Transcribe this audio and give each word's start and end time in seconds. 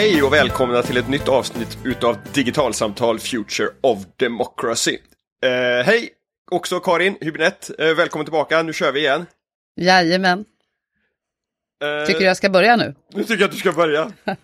Hej 0.00 0.22
och 0.22 0.32
välkomna 0.32 0.82
till 0.82 0.96
ett 0.96 1.08
nytt 1.08 1.28
avsnitt 1.28 1.78
utav 1.84 2.16
Digitalsamtal 2.32 3.18
Future 3.18 3.68
of 3.80 3.98
Democracy. 4.16 4.98
Eh, 5.44 5.86
hej 5.86 6.08
också 6.50 6.80
Karin 6.80 7.16
Hübinette, 7.20 7.88
eh, 7.88 7.96
välkommen 7.96 8.24
tillbaka, 8.24 8.62
nu 8.62 8.72
kör 8.72 8.92
vi 8.92 9.00
igen. 9.00 9.26
Jajamän. 9.80 10.44
Eh, 11.84 12.06
Tycker 12.06 12.20
du 12.20 12.26
jag 12.26 12.36
ska 12.36 12.50
börja 12.50 12.76
nu? 12.76 12.94
Nu 13.14 13.22
tycker 13.24 13.40
jag 13.40 13.44
att 13.44 13.52
du 13.52 13.56
ska 13.58 13.72
börja. 13.72 14.12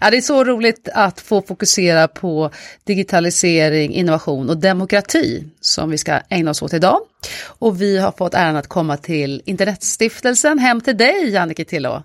Ja, 0.00 0.10
det 0.10 0.16
är 0.16 0.20
så 0.20 0.44
roligt 0.44 0.88
att 0.94 1.20
få 1.20 1.42
fokusera 1.42 2.08
på 2.08 2.50
digitalisering, 2.84 3.92
innovation 3.92 4.50
och 4.50 4.56
demokrati 4.56 5.44
som 5.60 5.90
vi 5.90 5.98
ska 5.98 6.20
ägna 6.28 6.50
oss 6.50 6.62
åt 6.62 6.72
idag. 6.72 7.00
Och 7.44 7.82
vi 7.82 7.98
har 7.98 8.12
fått 8.12 8.34
äran 8.34 8.56
att 8.56 8.68
komma 8.68 8.96
till 8.96 9.42
Internetstiftelsen, 9.44 10.58
hem 10.58 10.80
till 10.80 10.96
dig 10.96 11.30
Jannike 11.30 11.64
Tillå. 11.64 12.02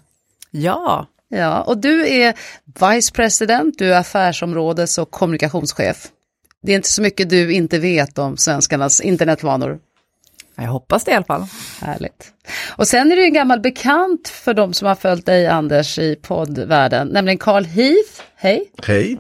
Ja, 0.52 1.08
Ja, 1.30 1.62
och 1.62 1.78
du 1.78 2.10
är 2.10 2.34
vice 2.90 3.12
president, 3.14 3.76
du 3.78 3.94
är 3.94 4.00
affärsområdes 4.00 4.98
och 4.98 5.12
kommunikationschef. 5.12 6.08
Det 6.64 6.72
är 6.72 6.76
inte 6.76 6.90
så 6.90 7.02
mycket 7.02 7.30
du 7.30 7.54
inte 7.54 7.80
vet 7.80 8.18
om 8.18 8.38
svenskarnas 8.38 9.02
internetvanor. 9.02 9.80
jag 10.56 10.64
hoppas 10.64 11.04
det 11.04 11.12
i 11.12 11.14
alla 11.14 11.26
fall. 11.26 11.46
Härligt. 11.82 12.34
Och 12.68 12.88
sen 12.88 13.12
är 13.12 13.16
det 13.16 13.22
ju 13.22 13.28
en 13.28 13.34
gammal 13.34 13.60
bekant 13.60 14.28
för 14.28 14.54
de 14.54 14.74
som 14.74 14.88
har 14.88 14.96
följt 14.96 15.26
dig 15.26 15.48
Anders 15.48 16.00
i 16.00 16.16
poddvärlden, 16.16 17.08
nämligen 17.08 17.38
Carl 17.38 17.66
Heath. 17.66 18.22
Hej! 18.36 18.72
Hej. 18.84 19.18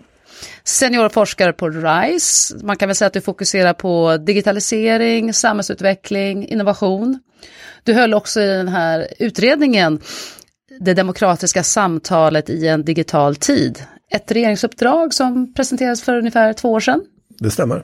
Seniorforskare 0.63 1.53
på 1.53 1.69
RISE. 1.69 2.55
Man 2.63 2.77
kan 2.77 2.89
väl 2.89 2.95
säga 2.95 3.07
att 3.07 3.13
du 3.13 3.21
fokuserar 3.21 3.73
på 3.73 4.17
digitalisering, 4.17 5.33
samhällsutveckling, 5.33 6.47
innovation. 6.47 7.19
Du 7.83 7.93
höll 7.93 8.13
också 8.13 8.41
i 8.41 8.47
den 8.47 8.67
här 8.67 9.07
utredningen 9.19 9.99
det 10.79 10.93
demokratiska 10.93 11.63
samtalet 11.63 12.49
i 12.49 12.67
en 12.67 12.85
digital 12.85 13.35
tid. 13.35 13.83
Ett 14.11 14.31
regeringsuppdrag 14.31 15.13
som 15.13 15.53
presenterades 15.53 16.03
för 16.03 16.17
ungefär 16.17 16.53
två 16.53 16.71
år 16.71 16.79
sedan. 16.79 17.01
Det 17.39 17.51
stämmer. 17.51 17.83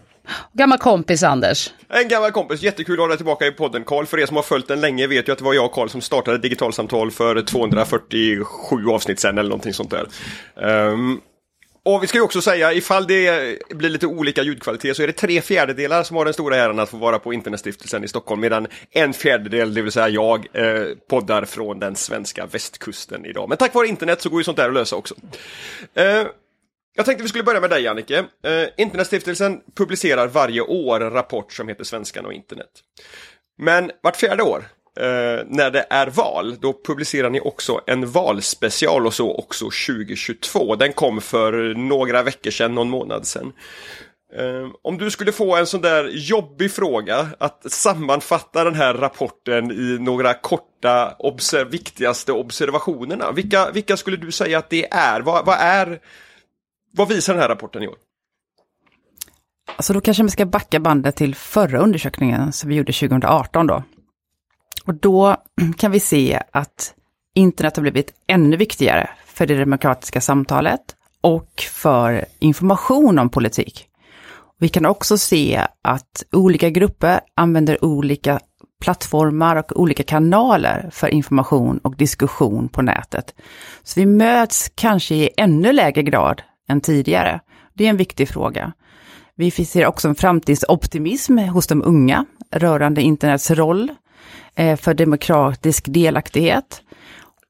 Gammal 0.54 0.78
kompis 0.78 1.24
Anders. 1.24 1.74
En 1.90 2.08
gammal 2.08 2.32
kompis, 2.32 2.62
jättekul 2.62 2.94
att 2.94 3.00
ha 3.00 3.08
dig 3.08 3.18
tillbaka 3.18 3.48
i 3.48 3.52
podden 3.52 3.84
Karl. 3.84 4.06
För 4.06 4.20
er 4.20 4.26
som 4.26 4.36
har 4.36 4.44
följt 4.44 4.68
den 4.68 4.82
länge 4.82 5.08
vet 5.08 5.28
ju 5.28 5.32
att 5.32 5.38
det 5.38 5.44
var 5.44 5.54
jag 5.54 5.66
och 5.66 5.72
Karl 5.72 5.88
som 5.88 6.02
startade 6.02 6.38
Digitalsamtal 6.38 7.12
för 7.12 7.42
247 7.42 8.46
avsnitt 8.90 9.20
sen 9.20 9.38
eller 9.38 9.50
någonting 9.50 9.74
sånt 9.74 9.92
där. 9.92 10.08
Ehm, 10.62 11.20
och 11.86 12.04
vi 12.04 12.08
ska 12.08 12.18
ju 12.18 12.24
också 12.24 12.42
säga, 12.42 12.74
ifall 12.74 13.08
det 13.08 13.58
blir 13.70 13.90
lite 13.90 14.08
olika 14.08 14.44
ljudkvalitet 14.44 14.98
så 14.98 15.04
är 15.04 15.08
det 15.08 15.14
tre 15.14 15.42
fjärdedelar 15.42 16.04
som 16.04 16.18
har 16.18 16.26
den 16.26 16.34
stora 16.34 16.56
äran 16.56 16.80
att 16.80 16.90
få 16.90 16.98
vara 16.98 17.20
på 17.20 17.34
Internetstiftelsen 17.34 18.04
i 18.04 18.08
Stockholm 18.08 18.42
medan 18.42 18.68
en 18.92 19.14
fjärdedel, 19.14 19.74
det 19.74 19.82
vill 19.82 19.92
säga 19.92 20.10
jag, 20.10 20.48
eh, 20.54 20.86
poddar 21.10 21.46
från 21.46 21.80
den 21.80 21.96
svenska 21.96 22.46
västkusten 22.46 23.26
idag. 23.26 23.50
Men 23.50 23.58
tack 23.58 23.74
vare 23.74 23.88
internet 23.88 24.22
så 24.22 24.30
går 24.30 24.40
ju 24.40 24.44
sånt 24.44 24.58
där 24.58 24.68
att 24.68 24.74
lösa 24.74 24.96
också. 24.96 25.16
Eh, 25.94 26.28
jag 26.96 27.06
tänkte 27.06 27.24
vi 27.24 27.30
skulle 27.30 27.44
börja 27.44 27.62
med 27.62 27.70
dig 27.70 27.84
Jannike. 27.84 28.18
Eh, 28.18 28.68
Internetstiftelsen 28.78 29.62
publicerar 29.76 30.28
varje 30.28 30.62
år 30.62 31.04
en 31.04 31.12
rapport 31.12 31.54
som 31.54 31.68
heter 31.68 31.84
Svenskan 31.84 32.26
och 32.26 32.34
internet. 32.34 32.70
Men 33.58 33.92
vart 34.02 34.16
fjärde 34.16 34.44
år, 34.44 34.66
eh, 35.00 35.46
när 35.48 35.72
det 35.72 35.86
är 35.90 36.08
val, 36.08 36.58
då 36.62 36.82
publicerar 36.86 37.30
ni 37.30 37.40
också 37.40 37.82
en 37.88 38.12
valspecial 38.12 39.08
och 39.08 39.14
så 39.14 39.36
också 39.36 39.66
2022. 39.66 40.76
Den 40.76 40.94
kom 40.94 41.22
för 41.22 41.74
några 41.76 42.24
veckor 42.24 42.52
sedan, 42.52 42.76
någon 42.76 42.90
månad 42.90 43.28
sedan. 43.28 43.54
Eh, 44.36 44.70
om 44.82 44.98
du 44.98 45.12
skulle 45.12 45.32
få 45.32 45.56
en 45.56 45.68
sån 45.68 45.82
där 45.82 46.10
jobbig 46.14 46.72
fråga 46.72 47.28
att 47.38 47.72
sammanfatta 47.72 48.64
den 48.64 48.76
här 48.76 48.94
rapporten 48.94 49.72
i 49.72 49.98
några 50.00 50.34
korta 50.34 51.16
obser 51.20 51.66
viktigaste 51.66 52.32
observationerna. 52.32 53.32
Vilka, 53.32 53.72
vilka 53.72 53.98
skulle 53.98 54.18
du 54.18 54.32
säga 54.32 54.58
att 54.58 54.70
det 54.70 54.94
är? 54.94 55.22
Vad, 55.22 55.46
vad 55.46 55.58
är 55.60 56.00
vad 56.92 57.08
visar 57.08 57.34
den 57.34 57.42
här 57.42 57.50
rapporten 57.50 57.84
i 57.84 57.88
år? 57.88 57.96
Alltså 59.76 59.94
då 59.94 60.02
kanske 60.02 60.24
vi 60.24 60.30
ska 60.30 60.46
backa 60.46 60.80
bandet 60.80 61.16
till 61.16 61.36
förra 61.36 61.80
undersökningen 61.80 62.54
som 62.54 62.70
vi 62.70 62.76
gjorde 62.76 62.94
2018 62.94 63.68
då. 63.68 63.84
Och 64.86 64.94
då 64.94 65.38
kan 65.78 65.92
vi 65.92 66.00
se 66.00 66.42
att 66.52 66.94
internet 67.36 67.76
har 67.76 67.82
blivit 67.82 68.14
ännu 68.28 68.58
viktigare 68.58 69.10
för 69.26 69.46
det 69.46 69.60
demokratiska 69.60 70.22
samtalet 70.22 70.82
och 71.22 71.64
för 71.72 72.26
information 72.40 73.20
om 73.20 73.30
politik. 73.30 73.88
Vi 74.60 74.70
kan 74.70 74.86
också 74.86 75.18
se 75.18 75.68
att 75.82 76.24
olika 76.32 76.70
grupper 76.70 77.20
använder 77.36 77.86
olika 77.86 78.40
plattformar 78.82 79.56
och 79.56 79.80
olika 79.80 80.04
kanaler 80.04 80.90
för 80.92 81.08
information 81.08 81.78
och 81.78 81.98
diskussion 81.98 82.70
på 82.70 82.82
nätet. 82.82 83.36
Så 83.84 84.00
vi 84.00 84.06
möts 84.06 84.72
kanske 84.76 85.16
i 85.16 85.30
ännu 85.38 85.74
lägre 85.74 86.04
grad 86.04 86.42
än 86.70 86.82
tidigare. 86.82 87.40
Det 87.74 87.86
är 87.86 87.90
en 87.90 87.98
viktig 87.98 88.30
fråga. 88.30 88.74
Vi 89.36 89.52
ser 89.52 89.86
också 89.86 90.08
en 90.08 90.16
framtidsoptimism 90.16 91.38
hos 91.38 91.68
de 91.68 91.84
unga 91.84 92.26
rörande 92.52 93.02
internets 93.02 93.52
roll 93.52 93.92
Eh, 94.56 94.78
för 94.78 94.94
demokratisk 94.94 95.86
delaktighet. 95.88 96.82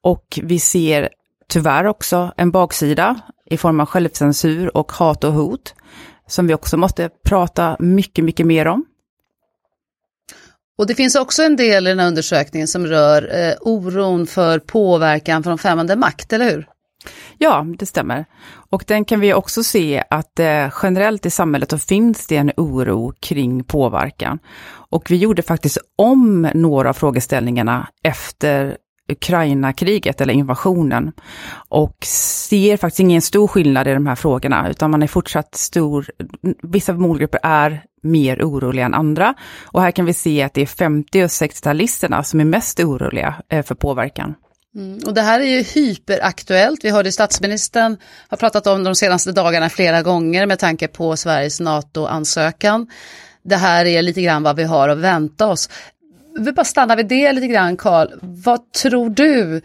Och 0.01 0.39
vi 0.43 0.59
ser 0.59 1.09
tyvärr 1.47 1.85
också 1.85 2.33
en 2.37 2.51
baksida 2.51 3.19
i 3.45 3.57
form 3.57 3.79
av 3.79 3.85
självcensur 3.85 4.77
och 4.77 4.91
hat 4.91 5.23
och 5.23 5.33
hot 5.33 5.75
som 6.27 6.47
vi 6.47 6.53
också 6.53 6.77
måste 6.77 7.09
prata 7.25 7.75
mycket, 7.79 8.25
mycket 8.25 8.45
mer 8.45 8.67
om. 8.67 8.85
Och 10.77 10.87
det 10.87 10.95
finns 10.95 11.15
också 11.15 11.43
en 11.43 11.55
del 11.55 11.87
i 11.87 11.89
den 11.89 11.99
här 11.99 12.07
undersökningen 12.07 12.67
som 12.67 12.87
rör 12.87 13.35
eh, 13.35 13.53
oron 13.61 14.27
för 14.27 14.59
påverkan 14.59 15.43
från 15.43 15.57
främmande 15.57 15.95
makt, 15.95 16.33
eller 16.33 16.51
hur? 16.51 16.67
Ja, 17.37 17.65
det 17.79 17.85
stämmer. 17.85 18.25
Och 18.69 18.83
den 18.87 19.05
kan 19.05 19.19
vi 19.19 19.33
också 19.33 19.63
se 19.63 20.03
att 20.09 20.39
eh, 20.39 20.73
generellt 20.83 21.25
i 21.25 21.29
samhället 21.29 21.69
så 21.69 21.77
finns 21.77 22.27
det 22.27 22.37
en 22.37 22.51
oro 22.57 23.13
kring 23.19 23.63
påverkan. 23.63 24.39
Och 24.89 25.11
vi 25.11 25.17
gjorde 25.17 25.41
faktiskt 25.41 25.77
om 25.97 26.49
några 26.53 26.89
av 26.89 26.93
frågeställningarna 26.93 27.87
efter 28.03 28.77
Ukraina-kriget 29.11 30.21
eller 30.21 30.33
invasionen. 30.33 31.11
Och 31.69 31.97
ser 32.05 32.77
faktiskt 32.77 32.99
ingen 32.99 33.21
stor 33.21 33.47
skillnad 33.47 33.87
i 33.87 33.93
de 33.93 34.07
här 34.07 34.15
frågorna, 34.15 34.69
utan 34.69 34.91
man 34.91 35.03
är 35.03 35.07
fortsatt 35.07 35.55
stor, 35.55 36.05
vissa 36.61 36.93
målgrupper 36.93 37.39
är 37.43 37.83
mer 38.03 38.43
oroliga 38.43 38.85
än 38.85 38.93
andra. 38.93 39.33
Och 39.63 39.81
här 39.81 39.91
kan 39.91 40.05
vi 40.05 40.13
se 40.13 40.43
att 40.43 40.53
det 40.53 40.61
är 40.61 40.65
50 40.65 41.23
och 41.23 41.27
60-talisterna 41.27 42.23
som 42.23 42.39
är 42.39 42.45
mest 42.45 42.79
oroliga 42.79 43.35
eh, 43.49 43.63
för 43.63 43.75
påverkan. 43.75 44.35
Mm. 44.75 44.99
Och 45.05 45.13
det 45.13 45.21
här 45.21 45.39
är 45.39 45.45
ju 45.45 45.61
hyperaktuellt. 45.61 46.85
Vi 46.85 46.89
hörde 46.89 47.11
statsministern 47.11 47.97
har 48.27 48.37
pratat 48.37 48.67
om 48.67 48.83
de 48.83 48.95
senaste 48.95 49.31
dagarna 49.31 49.69
flera 49.69 50.01
gånger 50.01 50.45
med 50.45 50.59
tanke 50.59 50.87
på 50.87 51.17
Sveriges 51.17 51.59
NATO-ansökan. 51.59 52.87
Det 53.43 53.55
här 53.55 53.85
är 53.85 54.01
lite 54.01 54.21
grann 54.21 54.43
vad 54.43 54.55
vi 54.55 54.63
har 54.63 54.89
att 54.89 54.97
vänta 54.97 55.47
oss. 55.47 55.69
Vi 56.39 56.51
bara 56.51 56.63
stannar 56.63 56.97
vid 56.97 57.07
det 57.07 57.33
lite 57.33 57.47
grann, 57.47 57.77
Karl. 57.77 58.07
Vad 58.21 58.71
tror 58.71 59.09
du 59.09 59.61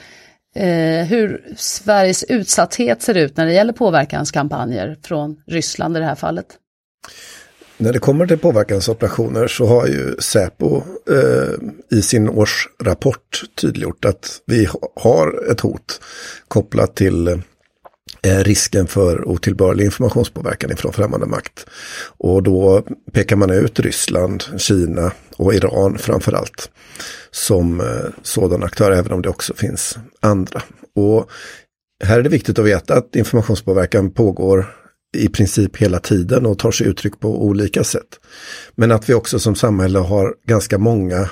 eh, 0.54 1.06
hur 1.06 1.54
Sveriges 1.56 2.24
utsatthet 2.24 3.02
ser 3.02 3.16
ut 3.16 3.36
när 3.36 3.46
det 3.46 3.52
gäller 3.52 3.72
påverkanskampanjer 3.72 4.96
från 5.02 5.42
Ryssland 5.46 5.96
i 5.96 6.00
det 6.00 6.06
här 6.06 6.14
fallet? 6.14 6.46
När 7.80 7.92
det 7.92 7.98
kommer 7.98 8.26
till 8.26 8.38
påverkansoperationer 8.38 9.48
så 9.48 9.66
har 9.66 9.86
ju 9.86 10.16
Säpo 10.18 10.82
eh, 11.10 11.98
i 11.98 12.02
sin 12.02 12.28
årsrapport 12.28 13.42
tydliggjort 13.60 14.04
att 14.04 14.40
vi 14.46 14.68
har 14.96 15.50
ett 15.50 15.60
hot 15.60 16.00
kopplat 16.48 16.96
till 16.96 17.28
eh, 18.22 18.38
risken 18.38 18.86
för 18.86 19.28
otillbörlig 19.28 19.84
informationspåverkan 19.84 20.76
från 20.76 20.92
främmande 20.92 21.26
makt. 21.26 21.66
Och 22.18 22.42
då 22.42 22.82
pekar 23.12 23.36
man 23.36 23.50
ut 23.50 23.80
Ryssland, 23.80 24.44
Kina 24.56 25.12
och 25.36 25.54
Iran 25.54 25.98
framför 25.98 26.32
allt 26.32 26.70
som 27.30 27.80
eh, 27.80 28.10
sådana 28.22 28.66
aktörer, 28.66 28.96
även 28.96 29.12
om 29.12 29.22
det 29.22 29.28
också 29.28 29.54
finns 29.54 29.98
andra. 30.20 30.62
Och 30.94 31.30
här 32.04 32.18
är 32.18 32.22
det 32.22 32.28
viktigt 32.28 32.58
att 32.58 32.64
veta 32.64 32.94
att 32.94 33.16
informationspåverkan 33.16 34.10
pågår 34.10 34.66
i 35.16 35.28
princip 35.28 35.76
hela 35.76 35.98
tiden 35.98 36.46
och 36.46 36.58
tar 36.58 36.70
sig 36.70 36.86
uttryck 36.86 37.20
på 37.20 37.44
olika 37.44 37.84
sätt. 37.84 38.20
Men 38.74 38.92
att 38.92 39.08
vi 39.08 39.14
också 39.14 39.38
som 39.38 39.54
samhälle 39.54 39.98
har 39.98 40.34
ganska 40.46 40.78
många 40.78 41.30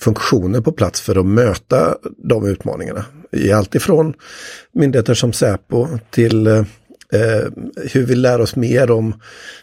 funktioner 0.00 0.60
på 0.60 0.72
plats 0.72 1.00
för 1.00 1.16
att 1.16 1.26
möta 1.26 1.96
de 2.28 2.46
utmaningarna. 2.46 3.04
I 3.32 3.52
allt 3.52 3.74
ifrån 3.74 4.14
myndigheter 4.72 5.14
som 5.14 5.32
Säpo 5.32 5.88
till 6.10 6.46
eh, 6.46 6.64
eh, 7.12 7.52
hur 7.92 8.06
vi 8.06 8.14
lär 8.14 8.40
oss 8.40 8.56
mer 8.56 8.90
om 8.90 9.14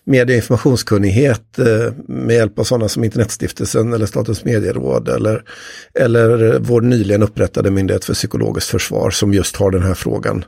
medie 0.03 0.35
och 0.35 0.37
informationskunnighet 0.37 1.59
eh, 1.59 1.93
med 2.07 2.35
hjälp 2.35 2.59
av 2.59 2.63
sådana 2.63 2.89
som 2.89 3.03
Internetstiftelsen 3.03 3.93
eller 3.93 4.05
Statens 4.05 4.45
medieråd 4.45 5.09
eller, 5.09 5.43
eller 5.99 6.59
vår 6.59 6.81
nyligen 6.81 7.23
upprättade 7.23 7.71
myndighet 7.71 8.05
för 8.05 8.13
psykologiskt 8.13 8.69
försvar 8.69 9.09
som 9.09 9.33
just 9.33 9.55
har 9.55 9.71
den 9.71 9.83
här 9.83 9.93
frågan 9.93 10.45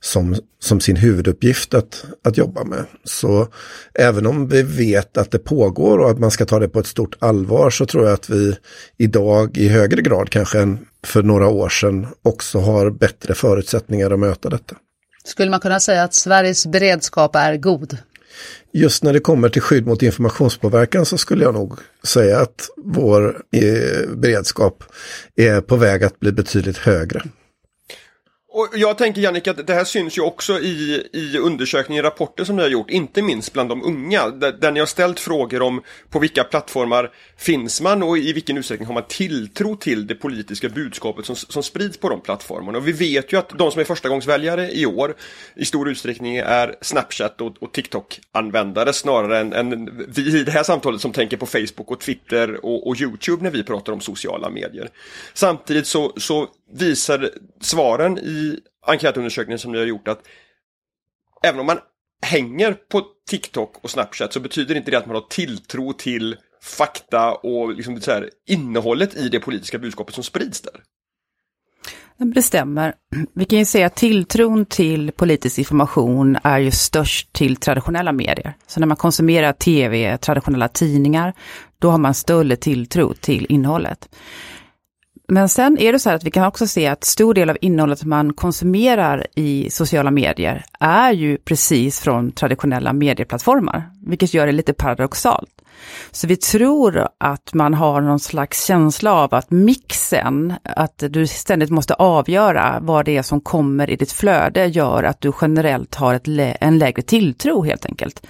som, 0.00 0.36
som 0.62 0.80
sin 0.80 0.96
huvuduppgift 0.96 1.74
att, 1.74 2.04
att 2.24 2.38
jobba 2.38 2.64
med. 2.64 2.84
Så 3.04 3.48
även 3.94 4.26
om 4.26 4.48
vi 4.48 4.62
vet 4.62 5.16
att 5.16 5.30
det 5.30 5.38
pågår 5.38 5.98
och 5.98 6.10
att 6.10 6.18
man 6.18 6.30
ska 6.30 6.44
ta 6.44 6.58
det 6.58 6.68
på 6.68 6.80
ett 6.80 6.86
stort 6.86 7.16
allvar 7.18 7.70
så 7.70 7.86
tror 7.86 8.04
jag 8.04 8.12
att 8.12 8.30
vi 8.30 8.56
idag 8.96 9.56
i 9.56 9.68
högre 9.68 10.02
grad 10.02 10.30
kanske 10.30 10.60
än 10.60 10.78
för 11.06 11.22
några 11.22 11.48
år 11.48 11.68
sedan 11.68 12.06
också 12.22 12.58
har 12.58 12.90
bättre 12.90 13.34
förutsättningar 13.34 14.10
att 14.10 14.18
möta 14.18 14.50
detta. 14.50 14.76
Skulle 15.26 15.50
man 15.50 15.60
kunna 15.60 15.80
säga 15.80 16.02
att 16.02 16.14
Sveriges 16.14 16.66
beredskap 16.66 17.36
är 17.36 17.56
god? 17.56 17.98
Just 18.72 19.02
när 19.02 19.12
det 19.12 19.20
kommer 19.20 19.48
till 19.48 19.62
skydd 19.62 19.86
mot 19.86 20.02
informationspåverkan 20.02 21.06
så 21.06 21.18
skulle 21.18 21.44
jag 21.44 21.54
nog 21.54 21.78
säga 22.04 22.40
att 22.40 22.68
vår 22.76 23.42
eh, 23.52 24.08
beredskap 24.16 24.84
är 25.36 25.60
på 25.60 25.76
väg 25.76 26.04
att 26.04 26.20
bli 26.20 26.32
betydligt 26.32 26.78
högre. 26.78 27.22
Och 28.56 28.68
jag 28.74 28.98
tänker 28.98 29.20
Jannica, 29.20 29.50
att 29.50 29.66
det 29.66 29.74
här 29.74 29.84
syns 29.84 30.18
ju 30.18 30.22
också 30.22 30.58
i, 30.60 31.08
i 31.12 31.38
undersökningar, 31.38 32.02
rapporter 32.02 32.44
som 32.44 32.56
ni 32.56 32.62
har 32.62 32.68
gjort, 32.68 32.90
inte 32.90 33.22
minst 33.22 33.52
bland 33.52 33.68
de 33.68 33.82
unga, 33.82 34.28
där, 34.28 34.52
där 34.52 34.72
ni 34.72 34.80
har 34.80 34.86
ställt 34.86 35.20
frågor 35.20 35.62
om 35.62 35.82
på 36.10 36.18
vilka 36.18 36.44
plattformar 36.44 37.10
finns 37.36 37.80
man 37.80 38.02
och 38.02 38.18
i 38.18 38.32
vilken 38.32 38.58
utsträckning 38.58 38.86
har 38.86 38.94
man 38.94 39.04
tilltro 39.08 39.76
till 39.76 40.06
det 40.06 40.14
politiska 40.14 40.68
budskapet 40.68 41.26
som, 41.26 41.36
som 41.36 41.62
sprids 41.62 41.98
på 41.98 42.08
de 42.08 42.20
plattformarna. 42.20 42.78
Och 42.78 42.88
vi 42.88 42.92
vet 42.92 43.32
ju 43.32 43.38
att 43.38 43.48
de 43.48 43.70
som 43.70 43.80
är 43.80 43.84
förstagångsväljare 43.84 44.70
i 44.72 44.86
år 44.86 45.14
i 45.56 45.64
stor 45.64 45.88
utsträckning 45.88 46.36
är 46.36 46.74
Snapchat 46.80 47.40
och, 47.40 47.62
och 47.62 47.72
TikTok-användare 47.72 48.92
snarare 48.92 49.38
än, 49.38 49.52
än, 49.52 50.06
vi 50.08 50.40
i 50.40 50.44
det 50.44 50.52
här 50.52 50.62
samtalet 50.62 51.00
som 51.00 51.12
tänker 51.12 51.36
på 51.36 51.46
Facebook 51.46 51.90
och 51.90 52.00
Twitter 52.00 52.64
och, 52.64 52.86
och 52.86 53.00
YouTube 53.00 53.42
när 53.42 53.50
vi 53.50 53.62
pratar 53.64 53.92
om 53.92 54.00
sociala 54.00 54.50
medier. 54.50 54.88
Samtidigt 55.34 55.86
så, 55.86 56.12
så 56.16 56.48
visar 56.72 57.30
svaren 57.60 58.18
i 58.18 58.45
enkätundersökningen 58.86 59.58
som 59.58 59.72
ni 59.72 59.78
har 59.78 59.86
gjort 59.86 60.08
att 60.08 60.22
även 61.42 61.60
om 61.60 61.66
man 61.66 61.78
hänger 62.22 62.72
på 62.72 63.06
TikTok 63.28 63.84
och 63.84 63.90
Snapchat 63.90 64.32
så 64.32 64.40
betyder 64.40 64.74
inte 64.74 64.90
det 64.90 64.98
att 64.98 65.06
man 65.06 65.16
har 65.16 65.26
tilltro 65.30 65.92
till 65.92 66.36
fakta 66.62 67.34
och 67.34 67.74
liksom 67.74 68.00
så 68.00 68.10
här, 68.10 68.30
innehållet 68.46 69.16
i 69.16 69.28
det 69.28 69.40
politiska 69.40 69.78
budskapet 69.78 70.14
som 70.14 70.24
sprids 70.24 70.60
där. 70.60 70.82
Det 72.18 72.42
stämmer. 72.42 72.94
Vi 73.34 73.44
kan 73.44 73.58
ju 73.58 73.64
säga 73.64 73.86
att 73.86 73.96
tilltron 73.96 74.66
till 74.66 75.12
politisk 75.12 75.58
information 75.58 76.36
är 76.42 76.58
ju 76.58 76.70
störst 76.70 77.32
till 77.32 77.56
traditionella 77.56 78.12
medier. 78.12 78.54
Så 78.66 78.80
när 78.80 78.86
man 78.86 78.96
konsumerar 78.96 79.52
tv, 79.52 80.18
traditionella 80.18 80.68
tidningar, 80.68 81.34
då 81.78 81.90
har 81.90 81.98
man 81.98 82.14
större 82.14 82.56
tilltro 82.56 83.14
till 83.14 83.46
innehållet. 83.48 84.08
Men 85.28 85.48
sen 85.48 85.78
är 85.78 85.92
det 85.92 85.98
så 85.98 86.08
här 86.08 86.16
att 86.16 86.24
vi 86.24 86.30
kan 86.30 86.46
också 86.46 86.66
se 86.66 86.86
att 86.86 87.04
stor 87.04 87.34
del 87.34 87.50
av 87.50 87.56
innehållet 87.60 88.04
man 88.04 88.32
konsumerar 88.32 89.26
i 89.34 89.70
sociala 89.70 90.10
medier 90.10 90.64
är 90.80 91.12
ju 91.12 91.38
precis 91.38 92.00
från 92.00 92.32
traditionella 92.32 92.92
medieplattformar, 92.92 93.90
vilket 94.06 94.34
gör 94.34 94.46
det 94.46 94.52
lite 94.52 94.72
paradoxalt. 94.72 95.50
Så 96.10 96.26
vi 96.26 96.36
tror 96.36 97.08
att 97.18 97.54
man 97.54 97.74
har 97.74 98.00
någon 98.00 98.20
slags 98.20 98.66
känsla 98.66 99.12
av 99.12 99.34
att 99.34 99.50
mixen, 99.50 100.54
att 100.62 101.02
du 101.10 101.26
ständigt 101.26 101.70
måste 101.70 101.94
avgöra 101.94 102.78
vad 102.80 103.04
det 103.04 103.16
är 103.16 103.22
som 103.22 103.40
kommer 103.40 103.90
i 103.90 103.96
ditt 103.96 104.12
flöde, 104.12 104.66
gör 104.66 105.02
att 105.02 105.20
du 105.20 105.32
generellt 105.40 105.94
har 105.94 106.14
ett, 106.14 106.28
en 106.60 106.78
lägre 106.78 107.02
tilltro 107.02 107.62
helt 107.62 107.86
enkelt. 107.86 108.26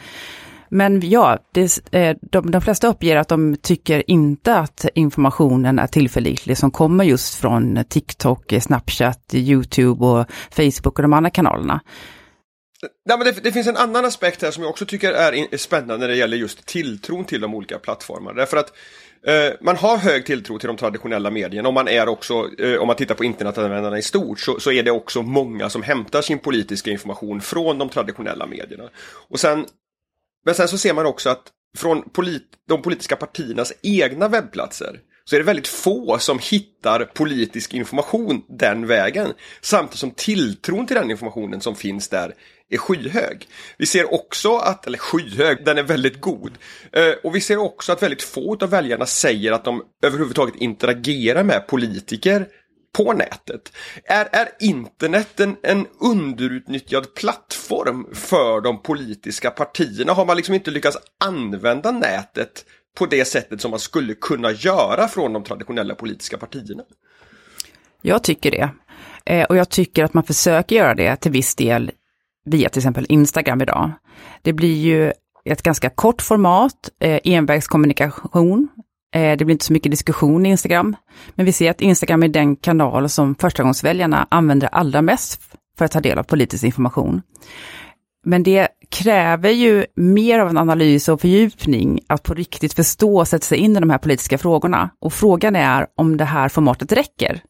Men 0.69 1.11
ja, 1.11 1.39
det, 1.53 1.93
eh, 1.93 2.17
de, 2.23 2.51
de 2.51 2.61
flesta 2.61 2.89
uppger 2.89 3.17
att 3.17 3.29
de 3.29 3.57
tycker 3.57 4.11
inte 4.11 4.55
att 4.55 4.87
informationen 4.95 5.79
är 5.79 5.87
tillförlitlig 5.87 6.59
som 6.59 6.71
kommer 6.71 7.05
just 7.05 7.35
från 7.35 7.85
TikTok, 7.89 8.53
Snapchat, 8.61 9.35
YouTube 9.35 10.05
och 10.05 10.27
Facebook 10.51 10.99
och 10.99 11.03
de 11.03 11.13
andra 11.13 11.31
kanalerna. 11.31 11.81
Nej, 13.09 13.19
men 13.19 13.27
det, 13.27 13.41
det, 13.43 13.53
finns 13.53 13.67
en 13.67 13.77
annan 13.77 14.05
aspekt 14.05 14.43
här 14.43 14.51
som 14.51 14.63
jag 14.63 14.71
också 14.71 14.87
tycker 14.87 15.13
är, 15.13 15.55
är 15.55 15.57
spännande 15.57 15.97
när 15.97 16.09
det 16.09 16.17
gäller 16.17 16.37
just 16.37 16.67
tilltron 16.67 17.25
till 17.25 17.41
de 17.41 17.55
olika 17.55 17.79
plattformarna. 17.79 18.37
Därför 18.37 18.57
att 18.57 18.73
eh, 19.27 19.53
man 19.61 19.77
har 19.77 19.97
hög 19.97 20.27
tilltro 20.27 20.59
till 20.59 20.67
de 20.67 20.77
traditionella 20.77 21.31
medierna 21.31 21.69
och 21.69 21.75
man 21.75 21.89
är 21.89 22.09
också, 22.09 22.51
eh, 22.59 22.81
om 22.81 22.87
man 22.87 22.97
tittar 22.97 23.15
på 23.15 23.25
internetanvändarna 23.25 23.99
i 23.99 24.03
stort, 24.03 24.41
så, 24.41 24.61
så, 24.61 24.73
är 24.73 24.83
det 24.83 24.91
också 24.91 25.23
många 25.23 25.71
som 25.71 25.83
hämtar 25.83 26.23
sin 26.23 26.39
politiska 26.39 26.91
information 26.91 27.41
från 27.41 27.79
de 27.79 27.89
traditionella 27.89 28.47
medierna. 28.47 28.91
Och 29.29 29.41
sen 29.41 29.67
men 30.47 30.55
sen 30.55 30.69
så 30.69 30.79
ser 30.79 30.95
man 30.95 31.07
också 31.07 31.31
att 31.31 31.43
från 31.79 32.03
polit 32.11 32.43
de 32.69 32.83
politiska 32.83 33.17
partiernas 33.17 33.73
egna 33.83 34.29
webbplatser 34.29 35.01
så 35.25 35.37
är 35.37 35.41
det 35.41 35.47
väldigt 35.47 35.69
få 35.69 36.19
som 36.19 36.39
hittar 36.39 37.05
politisk 37.05 37.75
information 37.75 38.43
den 38.49 38.87
vägen. 38.87 39.33
Samtidigt 39.61 39.99
som 39.99 40.11
tilltron 40.11 40.87
till 40.87 40.97
den 40.97 41.11
informationen 41.11 41.61
som 41.61 41.77
finns 41.77 42.09
där 42.09 42.35
är 42.71 42.79
skyhög. 42.79 43.49
Vi 43.79 43.87
ser 43.87 44.15
också 44.15 44.57
att, 44.57 44.87
eller 44.87 44.99
skyhög, 44.99 45.65
den 45.65 45.79
är 45.79 45.83
väldigt 45.83 46.21
god. 46.21 46.53
Eh, 46.93 47.13
och 47.25 47.37
vi 47.37 47.41
ser 47.41 47.57
också 47.57 47.93
att 47.93 48.03
väldigt 48.03 48.23
få 48.23 48.57
av 48.61 48.71
väljarna 48.71 49.07
säger 49.07 49.53
att 49.53 49.65
de 49.65 49.83
överhuvudtaget 50.03 50.57
interagerar 50.57 51.45
med 51.45 51.67
politiker 51.67 52.47
på 52.97 53.13
nätet. 53.13 53.73
Är, 54.05 54.29
är 54.33 54.49
internet 54.61 55.41
en, 55.41 55.57
en 55.63 55.87
underutnyttjad 56.01 57.15
plattform 57.15 58.07
för 58.13 58.61
de 58.61 58.83
politiska 58.83 59.51
partierna? 59.51 60.13
Har 60.13 60.27
man 60.27 60.37
liksom 60.37 60.55
inte 60.55 60.71
lyckats 60.71 60.97
använda 61.25 61.91
nätet 61.91 62.65
på 62.99 63.07
det 63.07 63.25
sättet 63.25 63.61
som 63.61 63.71
man 63.71 63.81
skulle 63.81 64.15
kunna 64.15 64.53
göra 64.53 65.09
från 65.09 65.33
de 65.33 65.45
traditionella 65.45 65.95
politiska 65.95 66.39
partierna? 66.39 66.83
Jag 68.03 68.23
tycker 68.23 68.51
det. 68.51 68.71
Eh, 69.27 69.45
och 69.45 69.57
jag 69.57 69.69
tycker 69.69 70.05
att 70.05 70.15
man 70.15 70.25
försöker 70.25 70.77
göra 70.77 70.95
det 70.95 71.17
till 71.17 71.33
viss 71.33 71.55
del 71.55 71.91
via 72.45 72.69
till 72.69 72.79
exempel 72.79 73.07
Instagram 73.09 73.63
idag. 73.63 73.93
Det 74.43 74.53
blir 74.53 74.77
ju 74.77 75.13
ett 75.45 75.63
ganska 75.63 75.91
kort 75.91 76.23
format, 76.23 76.91
eh, 77.01 77.21
envägskommunikation, 77.25 78.69
Eh, 79.17 79.37
det 79.37 79.45
blir 79.45 79.53
inte 79.53 79.65
så 79.65 79.73
mycket 79.73 79.93
diskussion 79.93 80.47
i 80.47 80.49
Instagram. 80.49 80.97
Men 81.35 81.47
vi 81.47 81.53
ser 81.53 81.71
att 81.71 81.81
Instagram 81.81 82.23
är 82.23 82.29
den 82.29 82.57
kanal 82.57 83.09
som 83.09 83.35
förstagångsväljarna 83.35 84.27
använder 84.31 84.69
allra 84.73 85.03
mest 85.03 85.41
för 85.79 85.85
att 85.85 85.93
ta 85.93 86.01
del 86.01 86.19
av 86.19 86.23
politisk 86.23 86.65
information. 86.65 87.23
Men 88.25 88.43
det 88.43 88.69
kräver 88.91 89.51
ju 89.51 89.87
mer 89.97 90.39
av 90.39 90.49
en 90.49 90.59
analys 90.59 91.09
och 91.09 91.21
fördjupning 91.21 92.01
att 92.07 92.23
på 92.23 92.35
riktigt 92.35 92.73
förstå 92.73 93.19
och 93.19 93.29
sätta 93.29 93.45
sig 93.45 93.59
in 93.59 93.77
i 93.77 93.81
de 93.81 93.91
här 93.91 93.99
politiska 93.99 94.39
frågorna. 94.39 94.91
Och 95.01 95.13
frågan 95.13 95.57
är 95.57 95.87
om 95.97 96.17
det 96.17 96.25
här 96.25 96.49
formatet 96.49 96.93
räcker. 96.93 97.41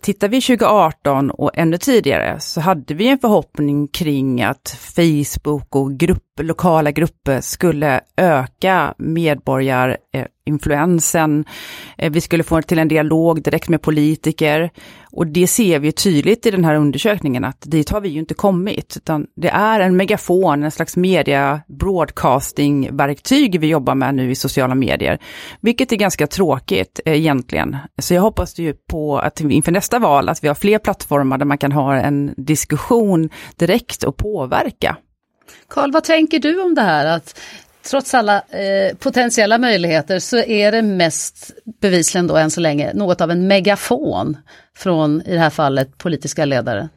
Tittar 0.00 0.28
vi 0.28 0.40
2018 0.40 1.30
och 1.30 1.50
ännu 1.54 1.78
tidigare 1.78 2.40
så 2.40 2.60
hade 2.60 2.94
vi 2.94 3.08
en 3.08 3.18
förhoppning 3.18 3.88
kring 3.88 4.42
att 4.42 4.76
Facebook 4.80 5.76
och 5.76 5.98
grupp, 5.98 6.40
lokala 6.40 6.90
grupper 6.90 7.40
skulle 7.40 8.00
öka 8.16 8.94
medborgarinfluensen. 8.98 11.44
Eh, 11.98 12.12
vi 12.12 12.20
skulle 12.20 12.42
få 12.42 12.62
till 12.62 12.78
en 12.78 12.88
dialog 12.88 13.42
direkt 13.42 13.68
med 13.68 13.82
politiker. 13.82 14.70
Och 15.12 15.26
det 15.26 15.46
ser 15.46 15.78
vi 15.78 15.92
tydligt 15.92 16.46
i 16.46 16.50
den 16.50 16.64
här 16.64 16.74
undersökningen 16.74 17.44
att 17.44 17.60
dit 17.60 17.90
har 17.90 18.00
vi 18.00 18.08
ju 18.08 18.18
inte 18.18 18.34
kommit, 18.34 18.96
utan 18.96 19.26
det 19.36 19.48
är 19.48 19.80
en 19.80 19.96
megafon, 19.96 20.62
en 20.62 20.70
slags 20.70 20.96
media 20.96 21.60
broadcasting-verktyg 21.66 23.60
vi 23.60 23.66
jobbar 23.66 23.94
med 23.94 24.14
nu 24.14 24.30
i 24.30 24.34
sociala 24.34 24.74
medier, 24.74 25.18
vilket 25.60 25.92
är 25.92 25.96
ganska 25.96 26.26
tråkigt 26.26 27.00
eh, 27.04 27.18
egentligen. 27.18 27.76
Så 27.98 28.14
jag 28.14 28.22
hoppas 28.22 28.58
ju 28.58 28.74
på 28.90 29.18
att 29.18 29.40
inför 29.40 29.72
nästa 29.72 29.98
val 29.98 30.28
att 30.28 30.44
vi 30.44 30.48
har 30.48 30.54
fler 30.54 30.78
plattformar 30.78 31.38
där 31.38 31.46
man 31.46 31.58
kan 31.58 31.72
ha 31.72 31.96
en 31.96 32.34
diskussion 32.36 33.30
direkt 33.56 34.02
och 34.02 34.16
påverka. 34.16 34.96
Karl, 35.68 35.92
vad 35.92 36.04
tänker 36.04 36.38
du 36.38 36.62
om 36.62 36.74
det 36.74 36.82
här 36.82 37.06
att 37.06 37.40
trots 37.90 38.14
alla 38.14 38.36
eh, 38.36 38.96
potentiella 38.98 39.58
möjligheter 39.58 40.18
så 40.18 40.36
är 40.36 40.72
det 40.72 40.82
mest 40.82 41.50
bevisligen 41.80 42.26
då 42.26 42.36
än 42.36 42.50
så 42.50 42.60
länge 42.60 42.94
något 42.94 43.20
av 43.20 43.30
en 43.30 43.46
megafon 43.46 44.36
från 44.76 45.22
i 45.22 45.32
det 45.32 45.38
här 45.38 45.50
fallet 45.50 45.98
politiska 45.98 46.44
ledare? 46.44 46.88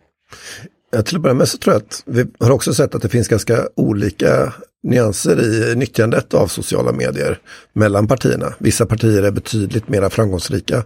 Ja, 0.91 1.01
till 1.01 1.15
att 1.15 1.21
börja 1.21 1.33
med 1.33 1.47
så 1.47 1.57
tror 1.57 1.73
jag 1.73 1.81
att 1.81 2.03
vi 2.05 2.25
har 2.39 2.51
också 2.51 2.73
sett 2.73 2.95
att 2.95 3.01
det 3.01 3.09
finns 3.09 3.27
ganska 3.27 3.67
olika 3.75 4.53
nyanser 4.83 5.41
i 5.43 5.75
nyttjandet 5.75 6.33
av 6.33 6.47
sociala 6.47 6.91
medier 6.91 7.39
mellan 7.73 8.07
partierna. 8.07 8.53
Vissa 8.59 8.85
partier 8.85 9.23
är 9.23 9.31
betydligt 9.31 9.87
mer 9.87 10.09
framgångsrika 10.09 10.83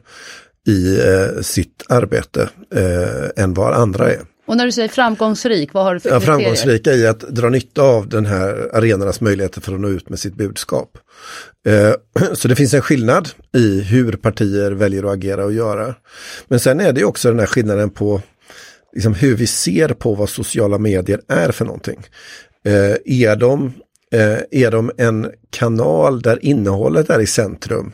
i 0.68 1.00
eh, 1.00 1.42
sitt 1.42 1.86
arbete 1.90 2.50
eh, 2.76 3.44
än 3.44 3.54
vad 3.54 3.74
andra 3.74 4.12
är. 4.12 4.22
Och 4.50 4.58
när 4.58 4.66
du 4.66 4.72
säger 4.72 4.88
framgångsrik, 4.88 5.74
vad 5.74 5.84
har 5.84 5.94
du 5.94 6.00
för 6.00 6.10
kriterier? 6.10 6.26
Framgångsrika 6.26 6.94
i 6.94 7.08
att 7.08 7.20
dra 7.20 7.50
nytta 7.50 7.82
av 7.82 8.10
den 8.10 8.26
här 8.26 8.70
arenornas 8.74 9.22
möjligheter 9.22 9.62
för 9.62 9.74
att 9.74 9.80
nå 9.80 9.90
ut 9.90 10.10
med 10.10 10.20
sitt 10.20 10.36
budskap. 10.36 10.98
Eh, 11.68 11.94
så 12.34 12.48
det 12.48 12.56
finns 12.56 12.74
en 12.74 12.82
skillnad 12.82 13.30
i 13.56 13.82
hur 13.82 14.12
partier 14.12 14.72
väljer 14.72 15.04
att 15.04 15.14
agera 15.14 15.46
och 15.46 15.54
göra. 15.54 15.96
Men 16.48 16.60
sen 16.60 16.80
är 16.80 16.94
det 16.94 17.04
också 17.04 17.30
den 17.30 17.40
här 17.40 17.46
skillnaden 17.46 17.90
på 17.90 18.22
liksom, 18.94 19.14
hur 19.14 19.36
vi 19.36 19.48
ser 19.48 19.90
på 19.90 20.16
vad 20.16 20.30
sociala 20.30 20.78
medier 20.78 21.22
är 21.28 21.52
för 21.52 21.66
någonting. 21.66 22.00
Eh, 22.66 22.96
är, 23.06 23.36
de, 23.36 23.74
eh, 24.14 24.40
är 24.52 24.72
de 24.72 24.92
en 24.98 25.32
kanal 25.50 26.22
där 26.22 26.46
innehållet 26.46 27.10
är 27.10 27.20
i 27.20 27.28
centrum? 27.28 27.94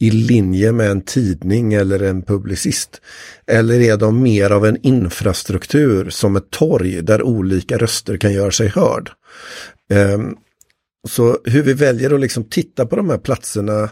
I 0.00 0.10
linje 0.10 0.72
med 0.72 0.90
en 0.90 1.00
tidning 1.00 1.74
eller 1.74 2.02
en 2.02 2.22
publicist? 2.22 3.00
Eller 3.46 3.80
är 3.80 3.96
de 3.96 4.22
mer 4.22 4.50
av 4.50 4.66
en 4.66 4.78
infrastruktur 4.82 6.10
som 6.10 6.36
ett 6.36 6.50
torg 6.50 7.02
där 7.02 7.22
olika 7.22 7.78
röster 7.78 8.16
kan 8.16 8.32
göra 8.32 8.50
sig 8.50 8.68
hörd? 8.68 9.10
Um, 9.92 10.36
så 11.08 11.38
hur 11.44 11.62
vi 11.62 11.72
väljer 11.72 12.14
att 12.14 12.20
liksom 12.20 12.44
titta 12.44 12.86
på 12.86 12.96
de 12.96 13.10
här 13.10 13.18
platserna 13.18 13.90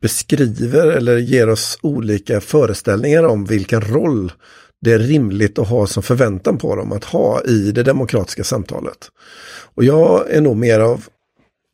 beskriver 0.00 0.86
eller 0.86 1.18
ger 1.18 1.48
oss 1.48 1.78
olika 1.82 2.40
föreställningar 2.40 3.24
om 3.24 3.44
vilken 3.44 3.80
roll 3.80 4.32
det 4.80 4.92
är 4.92 4.98
rimligt 4.98 5.58
att 5.58 5.68
ha 5.68 5.86
som 5.86 6.02
förväntan 6.02 6.58
på 6.58 6.76
dem 6.76 6.92
att 6.92 7.04
ha 7.04 7.42
i 7.42 7.72
det 7.72 7.82
demokratiska 7.82 8.44
samtalet. 8.44 9.10
Och 9.74 9.84
jag 9.84 10.30
är 10.30 10.40
nog 10.40 10.56
mer 10.56 10.80
av 10.80 11.04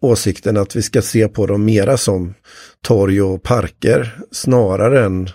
åsikten 0.01 0.57
att 0.57 0.77
vi 0.77 0.83
ska 0.83 1.03
se 1.03 1.29
på 1.29 1.47
dem 1.47 1.65
mera 1.65 1.97
som 1.97 2.35
torg 2.83 3.23
och 3.23 3.43
parker 3.43 4.19
snarare 4.33 5.05
än 5.05 5.31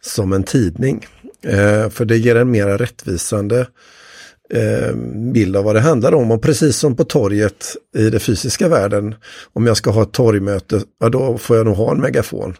som 0.00 0.32
en 0.32 0.42
tidning. 0.42 1.06
Eh, 1.46 1.88
för 1.88 2.04
det 2.04 2.16
ger 2.16 2.36
en 2.36 2.50
mera 2.50 2.76
rättvisande 2.76 3.66
eh, 4.50 4.94
bild 5.32 5.56
av 5.56 5.64
vad 5.64 5.74
det 5.74 5.80
handlar 5.80 6.14
om. 6.14 6.30
Och 6.30 6.42
precis 6.42 6.76
som 6.76 6.96
på 6.96 7.04
torget 7.04 7.76
i 7.96 8.10
den 8.10 8.20
fysiska 8.20 8.68
världen, 8.68 9.14
om 9.52 9.66
jag 9.66 9.76
ska 9.76 9.90
ha 9.90 10.02
ett 10.02 10.12
torgmöte, 10.12 10.80
ja 11.00 11.08
då 11.08 11.38
får 11.38 11.56
jag 11.56 11.66
nog 11.66 11.76
ha 11.76 11.92
en 11.92 12.00
megafon. 12.00 12.56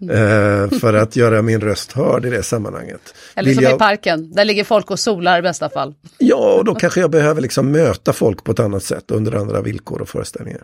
Eh, 0.00 0.78
för 0.78 0.94
att 0.94 1.16
göra 1.16 1.42
min 1.42 1.60
röst 1.60 1.92
hörd 1.92 2.24
i 2.24 2.30
det 2.30 2.42
sammanhanget. 2.42 3.14
Eller 3.34 3.48
Vill 3.48 3.56
som 3.56 3.64
jag, 3.64 3.74
i 3.74 3.78
parken, 3.78 4.32
där 4.32 4.44
ligger 4.44 4.64
folk 4.64 4.90
och 4.90 5.00
solar 5.00 5.38
i 5.38 5.42
bästa 5.42 5.70
fall. 5.70 5.94
Ja, 6.18 6.54
och 6.58 6.64
då 6.64 6.74
kanske 6.74 7.00
jag 7.00 7.10
behöver 7.10 7.40
liksom 7.40 7.70
möta 7.70 8.12
folk 8.12 8.44
på 8.44 8.52
ett 8.52 8.60
annat 8.60 8.82
sätt 8.82 9.10
under 9.10 9.32
andra 9.32 9.62
villkor 9.62 10.02
och 10.02 10.08
föreställningar. 10.08 10.62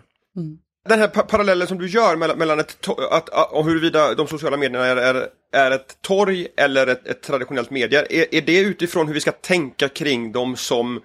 Den 0.89 0.99
här 0.99 1.07
pa 1.07 1.21
parallellen 1.21 1.67
som 1.67 1.77
du 1.77 1.87
gör 1.87 2.15
mellan, 2.15 2.37
mellan 2.37 2.59
ett 2.59 2.87
att, 3.11 3.29
att, 3.29 3.51
och 3.51 3.65
huruvida 3.65 4.13
de 4.15 4.27
sociala 4.27 4.57
medierna 4.57 4.85
är, 4.85 4.97
är, 4.97 5.27
är 5.51 5.71
ett 5.71 6.01
torg 6.01 6.47
eller 6.57 6.87
ett, 6.87 7.07
ett 7.07 7.21
traditionellt 7.21 7.69
media, 7.69 8.05
är, 8.05 8.35
är 8.35 8.41
det 8.41 8.59
utifrån 8.59 9.07
hur 9.07 9.13
vi 9.13 9.19
ska 9.19 9.31
tänka 9.31 9.89
kring 9.89 10.31
dem 10.31 10.55
som 10.55 11.01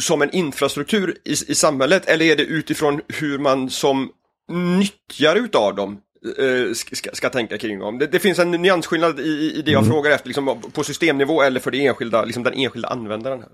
som 0.00 0.22
en 0.22 0.30
infrastruktur 0.30 1.18
i, 1.24 1.30
i 1.30 1.54
samhället 1.54 2.06
eller 2.06 2.24
är 2.24 2.36
det 2.36 2.42
utifrån 2.42 3.00
hur 3.08 3.38
man 3.38 3.70
som 3.70 4.10
nyttjare 4.78 5.38
utav 5.38 5.74
dem 5.74 6.00
eh, 6.38 6.72
ska, 6.72 7.10
ska 7.12 7.30
tänka 7.30 7.58
kring 7.58 7.78
dem? 7.78 7.98
Det, 7.98 8.06
det 8.06 8.18
finns 8.18 8.38
en 8.38 8.50
nyansskillnad 8.50 9.20
i, 9.20 9.52
i 9.56 9.62
det 9.62 9.70
jag 9.70 9.86
frågar 9.86 10.10
efter, 10.10 10.28
liksom, 10.28 10.62
på 10.72 10.84
systemnivå 10.84 11.42
eller 11.42 11.60
för 11.60 11.70
det 11.70 11.86
enskilda, 11.86 12.24
liksom 12.24 12.42
den 12.42 12.54
enskilda 12.54 12.88
användaren. 12.88 13.40
Här. 13.40 13.50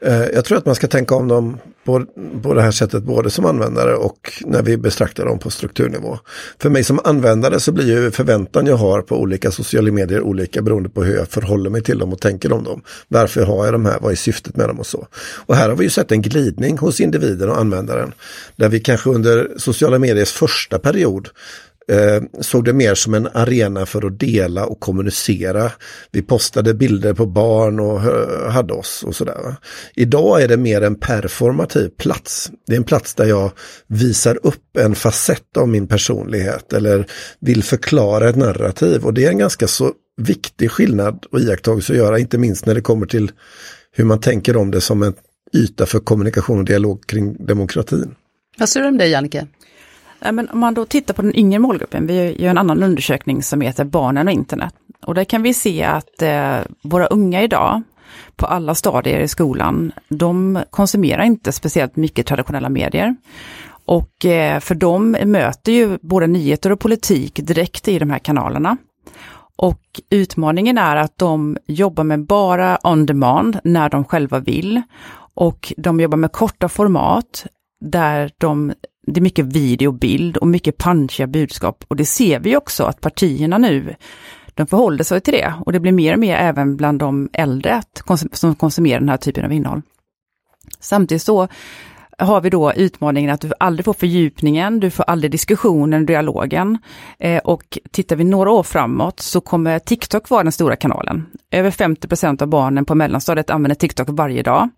Eh, 0.00 0.22
jag 0.22 0.44
tror 0.44 0.58
att 0.58 0.66
man 0.66 0.74
ska 0.74 0.86
tänka 0.86 1.14
om 1.14 1.28
dem 1.28 1.58
på, 1.84 2.06
på 2.42 2.54
det 2.54 2.62
här 2.62 2.70
sättet 2.70 3.02
både 3.02 3.30
som 3.30 3.46
användare 3.46 3.94
och 3.94 4.32
när 4.40 4.62
vi 4.62 4.76
betraktar 4.76 5.24
dem 5.26 5.38
på 5.38 5.50
strukturnivå. 5.50 6.18
För 6.58 6.70
mig 6.70 6.84
som 6.84 7.00
användare 7.04 7.60
så 7.60 7.72
blir 7.72 7.86
ju 7.86 8.10
förväntan 8.10 8.66
jag 8.66 8.76
har 8.76 9.02
på 9.02 9.20
olika 9.20 9.50
sociala 9.50 9.92
medier 9.92 10.20
olika 10.20 10.62
beroende 10.62 10.88
på 10.88 11.04
hur 11.04 11.16
jag 11.16 11.28
förhåller 11.28 11.70
mig 11.70 11.82
till 11.82 11.98
dem 11.98 12.12
och 12.12 12.20
tänker 12.20 12.52
om 12.52 12.64
dem. 12.64 12.82
Varför 13.08 13.42
har 13.42 13.64
jag 13.64 13.74
de 13.74 13.86
här? 13.86 13.98
Vad 14.00 14.12
är 14.12 14.16
syftet 14.16 14.56
med 14.56 14.68
dem 14.68 14.80
och 14.80 14.86
så? 14.86 15.06
Och 15.46 15.56
här 15.56 15.68
har 15.68 15.76
vi 15.76 15.84
ju 15.84 15.90
sett 15.90 16.12
en 16.12 16.22
glidning 16.22 16.78
hos 16.78 17.00
individen 17.00 17.50
och 17.50 17.58
användaren. 17.58 18.12
Där 18.56 18.68
vi 18.68 18.80
kanske 18.80 19.10
under 19.10 19.50
sociala 19.56 19.98
mediers 19.98 20.32
första 20.32 20.78
period 20.78 21.28
eh, 21.92 22.22
såg 22.40 22.64
det 22.64 22.72
mer 22.72 22.94
som 22.94 23.14
en 23.14 23.28
arena 23.32 23.86
för 23.86 24.06
att 24.06 24.20
dela 24.20 24.66
och 24.66 24.80
kommunicera. 24.80 25.70
Vi 26.10 26.22
postade 26.22 26.74
bilder 26.74 27.14
på 27.14 27.26
barn 27.26 27.80
och 27.80 28.00
hade 28.52 28.74
oss 28.74 29.04
och 29.06 29.16
sådär. 29.16 29.56
Idag 29.94 30.42
är 30.42 30.48
det 30.48 30.56
mer 30.56 30.82
en 30.82 30.94
performativ 30.94 31.88
plats. 31.88 32.50
Det 32.66 32.72
är 32.72 32.76
en 32.76 32.84
plats 32.84 33.14
där 33.14 33.24
jag 33.24 33.50
visar 33.86 34.38
upp 34.42 34.76
en 34.78 34.94
facett 34.94 35.56
av 35.56 35.68
min 35.68 35.86
personlighet 35.86 36.72
eller 36.72 37.06
vill 37.40 37.62
förklara 37.62 38.28
ett 38.28 38.36
narrativ 38.36 39.04
och 39.04 39.14
det 39.14 39.24
är 39.24 39.30
en 39.30 39.38
ganska 39.38 39.68
så 39.68 39.92
viktig 40.16 40.70
skillnad 40.70 41.26
och 41.30 41.40
iakttagelse 41.40 41.92
att 41.92 41.98
göra, 41.98 42.18
inte 42.18 42.38
minst 42.38 42.66
när 42.66 42.74
det 42.74 42.80
kommer 42.80 43.06
till 43.06 43.30
hur 43.92 44.04
man 44.04 44.20
tänker 44.20 44.56
om 44.56 44.70
det 44.70 44.80
som 44.80 45.02
en 45.02 45.14
yta 45.54 45.86
för 45.86 46.00
kommunikation 46.00 46.58
och 46.58 46.64
dialog 46.64 47.06
kring 47.06 47.46
demokratin. 47.46 48.14
Vad 48.58 48.68
säger 48.68 48.84
du 48.84 48.88
om 48.88 48.98
det 48.98 49.06
Jannike? 49.06 49.46
Men 50.32 50.48
om 50.48 50.60
man 50.60 50.74
då 50.74 50.84
tittar 50.84 51.14
på 51.14 51.22
den 51.22 51.36
yngre 51.36 51.58
målgruppen, 51.58 52.06
vi 52.06 52.42
gör 52.42 52.50
en 52.50 52.58
annan 52.58 52.82
undersökning 52.82 53.42
som 53.42 53.60
heter 53.60 53.84
Barnen 53.84 54.28
och 54.28 54.34
internet. 54.34 54.74
Och 55.06 55.14
där 55.14 55.24
kan 55.24 55.42
vi 55.42 55.54
se 55.54 55.82
att 55.82 56.22
eh, 56.22 56.56
våra 56.82 57.06
unga 57.06 57.42
idag, 57.42 57.82
på 58.36 58.46
alla 58.46 58.74
stadier 58.74 59.20
i 59.20 59.28
skolan, 59.28 59.92
de 60.08 60.62
konsumerar 60.70 61.24
inte 61.24 61.52
speciellt 61.52 61.96
mycket 61.96 62.26
traditionella 62.26 62.68
medier. 62.68 63.16
Och 63.84 64.24
eh, 64.24 64.60
för 64.60 64.74
de 64.74 65.10
möter 65.10 65.72
ju 65.72 65.98
både 66.02 66.26
nyheter 66.26 66.72
och 66.72 66.80
politik 66.80 67.40
direkt 67.42 67.88
i 67.88 67.98
de 67.98 68.10
här 68.10 68.18
kanalerna. 68.18 68.76
Och 69.56 70.00
utmaningen 70.10 70.78
är 70.78 70.96
att 70.96 71.18
de 71.18 71.56
jobbar 71.66 72.04
med 72.04 72.26
bara 72.26 72.78
on 72.82 73.06
demand 73.06 73.58
när 73.64 73.88
de 73.88 74.04
själva 74.04 74.38
vill. 74.38 74.82
Och 75.34 75.72
de 75.76 76.00
jobbar 76.00 76.16
med 76.16 76.32
korta 76.32 76.68
format 76.68 77.46
där 77.80 78.30
de, 78.38 78.72
det 79.06 79.20
är 79.20 79.22
mycket 79.22 79.44
video 79.44 79.88
och 79.88 79.94
bild 79.94 80.36
och 80.36 80.48
mycket 80.48 80.78
punchiga 80.78 81.26
budskap. 81.26 81.84
Och 81.88 81.96
det 81.96 82.04
ser 82.04 82.40
vi 82.40 82.56
också 82.56 82.84
att 82.84 83.00
partierna 83.00 83.58
nu, 83.58 83.94
de 84.54 84.66
förhåller 84.66 85.04
sig 85.04 85.20
till 85.20 85.34
det. 85.34 85.54
Och 85.66 85.72
det 85.72 85.80
blir 85.80 85.92
mer 85.92 86.12
och 86.12 86.18
mer 86.18 86.36
även 86.36 86.76
bland 86.76 86.98
de 86.98 87.28
äldre 87.32 87.74
att 87.74 88.02
konsum- 88.04 88.34
som 88.34 88.54
konsumerar 88.54 89.00
den 89.00 89.08
här 89.08 89.16
typen 89.16 89.44
av 89.44 89.52
innehåll. 89.52 89.82
Samtidigt 90.80 91.22
så 91.22 91.48
har 92.18 92.40
vi 92.40 92.50
då 92.50 92.72
utmaningen 92.72 93.30
att 93.30 93.40
du 93.40 93.52
aldrig 93.58 93.84
får 93.84 93.92
fördjupningen, 93.92 94.80
du 94.80 94.90
får 94.90 95.04
aldrig 95.04 95.30
diskussionen, 95.30 96.06
dialogen. 96.06 96.78
Eh, 97.18 97.38
och 97.38 97.78
tittar 97.90 98.16
vi 98.16 98.24
några 98.24 98.50
år 98.50 98.62
framåt 98.62 99.20
så 99.20 99.40
kommer 99.40 99.78
TikTok 99.78 100.30
vara 100.30 100.42
den 100.42 100.52
stora 100.52 100.76
kanalen. 100.76 101.26
Över 101.50 101.70
50% 101.70 102.42
av 102.42 102.48
barnen 102.48 102.84
på 102.84 102.94
mellanstadiet 102.94 103.50
använder 103.50 103.74
TikTok 103.74 104.08
varje 104.10 104.42
dag. 104.42 104.68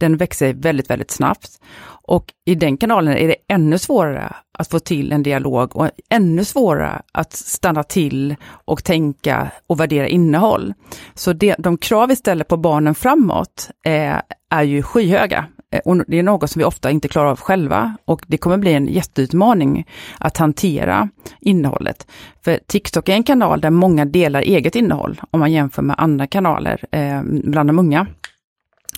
Den 0.00 0.16
växer 0.16 0.54
väldigt, 0.54 0.90
väldigt 0.90 1.10
snabbt. 1.10 1.60
Och 2.08 2.32
i 2.44 2.54
den 2.54 2.76
kanalen 2.76 3.16
är 3.16 3.28
det 3.28 3.36
ännu 3.48 3.78
svårare 3.78 4.36
att 4.58 4.68
få 4.70 4.78
till 4.78 5.12
en 5.12 5.22
dialog 5.22 5.76
och 5.76 5.90
ännu 6.10 6.44
svårare 6.44 7.02
att 7.12 7.32
stanna 7.32 7.82
till 7.82 8.36
och 8.46 8.84
tänka 8.84 9.50
och 9.66 9.80
värdera 9.80 10.08
innehåll. 10.08 10.74
Så 11.14 11.32
det, 11.32 11.56
de 11.58 11.78
krav 11.78 12.08
vi 12.08 12.16
ställer 12.16 12.44
på 12.44 12.56
barnen 12.56 12.94
framåt 12.94 13.70
eh, 13.86 14.16
är 14.50 14.62
ju 14.62 14.82
skyhöga. 14.82 15.46
Eh, 15.72 15.80
och 15.84 16.04
det 16.06 16.18
är 16.18 16.22
något 16.22 16.50
som 16.50 16.58
vi 16.60 16.64
ofta 16.64 16.90
inte 16.90 17.08
klarar 17.08 17.30
av 17.30 17.40
själva 17.40 17.96
och 18.04 18.22
det 18.26 18.38
kommer 18.38 18.56
bli 18.56 18.72
en 18.72 18.86
jätteutmaning 18.86 19.86
att 20.18 20.36
hantera 20.36 21.08
innehållet. 21.40 22.06
För 22.44 22.60
TikTok 22.66 23.08
är 23.08 23.12
en 23.12 23.22
kanal 23.22 23.60
där 23.60 23.70
många 23.70 24.04
delar 24.04 24.40
eget 24.40 24.76
innehåll 24.76 25.20
om 25.30 25.40
man 25.40 25.52
jämför 25.52 25.82
med 25.82 25.96
andra 25.98 26.26
kanaler 26.26 26.84
eh, 26.90 27.22
bland 27.22 27.68
de 27.68 27.78
unga. 27.78 28.06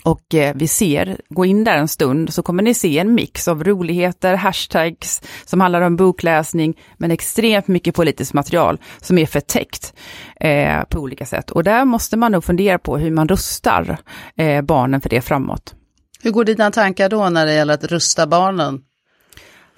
Och 0.09 0.35
eh, 0.35 0.55
vi 0.57 0.69
ser, 0.69 1.21
gå 1.29 1.45
in 1.45 1.65
där 1.65 1.77
en 1.77 1.89
stund 1.89 2.35
så 2.35 2.43
kommer 2.43 2.63
ni 2.63 2.75
se 2.75 2.99
en 2.99 3.15
mix 3.15 3.49
av 3.49 3.65
roligheter, 3.65 4.35
hashtags 4.35 5.23
som 5.45 5.61
handlar 5.61 5.81
om 5.81 5.97
bokläsning, 5.97 6.79
men 6.97 7.11
extremt 7.11 7.69
mycket 7.69 7.95
politiskt 7.95 8.35
material 8.35 8.79
som 9.01 9.19
är 9.19 9.27
förtäckt 9.27 9.95
eh, 10.41 10.83
på 10.83 11.01
olika 11.01 11.27
sätt. 11.27 11.51
Och 11.51 11.65
där 11.65 11.85
måste 11.85 12.17
man 12.17 12.33
nog 12.33 12.45
fundera 12.45 12.79
på 12.79 12.99
hur 12.99 13.11
man 13.11 13.29
rustar 13.29 13.99
eh, 14.37 14.63
barnen 14.63 15.01
för 15.01 15.09
det 15.09 15.21
framåt. 15.21 15.75
Hur 16.23 16.31
går 16.31 16.45
dina 16.45 16.71
tankar 16.71 17.09
då 17.09 17.29
när 17.29 17.47
det 17.47 17.55
gäller 17.55 17.75
att 17.75 17.85
rusta 17.85 18.27
barnen? 18.27 18.81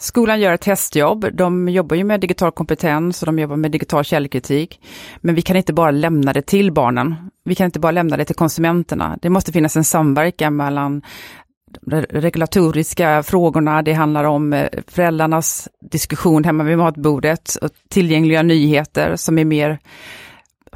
Skolan 0.00 0.40
gör 0.40 0.52
ett 0.52 0.60
testjobb. 0.60 1.26
De 1.32 1.68
jobbar 1.68 1.96
ju 1.96 2.04
med 2.04 2.20
digital 2.20 2.52
kompetens 2.52 3.22
och 3.22 3.26
de 3.26 3.38
jobbar 3.38 3.56
med 3.56 3.70
digital 3.70 4.04
källkritik. 4.04 4.80
Men 5.20 5.34
vi 5.34 5.42
kan 5.42 5.56
inte 5.56 5.72
bara 5.72 5.90
lämna 5.90 6.32
det 6.32 6.42
till 6.42 6.72
barnen. 6.72 7.30
Vi 7.44 7.54
kan 7.54 7.64
inte 7.64 7.80
bara 7.80 7.92
lämna 7.92 8.16
det 8.16 8.24
till 8.24 8.36
konsumenterna. 8.36 9.18
Det 9.22 9.30
måste 9.30 9.52
finnas 9.52 9.76
en 9.76 9.84
samverkan 9.84 10.56
mellan 10.56 11.02
de 11.80 12.00
regulatoriska 12.00 13.22
frågorna, 13.22 13.82
det 13.82 13.92
handlar 13.92 14.24
om 14.24 14.52
eh, 14.52 14.68
föräldrarnas 14.86 15.68
diskussion 15.90 16.44
hemma 16.44 16.64
vid 16.64 16.78
matbordet 16.78 17.54
och 17.54 17.70
tillgängliga 17.88 18.42
nyheter 18.42 19.16
som 19.16 19.38
är 19.38 19.44
mer 19.44 19.78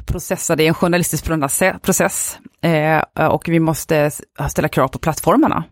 processade 0.05 0.63
i 0.63 0.67
en 0.67 0.73
journalistisk 0.73 1.25
process. 1.81 2.39
Eh, 2.61 3.27
och 3.29 3.49
vi 3.49 3.59
måste 3.59 4.11
ställa 4.49 4.67
krav 4.67 4.87
på 4.87 4.99
plattformarna. 4.99 5.63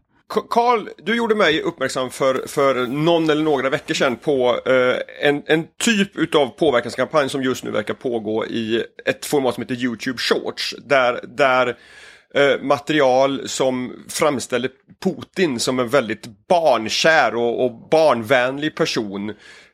Karl, 0.41 0.89
du 0.97 1.15
gjorde 1.15 1.35
mig 1.35 1.61
uppmärksam 1.61 2.09
för, 2.09 2.47
för 2.47 2.87
någon 2.87 3.29
eller 3.29 3.43
några 3.43 3.69
veckor 3.69 3.93
sedan 3.93 4.15
på 4.15 4.59
eh, 4.65 5.27
en, 5.27 5.43
en 5.45 5.67
typ 5.79 6.17
utav 6.17 6.47
påverkanskampanj 6.47 7.29
som 7.29 7.43
just 7.43 7.63
nu 7.63 7.71
verkar 7.71 7.93
pågå 7.93 8.45
i 8.45 8.83
ett 9.05 9.25
format 9.25 9.55
som 9.55 9.63
heter 9.63 9.75
YouTube 9.75 10.17
Shorts. 10.17 10.75
Där, 10.85 11.19
där 11.27 11.77
eh, 12.33 12.61
material 12.61 13.49
som 13.49 14.03
framställer 14.09 14.69
Putin 15.03 15.59
som 15.59 15.79
en 15.79 15.89
väldigt 15.89 16.47
barnkär 16.47 17.35
och, 17.35 17.65
och 17.65 17.89
barnvänlig 17.91 18.75
person 18.75 19.29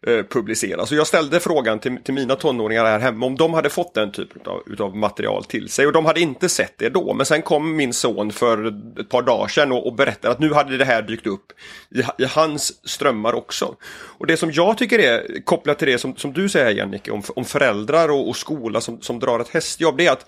eh, 0.07 0.23
publiceras. 0.29 0.91
Och 0.91 0.97
jag 0.97 1.07
ställde 1.07 1.39
frågan 1.39 1.79
till, 1.79 1.97
till 2.03 2.13
mina 2.13 2.35
tonåringar 2.35 2.85
här 2.85 2.99
hemma 2.99 3.25
om 3.25 3.35
de 3.35 3.53
hade 3.53 3.69
fått 3.69 3.93
den 3.93 4.11
typen 4.11 4.41
av 4.45 4.63
utav 4.65 4.95
material 4.95 5.43
till 5.43 5.69
sig 5.69 5.87
och 5.87 5.93
de 5.93 6.05
hade 6.05 6.19
inte 6.19 6.49
sett 6.49 6.73
det 6.77 6.89
då. 6.89 7.13
Men 7.13 7.25
sen 7.25 7.41
kom 7.41 7.75
min 7.75 7.93
son 7.93 8.31
för 8.31 8.67
ett 8.99 9.09
par 9.09 9.21
dagar 9.21 9.47
sedan 9.47 9.71
och, 9.71 9.87
och 9.87 9.93
berättade 9.93 10.31
att 10.31 10.39
nu 10.39 10.53
hade 10.53 10.77
det 10.77 10.85
här 10.85 11.01
dykt 11.01 11.27
upp 11.27 11.51
i, 11.89 12.23
i 12.23 12.25
hans 12.25 12.89
strömmar 12.89 13.33
också. 13.33 13.75
Och 13.91 14.27
det 14.27 14.37
som 14.37 14.51
jag 14.51 14.77
tycker 14.77 14.99
är 14.99 15.41
kopplat 15.45 15.79
till 15.79 15.87
det 15.87 15.97
som, 15.97 16.15
som 16.15 16.33
du 16.33 16.49
säger 16.49 16.71
Jannike 16.71 17.11
om, 17.11 17.23
om 17.35 17.45
föräldrar 17.45 18.09
och, 18.09 18.29
och 18.29 18.35
skola 18.35 18.81
som, 18.81 19.01
som 19.01 19.19
drar 19.19 19.39
ett 19.39 19.49
hästjobb, 19.49 19.97
det 19.97 20.07
är 20.07 20.11
att 20.11 20.25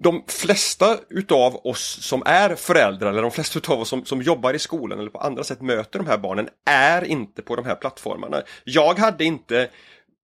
de 0.00 0.24
flesta 0.28 0.98
utav 1.10 1.56
oss 1.66 1.98
som 2.00 2.22
är 2.26 2.54
föräldrar 2.54 3.10
eller 3.10 3.22
de 3.22 3.30
flesta 3.30 3.58
utav 3.58 3.80
oss 3.80 3.88
som, 3.88 4.04
som 4.04 4.22
jobbar 4.22 4.54
i 4.54 4.58
skolan 4.58 4.98
eller 4.98 5.10
på 5.10 5.18
andra 5.18 5.44
sätt 5.44 5.60
möter 5.60 5.98
de 5.98 6.08
här 6.08 6.18
barnen 6.18 6.48
är 6.66 7.04
inte 7.04 7.42
på 7.42 7.56
de 7.56 7.64
här 7.64 7.74
plattformarna. 7.74 8.42
Jag 8.64 8.98
hade 8.98 9.24
inte 9.24 9.68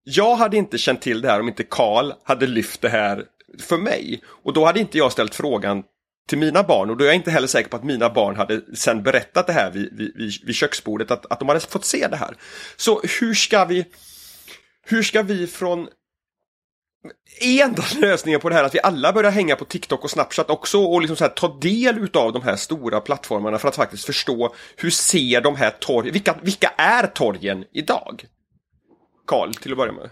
jag 0.04 0.36
hade 0.36 0.56
inte 0.56 0.78
känt 0.78 1.02
till 1.02 1.20
det 1.20 1.28
här 1.28 1.40
om 1.40 1.48
inte 1.48 1.62
Karl 1.62 2.12
hade 2.24 2.46
lyft 2.46 2.80
det 2.80 2.88
här 2.88 3.24
för 3.60 3.78
mig. 3.78 4.20
Och 4.26 4.52
då 4.52 4.64
hade 4.64 4.80
inte 4.80 4.98
jag 4.98 5.12
ställt 5.12 5.34
frågan 5.34 5.82
till 6.28 6.38
mina 6.38 6.62
barn 6.62 6.90
och 6.90 6.96
då 6.96 7.04
är 7.04 7.08
jag 7.08 7.16
inte 7.16 7.30
heller 7.30 7.46
säker 7.46 7.70
på 7.70 7.76
att 7.76 7.84
mina 7.84 8.10
barn 8.10 8.36
hade 8.36 8.76
sen 8.76 9.02
berättat 9.02 9.46
det 9.46 9.52
här 9.52 9.70
vid, 9.70 9.96
vid, 9.96 10.32
vid 10.44 10.54
köksbordet, 10.54 11.10
att, 11.10 11.32
att 11.32 11.38
de 11.38 11.48
hade 11.48 11.60
fått 11.60 11.84
se 11.84 12.08
det 12.08 12.16
här. 12.16 12.36
Så 12.76 13.00
hur 13.20 13.34
ska 13.34 13.64
vi, 13.64 13.84
hur 14.86 15.02
ska 15.02 15.22
vi 15.22 15.46
från 15.46 15.88
är 17.40 17.64
enda 17.64 17.82
lösningen 18.00 18.40
på 18.40 18.48
det 18.48 18.54
här 18.54 18.64
att 18.64 18.74
vi 18.74 18.80
alla 18.82 19.12
börjar 19.12 19.30
hänga 19.30 19.56
på 19.56 19.64
TikTok 19.64 20.04
och 20.04 20.10
Snapchat 20.10 20.50
också 20.50 20.78
och 20.78 21.00
liksom 21.00 21.16
så 21.16 21.24
här, 21.24 21.30
ta 21.30 21.58
del 21.60 21.98
utav 21.98 22.32
de 22.32 22.42
här 22.42 22.56
stora 22.56 23.00
plattformarna 23.00 23.58
för 23.58 23.68
att 23.68 23.76
faktiskt 23.76 24.04
förstå 24.04 24.54
hur 24.76 24.90
ser 24.90 25.40
de 25.40 25.56
här 25.56 25.70
torgen, 25.70 26.12
vilka, 26.12 26.34
vilka 26.42 26.68
är 26.76 27.06
torgen 27.06 27.64
idag? 27.72 28.24
Karl, 29.26 29.52
till 29.54 29.72
att 29.72 29.78
börja 29.78 29.92
med. 29.92 30.10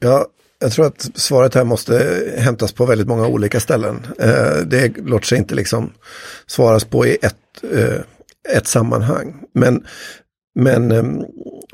Ja, 0.00 0.26
jag 0.58 0.72
tror 0.72 0.86
att 0.86 1.10
svaret 1.14 1.54
här 1.54 1.64
måste 1.64 2.22
hämtas 2.38 2.72
på 2.72 2.86
väldigt 2.86 3.08
många 3.08 3.26
olika 3.26 3.60
ställen. 3.60 4.06
Eh, 4.18 4.56
det 4.66 4.96
låter 4.98 5.26
sig 5.26 5.38
inte 5.38 5.54
liksom 5.54 5.92
svaras 6.46 6.84
på 6.84 7.06
i 7.06 7.18
ett, 7.22 7.64
eh, 7.72 8.00
ett 8.56 8.66
sammanhang. 8.66 9.42
Men 9.54 9.86
men, 10.58 10.92
eh, 10.92 11.04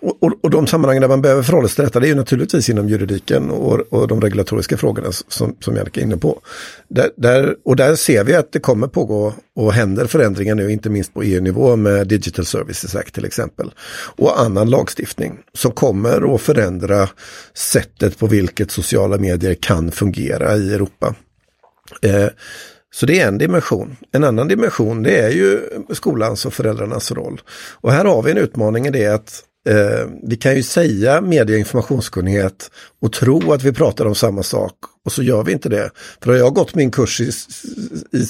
och, 0.02 0.32
och 0.42 0.50
de 0.50 0.66
sammanhangen 0.66 1.00
där 1.00 1.08
man 1.08 1.22
behöver 1.22 1.42
förhålla 1.42 1.68
sig 1.68 1.74
till 1.74 1.84
detta, 1.84 2.00
det 2.00 2.06
är 2.06 2.08
ju 2.08 2.14
naturligtvis 2.14 2.68
inom 2.68 2.88
juridiken 2.88 3.50
och, 3.50 3.92
och 3.92 4.08
de 4.08 4.20
regulatoriska 4.20 4.76
frågorna 4.76 5.08
som, 5.28 5.56
som 5.60 5.76
Jannica 5.76 6.00
är 6.00 6.04
inne 6.04 6.16
på. 6.16 6.40
Där, 6.88 7.10
där, 7.16 7.56
och 7.64 7.76
där 7.76 7.96
ser 7.96 8.24
vi 8.24 8.34
att 8.34 8.52
det 8.52 8.60
kommer 8.60 8.86
pågå 8.86 9.34
och 9.56 9.72
händer 9.72 10.06
förändringar 10.06 10.54
nu, 10.54 10.72
inte 10.72 10.90
minst 10.90 11.14
på 11.14 11.22
EU-nivå 11.22 11.76
med 11.76 12.08
Digital 12.08 12.44
Services 12.44 12.96
Act 12.96 13.14
till 13.14 13.24
exempel. 13.24 13.70
Och 14.16 14.40
annan 14.40 14.70
lagstiftning 14.70 15.38
som 15.54 15.72
kommer 15.72 16.34
att 16.34 16.40
förändra 16.40 17.08
sättet 17.54 18.18
på 18.18 18.26
vilket 18.26 18.70
sociala 18.70 19.18
medier 19.18 19.54
kan 19.54 19.90
fungera 19.90 20.56
i 20.56 20.74
Europa. 20.74 21.14
Eh, 22.02 22.28
så 22.94 23.06
det 23.06 23.20
är 23.20 23.28
en 23.28 23.38
dimension. 23.38 23.96
En 24.12 24.24
annan 24.24 24.48
dimension 24.48 25.02
det 25.02 25.18
är 25.18 25.30
ju 25.30 25.60
skolans 25.90 26.46
och 26.46 26.54
föräldrarnas 26.54 27.12
roll. 27.12 27.40
Och 27.80 27.92
här 27.92 28.04
har 28.04 28.22
vi 28.22 28.30
en 28.30 28.38
utmaning 28.38 28.86
i 28.86 28.90
det 28.90 29.06
att 29.06 29.44
eh, 29.68 30.08
vi 30.22 30.36
kan 30.36 30.56
ju 30.56 30.62
säga 30.62 31.20
media 31.20 31.54
och 31.54 31.60
informationskunnighet 31.60 32.70
och 33.00 33.12
tro 33.12 33.52
att 33.52 33.62
vi 33.62 33.72
pratar 33.72 34.04
om 34.06 34.14
samma 34.14 34.42
sak 34.42 34.74
och 35.04 35.12
så 35.12 35.22
gör 35.22 35.42
vi 35.42 35.52
inte 35.52 35.68
det. 35.68 35.90
För 36.20 36.30
har 36.30 36.38
jag 36.38 36.54
gått 36.54 36.74
min 36.74 36.90
kurs 36.90 37.20
i, 37.20 37.30
i 38.18 38.26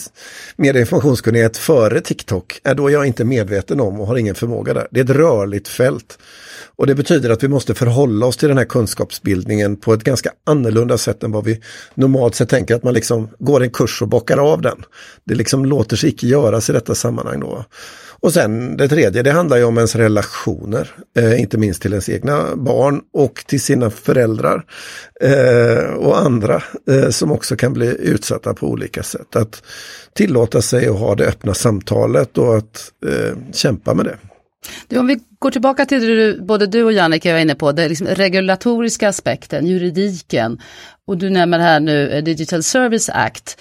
media 0.57 0.81
och 0.81 0.81
informationskunnighet 0.81 1.57
före 1.57 2.01
TikTok, 2.01 2.61
är 2.65 2.75
då 2.75 2.89
är 2.89 2.93
jag 2.93 3.07
inte 3.07 3.25
medveten 3.25 3.81
om 3.81 4.01
och 4.01 4.07
har 4.07 4.17
ingen 4.17 4.35
förmåga 4.35 4.75
där. 4.75 4.89
Det 4.91 5.01
är 5.01 5.05
ett 5.05 5.11
rörligt 5.11 5.69
fält. 5.69 6.19
Och 6.77 6.87
det 6.87 6.95
betyder 6.95 7.31
att 7.31 7.43
vi 7.43 7.49
måste 7.49 7.75
förhålla 7.75 8.27
oss 8.27 8.37
till 8.37 8.49
den 8.49 8.59
här 8.59 8.65
kunskapsbildningen 8.65 9.77
på 9.77 9.95
ett 9.95 10.05
ganska 10.05 10.31
annorlunda 10.45 10.99
sätt 10.99 11.23
än 11.23 11.33
vad 11.33 11.45
vi 11.45 11.61
normalt 11.95 12.35
sett 12.35 12.49
tänker 12.49 12.75
att 12.75 12.83
man 12.83 12.95
liksom 12.95 13.29
går 13.39 13.63
en 13.63 13.71
kurs 13.71 14.03
och 14.03 14.09
bockar 14.09 14.39
av 14.39 14.63
den. 14.63 14.85
Det 15.25 15.35
liksom 15.35 15.65
låter 15.65 15.97
sig 15.97 16.11
icke 16.11 16.27
göras 16.27 16.71
i 16.71 16.73
detta 16.73 16.95
sammanhang 16.95 17.41
då. 17.41 17.65
Och 18.25 18.33
sen 18.33 18.77
det 18.77 18.89
tredje, 18.89 19.23
det 19.23 19.31
handlar 19.31 19.57
ju 19.57 19.65
om 19.65 19.77
ens 19.77 19.97
relationer, 19.97 20.91
eh, 21.17 21.41
inte 21.41 21.59
minst 21.59 21.83
till 21.83 21.93
ens 21.93 22.09
egna 22.09 22.57
barn 22.57 23.01
och 23.13 23.45
till 23.47 23.61
sina 23.61 23.91
föräldrar 23.91 24.65
eh, 25.21 25.95
och 25.95 26.19
andra 26.19 26.63
eh, 26.91 27.09
som 27.09 27.33
också 27.33 27.57
kan 27.57 27.73
bli 27.73 27.87
utsatta 27.87 28.55
på 28.55 28.67
olika 28.67 29.03
sätt. 29.03 29.37
Att 29.37 29.63
tillåta 30.13 30.63
sig 30.63 30.89
att 30.89 30.99
ha 30.99 31.15
det 31.15 31.27
öppna 31.27 31.55
samtalet 31.55 32.39
och 32.39 32.57
att 32.57 32.93
eh, 33.07 33.37
kämpa 33.53 33.95
med 33.95 34.05
det. 34.05 34.17
Du, 34.89 34.99
om 34.99 35.07
vi 35.07 35.21
går 35.39 35.51
tillbaka 35.51 35.87
till 35.87 36.01
det 36.01 36.07
du, 36.07 36.43
både 36.43 36.67
du 36.67 36.85
och 36.85 36.93
Jannike 36.93 37.33
var 37.33 37.41
inne 37.41 37.55
på, 37.55 37.73
den 37.73 37.89
liksom 37.89 38.07
regulatoriska 38.07 39.09
aspekten, 39.09 39.67
juridiken. 39.67 40.61
Och 41.07 41.19
du 41.19 41.31
nämner 41.31 41.59
här 41.59 41.81
nu 41.81 42.11
eh, 42.11 42.25
Digital 42.25 42.63
Service 42.63 43.09
Act 43.09 43.61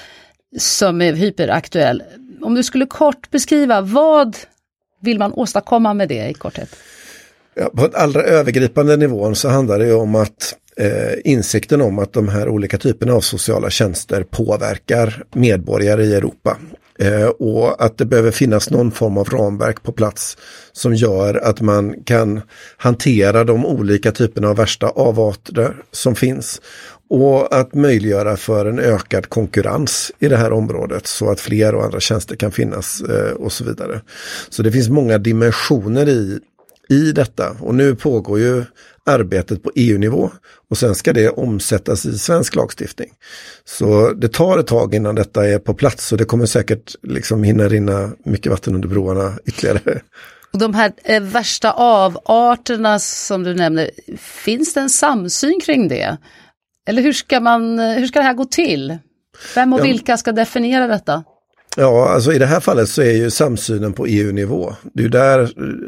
som 0.60 1.02
är 1.02 1.14
hyperaktuell. 1.14 2.04
Om 2.42 2.56
du 2.56 2.64
skulle 2.64 2.86
kort 2.86 3.32
beskriva 3.32 3.82
vad 3.82 4.38
vill 5.04 5.20
man 5.20 5.34
åstadkomma 5.34 5.94
med 5.94 6.10
det 6.10 6.30
i 6.30 6.34
korthet? 6.34 6.70
Ja, 7.56 7.70
på 7.70 7.86
ett 7.86 7.96
allra 7.96 8.24
övergripande 8.24 8.98
nivån 8.98 9.36
så 9.36 9.50
handlar 9.50 9.80
det 9.80 9.94
om 9.94 10.16
att 10.16 10.56
eh, 10.78 11.14
insikten 11.24 11.82
om 11.82 12.00
att 12.00 12.14
de 12.14 12.28
här 12.28 12.50
olika 12.50 12.78
typerna 12.78 13.14
av 13.14 13.22
sociala 13.22 13.70
tjänster 13.70 14.24
påverkar 14.24 15.24
medborgare 15.34 16.04
i 16.04 16.16
Europa. 16.16 16.58
Eh, 17.00 17.26
och 17.28 17.86
att 17.86 17.98
det 17.98 18.06
behöver 18.06 18.32
finnas 18.32 18.70
någon 18.70 18.92
form 18.92 19.18
av 19.18 19.30
ramverk 19.30 19.84
på 19.84 19.92
plats 19.92 20.38
som 20.72 20.96
gör 20.96 21.36
att 21.36 21.62
man 21.62 22.04
kan 22.04 22.42
hantera 22.78 23.44
de 23.44 23.66
olika 23.66 24.12
typerna 24.12 24.50
av 24.50 24.56
värsta 24.56 24.90
avarter 24.90 25.76
som 25.92 26.16
finns. 26.16 26.62
Och 27.10 27.56
att 27.56 27.74
möjliggöra 27.74 28.38
för 28.38 28.66
en 28.66 28.80
ökad 28.80 29.30
konkurrens 29.30 30.12
i 30.20 30.28
det 30.28 30.38
här 30.38 30.52
området 30.52 31.08
så 31.08 31.30
att 31.30 31.40
fler 31.40 31.76
och 31.76 31.84
andra 31.84 32.00
tjänster 32.00 32.36
kan 32.36 32.52
finnas 32.52 33.02
eh, 33.02 33.32
och 33.32 33.52
så 33.52 33.64
vidare. 33.64 34.02
Så 34.50 34.64
det 34.64 34.72
finns 34.72 34.90
många 34.90 35.18
dimensioner 35.18 36.10
i, 36.10 36.40
i 36.90 37.12
detta 37.12 37.56
och 37.60 37.76
nu 37.76 37.96
pågår 37.96 38.40
ju 38.40 38.64
arbetet 39.06 39.64
på 39.64 39.72
EU-nivå 39.76 40.32
och 40.70 40.78
sen 40.78 40.96
ska 40.96 41.14
det 41.14 41.30
omsättas 41.30 42.06
i 42.06 42.18
svensk 42.18 42.56
lagstiftning. 42.56 43.10
Så 43.66 44.14
det 44.14 44.34
tar 44.34 44.58
ett 44.58 44.68
tag 44.68 44.96
innan 44.96 45.16
detta 45.16 45.48
är 45.48 45.60
på 45.60 45.74
plats 45.74 46.12
och 46.12 46.18
det 46.18 46.26
kommer 46.26 46.46
säkert 46.46 46.96
liksom 47.04 47.44
hinna 47.44 47.68
rinna 47.68 48.12
mycket 48.26 48.52
vatten 48.52 48.76
under 48.76 48.88
broarna 48.88 49.34
ytterligare. 49.46 50.02
Och 50.54 50.60
de 50.60 50.74
här 50.74 50.92
eh, 51.04 51.22
värsta 51.22 51.72
avarterna 51.72 53.00
som 53.00 53.44
du 53.44 53.54
nämner, 53.54 53.90
finns 54.18 54.74
det 54.74 54.80
en 54.80 54.90
samsyn 54.90 55.60
kring 55.66 55.88
det? 55.88 56.18
Eller 56.88 57.02
hur 57.02 57.14
ska, 57.14 57.40
man, 57.40 57.80
hur 57.80 58.08
ska 58.08 58.20
det 58.20 58.26
här 58.26 58.34
gå 58.34 58.46
till? 58.46 58.98
Vem 59.56 59.74
och 59.74 59.80
ja. 59.80 59.84
vilka 59.84 60.18
ska 60.18 60.32
definiera 60.32 60.88
detta? 60.88 61.24
Ja, 61.78 62.10
alltså 62.10 62.34
i 62.34 62.40
det 62.40 62.46
här 62.46 62.60
fallet 62.60 62.90
så 62.90 63.02
är 63.02 63.12
ju 63.12 63.32
samsynen 63.32 63.94
på 63.94 64.06
EU-nivå. 64.06 64.76
Det 64.94 65.02
är 65.02 65.04
ju 65.04 65.10
där 65.10 65.40
eh, 65.40 65.48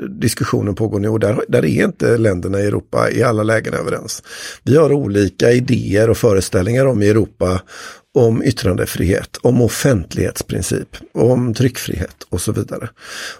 diskussionen 0.09 0.75
pågår 0.75 0.99
nu 0.99 1.09
och 1.09 1.19
där, 1.19 1.45
där 1.47 1.65
är 1.65 1.83
inte 1.83 2.17
länderna 2.17 2.59
i 2.59 2.65
Europa 2.65 3.11
i 3.11 3.23
alla 3.23 3.43
lägen 3.43 3.73
överens. 3.73 4.23
Vi 4.63 4.77
har 4.77 4.93
olika 4.93 5.51
idéer 5.51 6.09
och 6.09 6.17
föreställningar 6.17 6.85
om 6.85 7.01
i 7.01 7.09
Europa 7.09 7.61
om 8.13 8.43
yttrandefrihet, 8.43 9.37
om 9.41 9.61
offentlighetsprincip, 9.61 10.97
om 11.13 11.53
tryckfrihet 11.53 12.15
och 12.29 12.41
så 12.41 12.51
vidare. 12.51 12.89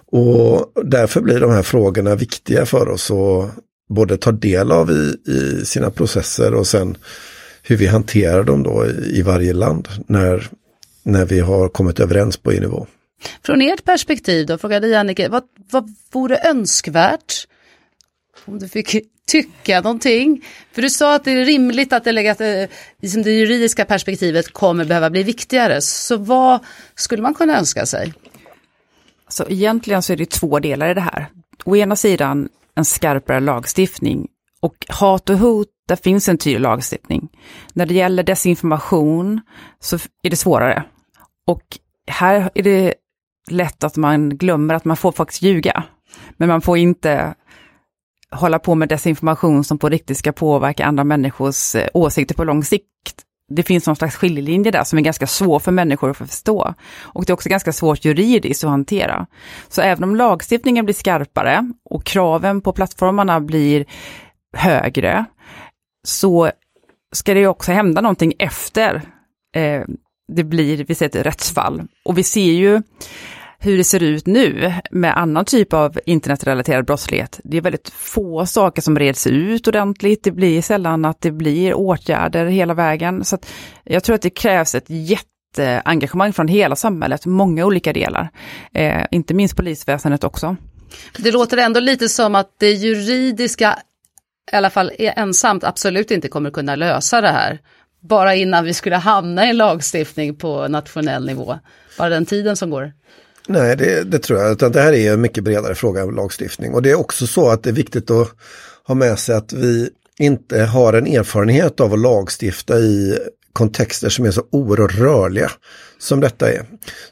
Och 0.06 0.72
därför 0.84 1.20
blir 1.20 1.40
de 1.40 1.50
här 1.50 1.62
frågorna 1.62 2.14
viktiga 2.14 2.66
för 2.66 2.88
oss 2.88 3.10
att 3.10 3.50
både 3.88 4.16
ta 4.16 4.32
del 4.32 4.72
av 4.72 4.90
i, 4.90 5.30
i 5.30 5.64
sina 5.64 5.90
processer 5.90 6.54
och 6.54 6.66
sen 6.66 6.96
hur 7.66 7.76
vi 7.76 7.86
hanterar 7.86 8.44
dem 8.44 8.62
då 8.62 8.86
i, 9.12 9.22
varje 9.22 9.52
land 9.52 9.88
när 10.06 10.50
när 11.02 11.24
vi 11.24 11.40
har 11.40 11.68
kommit 11.68 12.00
överens 12.00 12.36
på 12.36 12.52
EU-nivå. 12.52 12.86
Från 13.42 13.62
ert 13.62 13.84
perspektiv 13.84 14.46
då, 14.46 14.58
frågade 14.58 14.88
Jannike, 14.88 15.28
vad, 15.28 15.42
vad 15.70 15.94
vore 16.12 16.38
önskvärt 16.38 17.46
om 18.44 18.58
du 18.58 18.68
fick 18.68 18.96
tycka 19.26 19.80
någonting? 19.80 20.44
För 20.72 20.82
du 20.82 20.90
sa 20.90 21.14
att 21.14 21.24
det 21.24 21.30
är 21.30 21.44
rimligt 21.44 21.92
att 21.92 22.04
det, 22.04 22.10
eh, 22.40 22.68
liksom 23.00 23.22
det 23.22 23.30
juridiska 23.30 23.84
perspektivet 23.84 24.52
kommer 24.52 24.84
behöva 24.84 25.10
bli 25.10 25.22
viktigare. 25.22 25.80
Så 25.80 26.16
vad 26.16 26.60
skulle 26.94 27.22
man 27.22 27.34
kunna 27.34 27.58
önska 27.58 27.86
sig? 27.86 28.14
Så 29.28 29.44
egentligen 29.48 30.02
så 30.02 30.12
är 30.12 30.16
det 30.16 30.30
två 30.30 30.58
delar 30.58 30.90
i 30.90 30.94
det 30.94 31.00
här. 31.00 31.26
Å 31.64 31.76
ena 31.76 31.96
sidan 31.96 32.48
en 32.74 32.84
skarpare 32.84 33.40
lagstiftning 33.40 34.28
och 34.60 34.86
hat 34.88 35.30
och 35.30 35.38
hot, 35.38 35.68
där 35.88 35.96
finns 35.96 36.28
en 36.28 36.38
tydlig 36.38 36.60
lagstiftning. 36.60 37.28
När 37.72 37.86
det 37.86 37.94
gäller 37.94 38.22
desinformation 38.22 39.40
så 39.80 39.96
är 40.22 40.30
det 40.30 40.36
svårare. 40.36 40.84
Och 41.46 41.62
här 42.06 42.50
är 42.54 42.62
det 42.62 42.94
lätt 43.50 43.84
att 43.84 43.96
man 43.96 44.36
glömmer 44.36 44.74
att 44.74 44.84
man 44.84 44.96
får 44.96 45.12
faktiskt 45.12 45.42
ljuga. 45.42 45.84
Men 46.36 46.48
man 46.48 46.60
får 46.60 46.78
inte 46.78 47.34
hålla 48.30 48.58
på 48.58 48.74
med 48.74 48.88
desinformation 48.88 49.64
som 49.64 49.78
på 49.78 49.88
riktigt 49.88 50.18
ska 50.18 50.32
påverka 50.32 50.84
andra 50.84 51.04
människors 51.04 51.74
eh, 51.74 51.88
åsikter 51.94 52.34
på 52.34 52.44
lång 52.44 52.64
sikt. 52.64 52.86
Det 53.48 53.62
finns 53.62 53.86
någon 53.86 53.96
slags 53.96 54.16
skiljelinje 54.16 54.70
där 54.70 54.84
som 54.84 54.98
är 54.98 55.02
ganska 55.02 55.26
svår 55.26 55.58
för 55.58 55.72
människor 55.72 56.10
att 56.10 56.16
förstå. 56.16 56.74
Och 57.00 57.24
det 57.24 57.30
är 57.30 57.34
också 57.34 57.48
ganska 57.48 57.72
svårt 57.72 58.04
juridiskt 58.04 58.64
att 58.64 58.70
hantera. 58.70 59.26
Så 59.68 59.82
även 59.82 60.04
om 60.04 60.16
lagstiftningen 60.16 60.84
blir 60.84 60.94
skarpare 60.94 61.72
och 61.84 62.04
kraven 62.04 62.60
på 62.60 62.72
plattformarna 62.72 63.40
blir 63.40 63.84
högre, 64.56 65.24
så 66.06 66.50
ska 67.12 67.34
det 67.34 67.40
ju 67.40 67.46
också 67.46 67.72
hända 67.72 68.00
någonting 68.00 68.32
efter 68.38 69.02
eh, 69.54 69.82
det 70.32 70.44
blir, 70.44 70.84
vi 70.84 70.94
ser 70.94 71.06
ett 71.06 71.16
rättsfall. 71.16 71.82
Och 72.04 72.18
vi 72.18 72.22
ser 72.22 72.52
ju 72.52 72.82
hur 73.58 73.76
det 73.76 73.84
ser 73.84 74.02
ut 74.02 74.26
nu 74.26 74.72
med 74.90 75.18
annan 75.18 75.44
typ 75.44 75.72
av 75.72 75.98
internetrelaterad 76.06 76.84
brottslighet. 76.84 77.40
Det 77.44 77.56
är 77.56 77.60
väldigt 77.60 77.88
få 77.88 78.46
saker 78.46 78.82
som 78.82 78.98
reds 78.98 79.26
ut 79.26 79.68
ordentligt. 79.68 80.24
Det 80.24 80.30
blir 80.30 80.62
sällan 80.62 81.04
att 81.04 81.20
det 81.20 81.30
blir 81.30 81.74
åtgärder 81.74 82.46
hela 82.46 82.74
vägen. 82.74 83.24
Så 83.24 83.38
jag 83.84 84.04
tror 84.04 84.14
att 84.14 84.22
det 84.22 84.30
krävs 84.30 84.74
ett 84.74 84.86
jätteengagemang 84.88 86.32
från 86.32 86.48
hela 86.48 86.76
samhället, 86.76 87.26
många 87.26 87.66
olika 87.66 87.92
delar. 87.92 88.28
Eh, 88.74 89.04
inte 89.10 89.34
minst 89.34 89.56
polisväsendet 89.56 90.24
också. 90.24 90.56
Det 91.18 91.32
låter 91.32 91.56
ändå 91.56 91.80
lite 91.80 92.08
som 92.08 92.34
att 92.34 92.54
det 92.58 92.70
juridiska 92.70 93.78
i 94.52 94.56
alla 94.56 94.70
fall 94.70 94.92
ensamt 94.98 95.64
absolut 95.64 96.10
inte 96.10 96.28
kommer 96.28 96.50
kunna 96.50 96.76
lösa 96.76 97.20
det 97.20 97.28
här 97.28 97.60
bara 98.08 98.34
innan 98.34 98.64
vi 98.64 98.74
skulle 98.74 98.96
hamna 98.96 99.50
i 99.50 99.52
lagstiftning 99.52 100.36
på 100.36 100.68
nationell 100.68 101.26
nivå. 101.26 101.58
Bara 101.98 102.08
den 102.08 102.26
tiden 102.26 102.56
som 102.56 102.70
går. 102.70 102.92
Nej, 103.48 103.76
det, 103.76 104.04
det 104.04 104.18
tror 104.18 104.40
jag, 104.40 104.52
utan 104.52 104.72
det 104.72 104.80
här 104.80 104.92
är 104.92 105.12
en 105.12 105.20
mycket 105.20 105.44
bredare 105.44 105.74
fråga 105.74 106.02
än 106.02 106.14
lagstiftning. 106.14 106.74
Och 106.74 106.82
det 106.82 106.90
är 106.90 106.94
också 106.94 107.26
så 107.26 107.48
att 107.48 107.62
det 107.62 107.70
är 107.70 107.74
viktigt 107.74 108.10
att 108.10 108.28
ha 108.86 108.94
med 108.94 109.18
sig 109.18 109.34
att 109.34 109.52
vi 109.52 109.90
inte 110.18 110.62
har 110.62 110.92
en 110.92 111.06
erfarenhet 111.06 111.80
av 111.80 111.92
att 111.92 111.98
lagstifta 111.98 112.78
i 112.78 113.18
kontexter 113.52 114.08
som 114.08 114.24
är 114.24 114.30
så 114.30 114.42
oerhört 114.52 114.94
rörliga 114.94 115.50
som 115.98 116.20
detta 116.20 116.52
är. 116.52 116.64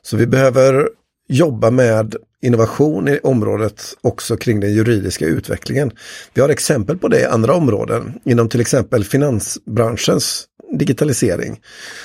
Så 0.02 0.16
vi 0.16 0.26
behöver 0.26 0.88
jobba 1.28 1.70
med 1.70 2.16
innovation 2.42 3.08
i 3.08 3.18
området 3.22 3.82
också 4.00 4.36
kring 4.36 4.60
den 4.60 4.74
juridiska 4.74 5.26
utvecklingen. 5.26 5.90
Vi 6.34 6.40
har 6.40 6.48
exempel 6.48 6.98
på 6.98 7.08
det 7.08 7.20
i 7.20 7.24
andra 7.24 7.54
områden. 7.54 8.20
Inom 8.24 8.48
till 8.48 8.60
exempel 8.60 9.04
finansbranschens 9.04 10.44
digitalisering 10.78 11.60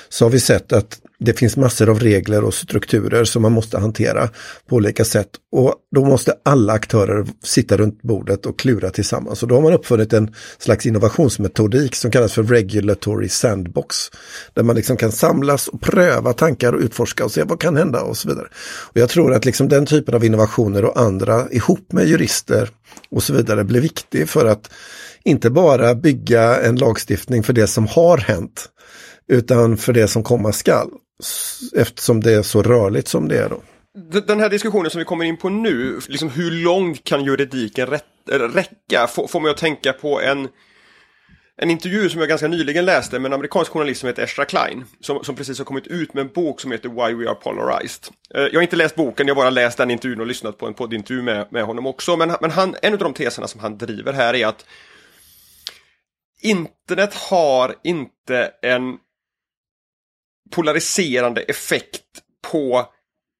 så 0.09 0.25
har 0.25 0.29
vi 0.29 0.39
sett 0.39 0.73
att 0.73 0.99
det 1.19 1.33
finns 1.33 1.57
massor 1.57 1.89
av 1.89 1.99
regler 1.99 2.43
och 2.43 2.53
strukturer 2.53 3.25
som 3.25 3.41
man 3.41 3.51
måste 3.51 3.77
hantera 3.77 4.29
på 4.67 4.75
olika 4.75 5.05
sätt. 5.05 5.29
Och 5.51 5.75
då 5.95 6.05
måste 6.05 6.33
alla 6.45 6.73
aktörer 6.73 7.27
sitta 7.43 7.77
runt 7.77 8.01
bordet 8.01 8.45
och 8.45 8.59
klura 8.59 8.89
tillsammans. 8.89 9.43
Och 9.43 9.49
då 9.49 9.55
har 9.55 9.61
man 9.61 9.73
uppfunnit 9.73 10.13
en 10.13 10.33
slags 10.57 10.85
innovationsmetodik 10.85 11.95
som 11.95 12.11
kallas 12.11 12.33
för 12.33 12.43
regulatory 12.43 13.29
sandbox. 13.29 13.95
Där 14.53 14.63
man 14.63 14.75
liksom 14.75 14.97
kan 14.97 15.11
samlas 15.11 15.67
och 15.67 15.81
pröva 15.81 16.33
tankar 16.33 16.73
och 16.73 16.81
utforska 16.81 17.25
och 17.25 17.31
se 17.31 17.43
vad 17.43 17.59
kan 17.59 17.77
hända 17.77 18.01
och 18.01 18.17
så 18.17 18.29
vidare. 18.29 18.47
Och 18.81 18.97
jag 18.97 19.09
tror 19.09 19.33
att 19.33 19.45
liksom 19.45 19.69
den 19.69 19.85
typen 19.85 20.15
av 20.15 20.25
innovationer 20.25 20.85
och 20.85 20.99
andra 20.99 21.49
ihop 21.51 21.91
med 21.91 22.07
jurister 22.07 22.69
och 23.11 23.23
så 23.23 23.33
vidare 23.33 23.63
blir 23.63 23.81
viktig 23.81 24.29
för 24.29 24.45
att 24.45 24.71
inte 25.23 25.49
bara 25.49 25.95
bygga 25.95 26.61
en 26.61 26.75
lagstiftning 26.75 27.43
för 27.43 27.53
det 27.53 27.67
som 27.67 27.87
har 27.87 28.17
hänt 28.17 28.69
utan 29.27 29.77
för 29.77 29.93
det 29.93 30.07
som 30.07 30.23
komma 30.23 30.51
skall. 30.51 30.89
Eftersom 31.75 32.21
det 32.21 32.33
är 32.33 32.41
så 32.41 32.63
rörligt 32.63 33.07
som 33.07 33.27
det 33.27 33.37
är 33.37 33.49
då. 33.49 33.61
Den 34.27 34.39
här 34.39 34.49
diskussionen 34.49 34.91
som 34.91 34.99
vi 34.99 35.05
kommer 35.05 35.25
in 35.25 35.37
på 35.37 35.49
nu, 35.49 35.99
liksom 36.07 36.29
hur 36.29 36.51
långt 36.51 37.03
kan 37.03 37.23
juridiken 37.23 37.93
eh, 37.93 38.39
räcka? 38.39 39.07
Får 39.07 39.39
mig 39.39 39.51
att 39.51 39.57
tänka 39.57 39.93
på 39.93 40.21
en, 40.21 40.47
en 41.57 41.69
intervju 41.69 42.09
som 42.09 42.19
jag 42.19 42.29
ganska 42.29 42.47
nyligen 42.47 42.85
läste 42.85 43.19
med 43.19 43.29
en 43.29 43.33
amerikansk 43.33 43.71
journalist 43.71 43.99
som 43.99 44.07
heter 44.07 44.23
Ezra 44.23 44.45
Klein. 44.45 44.85
Som, 45.01 45.23
som 45.23 45.35
precis 45.35 45.57
har 45.57 45.65
kommit 45.65 45.87
ut 45.87 46.13
med 46.13 46.21
en 46.21 46.31
bok 46.33 46.61
som 46.61 46.71
heter 46.71 46.89
Why 46.89 47.13
We 47.13 47.29
Are 47.29 47.35
Polarized. 47.35 48.13
Eh, 48.35 48.41
jag 48.41 48.53
har 48.53 48.61
inte 48.61 48.75
läst 48.75 48.95
boken, 48.95 49.27
jag 49.27 49.35
har 49.35 49.41
bara 49.41 49.49
läst 49.49 49.77
den 49.77 49.91
intervjun 49.91 50.19
och 50.19 50.27
lyssnat 50.27 50.57
på 50.57 50.67
en 50.67 50.73
poddintervju 50.73 51.21
med, 51.21 51.47
med 51.51 51.63
honom 51.63 51.85
också. 51.87 52.17
Men, 52.17 52.35
men 52.41 52.51
han, 52.51 52.75
en 52.81 52.93
av 52.93 52.99
de 52.99 53.13
teserna 53.13 53.47
som 53.47 53.59
han 53.59 53.77
driver 53.77 54.13
här 54.13 54.33
är 54.33 54.47
att 54.47 54.65
internet 56.41 57.13
har 57.13 57.75
inte 57.83 58.51
en 58.61 58.97
polariserande 60.51 61.41
effekt 61.41 62.01
på 62.51 62.85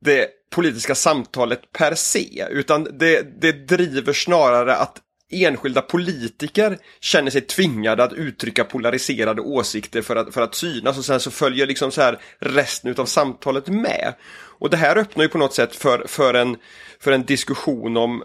det 0.06 0.30
politiska 0.52 0.96
samtalet 0.96 1.72
per 1.72 1.96
se, 1.96 2.46
utan 2.50 2.84
det, 2.84 3.42
det 3.42 3.52
driver 3.52 4.14
snarare 4.14 4.76
att 4.76 4.98
enskilda 5.32 5.82
politiker 5.82 6.78
känner 7.00 7.32
sig 7.32 7.42
tvingade 7.42 8.04
att 8.04 8.14
uttrycka 8.14 8.64
polariserade 8.64 9.42
åsikter 9.42 10.02
för 10.02 10.16
att, 10.16 10.34
för 10.34 10.42
att 10.42 10.56
synas 10.56 10.98
och 10.98 11.06
sen 11.06 11.20
så 11.20 11.32
följer 11.32 11.68
liksom 11.68 11.92
så 11.92 12.02
här 12.02 12.20
resten 12.40 12.96
av 12.98 13.06
samtalet 13.06 13.68
med. 13.68 14.14
Och 14.60 14.70
det 14.70 14.78
här 14.78 14.98
öppnar 14.98 15.24
ju 15.24 15.30
på 15.30 15.38
något 15.38 15.54
sätt 15.54 15.76
för, 15.76 16.06
för, 16.08 16.34
en, 16.34 16.58
för 17.00 17.12
en 17.12 17.26
diskussion 17.26 17.98
om 17.98 18.24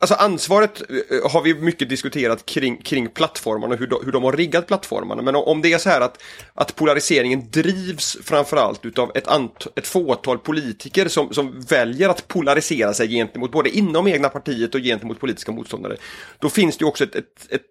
Alltså 0.00 0.14
ansvaret 0.14 0.82
eh, 0.90 1.30
har 1.30 1.42
vi 1.42 1.54
mycket 1.54 1.88
diskuterat 1.88 2.46
kring, 2.46 2.76
kring 2.76 3.08
plattformarna 3.08 3.74
och 3.74 3.80
hur 3.80 3.86
de, 3.86 4.04
hur 4.04 4.12
de 4.12 4.24
har 4.24 4.32
riggat 4.32 4.66
plattformarna. 4.66 5.22
Men 5.22 5.36
om 5.36 5.62
det 5.62 5.72
är 5.72 5.78
så 5.78 5.88
här 5.88 6.00
att, 6.00 6.22
att 6.54 6.76
polariseringen 6.76 7.50
drivs 7.50 8.16
framförallt 8.24 8.84
utav 8.84 9.12
ett, 9.14 9.28
ant, 9.28 9.66
ett 9.76 9.86
fåtal 9.86 10.38
politiker 10.38 11.08
som, 11.08 11.32
som 11.32 11.60
väljer 11.60 12.08
att 12.08 12.28
polarisera 12.28 12.94
sig 12.94 13.08
gentemot 13.08 13.52
både 13.52 13.70
inom 13.70 14.06
egna 14.06 14.28
partiet 14.28 14.74
och 14.74 14.80
gentemot 14.80 15.20
politiska 15.20 15.52
motståndare. 15.52 15.96
Då 16.38 16.48
finns 16.50 16.76
det 16.76 16.82
ju 16.82 16.88
också 16.88 17.04
ett, 17.04 17.14
ett, 17.14 17.46
ett 17.50 17.62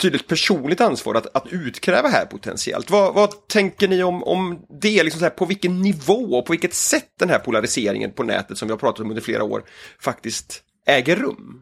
tydligt 0.00 0.28
personligt 0.28 0.80
ansvar 0.80 1.14
att, 1.14 1.36
att 1.36 1.46
utkräva 1.52 2.08
här 2.08 2.26
potentiellt. 2.26 2.90
Vad, 2.90 3.14
vad 3.14 3.48
tänker 3.48 3.88
ni 3.88 4.02
om, 4.02 4.22
om 4.22 4.66
det? 4.80 5.02
Liksom 5.02 5.18
så 5.18 5.24
här, 5.24 5.30
på 5.30 5.44
vilken 5.44 5.82
nivå 5.82 6.38
och 6.38 6.46
på 6.46 6.52
vilket 6.52 6.74
sätt 6.74 7.08
den 7.18 7.30
här 7.30 7.38
polariseringen 7.38 8.12
på 8.12 8.22
nätet 8.22 8.58
som 8.58 8.68
vi 8.68 8.72
har 8.72 8.78
pratat 8.78 9.00
om 9.00 9.10
under 9.10 9.22
flera 9.22 9.44
år 9.44 9.64
faktiskt 10.00 10.62
äger 10.86 11.16
rum? 11.16 11.60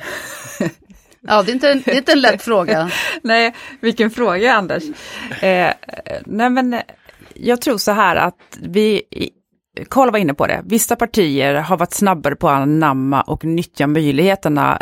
Ja, 1.26 1.42
det 1.42 1.50
är, 1.50 1.54
inte 1.54 1.70
en, 1.70 1.82
det 1.84 1.92
är 1.92 1.96
inte 1.96 2.12
en 2.12 2.20
lätt 2.20 2.42
fråga. 2.42 2.90
nej, 3.22 3.54
vilken 3.80 4.10
fråga 4.10 4.54
Anders. 4.54 4.82
Eh, 5.40 5.72
nej 6.26 6.50
men, 6.50 6.74
eh, 6.74 6.80
jag 7.34 7.60
tror 7.60 7.78
så 7.78 7.92
här 7.92 8.16
att 8.16 8.58
vi, 8.60 9.02
Karl 9.90 10.10
var 10.10 10.18
inne 10.18 10.34
på 10.34 10.46
det, 10.46 10.62
vissa 10.64 10.96
partier 10.96 11.54
har 11.54 11.76
varit 11.76 11.92
snabbare 11.92 12.36
på 12.36 12.48
att 12.48 12.60
anamma 12.60 13.22
och 13.22 13.44
nyttja 13.44 13.86
möjligheterna 13.86 14.80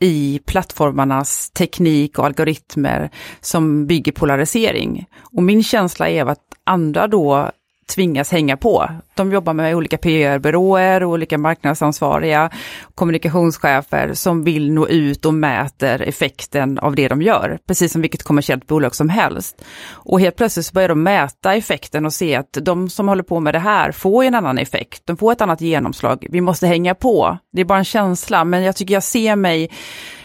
i 0.00 0.40
plattformarnas 0.46 1.50
teknik 1.50 2.18
och 2.18 2.26
algoritmer 2.26 3.10
som 3.40 3.86
bygger 3.86 4.12
polarisering. 4.12 5.06
Och 5.36 5.42
min 5.42 5.62
känsla 5.62 6.08
är 6.08 6.26
att 6.26 6.40
andra 6.64 7.06
då 7.06 7.50
tvingas 7.86 8.30
hänga 8.30 8.56
på. 8.56 8.88
De 9.14 9.32
jobbar 9.32 9.52
med 9.52 9.76
olika 9.76 9.98
PR-byråer, 9.98 11.04
olika 11.04 11.38
marknadsansvariga, 11.38 12.50
kommunikationschefer 12.94 14.14
som 14.14 14.44
vill 14.44 14.72
nå 14.72 14.88
ut 14.88 15.24
och 15.24 15.34
mäter 15.34 16.02
effekten 16.02 16.78
av 16.78 16.94
det 16.94 17.08
de 17.08 17.22
gör, 17.22 17.58
precis 17.66 17.92
som 17.92 18.00
vilket 18.00 18.22
kommersiellt 18.22 18.66
bolag 18.66 18.94
som 18.94 19.08
helst. 19.08 19.64
Och 19.90 20.20
helt 20.20 20.36
plötsligt 20.36 20.72
börjar 20.72 20.88
de 20.88 21.02
mäta 21.02 21.54
effekten 21.54 22.06
och 22.06 22.12
se 22.12 22.34
att 22.34 22.58
de 22.62 22.90
som 22.90 23.08
håller 23.08 23.22
på 23.22 23.40
med 23.40 23.54
det 23.54 23.58
här 23.58 23.92
får 23.92 24.24
en 24.24 24.34
annan 24.34 24.58
effekt, 24.58 25.02
de 25.04 25.16
får 25.16 25.32
ett 25.32 25.40
annat 25.40 25.60
genomslag. 25.60 26.26
Vi 26.30 26.40
måste 26.40 26.66
hänga 26.66 26.94
på. 26.94 27.38
Det 27.52 27.60
är 27.60 27.64
bara 27.64 27.78
en 27.78 27.84
känsla, 27.84 28.44
men 28.44 28.62
jag 28.62 28.76
tycker 28.76 28.94
jag 28.94 29.02
ser 29.02 29.36
mig 29.36 29.70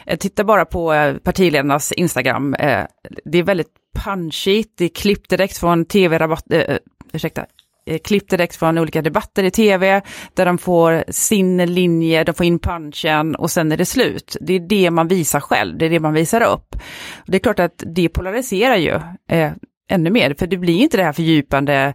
eh, 0.06 0.18
Titta 0.18 0.44
bara 0.44 0.66
på 0.66 0.94
eh, 0.94 1.18
partiledarnas 1.18 1.92
Instagram. 1.92 2.54
Eh, 2.54 2.86
det 3.26 3.38
är 3.38 3.44
väldigt 3.44 3.74
punchigt, 4.04 4.74
det 4.78 4.86
är 4.86 4.90
klippt 4.90 5.30
direkt 5.30 5.58
från 5.58 5.86
tv-rabatt, 5.86 6.46
ursäkta, 7.14 7.46
eh, 7.86 7.98
klipp 7.98 8.30
direkt 8.30 8.56
från 8.56 8.78
olika 8.78 9.02
debatter 9.02 9.44
i 9.44 9.52
tv, 9.52 10.02
där 10.34 10.46
de 10.46 10.58
får 10.58 11.04
sin 11.08 11.74
linje, 11.74 12.24
de 12.24 12.34
får 12.34 12.46
in 12.46 12.60
punchen 12.60 13.36
och 13.36 13.52
sen 13.52 13.72
är 13.72 13.78
det 13.78 13.86
slut. 13.86 14.38
Det 14.42 14.54
är 14.54 14.60
det 14.60 14.92
man 14.92 15.08
visar 15.08 15.40
själv, 15.40 15.78
det 15.78 15.86
är 15.86 15.90
det 15.90 16.00
man 16.00 16.14
visar 16.14 16.42
upp. 16.42 16.76
Det 17.26 17.38
är 17.38 17.40
klart 17.40 17.60
att 17.60 17.84
det 17.86 18.10
polariserar 18.10 18.76
ju 18.76 18.94
eh, 19.30 19.52
ännu 19.90 20.10
mer, 20.10 20.36
för 20.40 20.48
det 20.48 20.58
blir 20.58 20.78
inte 20.78 20.98
det 20.98 21.04
här 21.04 21.14
fördjupande 21.14 21.94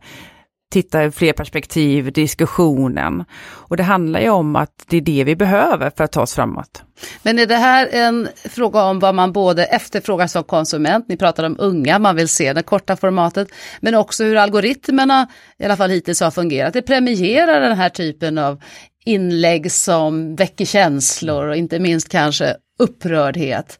titta 0.74 1.04
i 1.04 1.10
fler 1.10 1.32
perspektiv, 1.32 2.12
diskussionen. 2.12 3.24
Och 3.68 3.76
det 3.76 3.82
handlar 3.82 4.20
ju 4.20 4.30
om 4.30 4.56
att 4.56 4.84
det 4.88 4.96
är 4.96 5.00
det 5.00 5.24
vi 5.24 5.36
behöver 5.36 5.90
för 5.96 6.04
att 6.04 6.12
ta 6.12 6.22
oss 6.22 6.34
framåt. 6.34 6.82
Men 7.22 7.38
är 7.38 7.46
det 7.46 7.56
här 7.56 7.88
en 7.92 8.28
fråga 8.44 8.82
om 8.82 8.98
vad 8.98 9.14
man 9.14 9.32
både 9.32 9.64
efterfrågar 9.64 10.26
som 10.26 10.44
konsument, 10.44 11.08
ni 11.08 11.16
pratar 11.16 11.44
om 11.44 11.56
unga, 11.58 11.98
man 11.98 12.16
vill 12.16 12.28
se 12.28 12.52
det 12.52 12.62
korta 12.62 12.96
formatet, 12.96 13.48
men 13.80 13.94
också 13.94 14.24
hur 14.24 14.36
algoritmerna, 14.36 15.28
i 15.58 15.64
alla 15.64 15.76
fall 15.76 15.90
hittills 15.90 16.20
har 16.20 16.30
fungerat. 16.30 16.72
Det 16.72 16.82
premierar 16.82 17.60
den 17.60 17.76
här 17.76 17.88
typen 17.88 18.38
av 18.38 18.62
inlägg 19.04 19.72
som 19.72 20.36
väcker 20.36 20.64
känslor 20.64 21.48
och 21.48 21.56
inte 21.56 21.78
minst 21.78 22.08
kanske 22.08 22.56
upprördhet. 22.78 23.78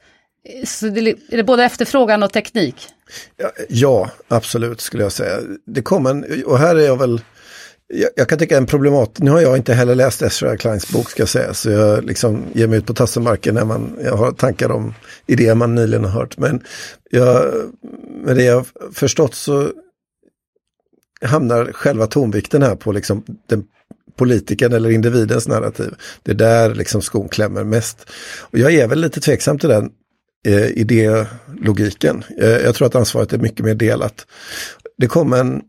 Så 0.64 0.87
det, 0.88 1.00
är 1.11 1.37
det 1.37 1.44
både 1.44 1.64
efterfrågan 1.64 2.22
och 2.22 2.33
teknik? 2.33 2.76
Ja, 3.37 3.52
ja, 3.68 4.11
absolut 4.28 4.80
skulle 4.80 5.02
jag 5.02 5.12
säga. 5.12 5.38
Det 5.66 5.83
kommer 5.83 6.11
en, 6.11 6.44
och 6.44 6.59
här 6.59 6.76
är 6.76 6.80
jag 6.80 6.96
väl, 6.96 7.20
jag, 7.87 8.11
jag 8.16 8.28
kan 8.28 8.38
tycka 8.38 8.57
en 8.57 8.66
problemat, 8.66 9.18
nu 9.18 9.30
har 9.30 9.40
jag 9.40 9.57
inte 9.57 9.74
heller 9.74 9.94
läst 9.94 10.22
Ezra 10.22 10.57
Kleins 10.57 10.92
bok 10.92 11.11
ska 11.11 11.22
jag 11.22 11.28
säga, 11.28 11.54
så 11.54 11.70
jag 11.70 12.04
liksom 12.04 12.44
ger 12.52 12.66
mig 12.66 12.78
ut 12.78 12.87
på 12.87 12.94
tassemarken 12.94 13.54
när 13.54 13.64
man, 13.64 13.98
jag 14.04 14.16
har 14.16 14.33
tankar 14.33 14.70
om 14.70 14.94
idéer 15.26 15.54
man 15.54 15.74
nyligen 15.74 16.04
har 16.04 16.20
hört. 16.20 16.38
Men 16.38 16.62
jag, 17.11 17.54
med 18.24 18.37
det 18.37 18.44
jag 18.44 18.66
förstått 18.92 19.35
så 19.35 19.70
hamnar 21.22 21.72
själva 21.72 22.07
tonvikten 22.07 22.62
här 22.62 22.76
på 22.76 22.92
liksom 22.92 23.24
den 23.48 23.64
politikern 24.16 24.72
eller 24.72 24.90
individens 24.90 25.48
narrativ. 25.48 25.94
Det 26.22 26.30
är 26.30 26.35
där 26.35 26.74
liksom 26.74 27.02
skon 27.02 27.28
klämmer 27.28 27.64
mest. 27.64 28.11
Och 28.40 28.59
jag 28.59 28.74
är 28.74 28.88
väl 28.88 29.00
lite 29.00 29.20
tveksam 29.20 29.59
till 29.59 29.68
den 29.68 29.90
eh, 30.44 30.66
idélogiken. 30.66 32.24
Eh, 32.38 32.48
jag 32.48 32.74
tror 32.74 32.87
att 32.87 32.94
ansvaret 32.94 33.33
är 33.33 33.38
mycket 33.38 33.64
mer 33.64 33.74
delat. 33.74 34.26
Det 34.98 35.07
kom 35.07 35.33
en 35.33 35.62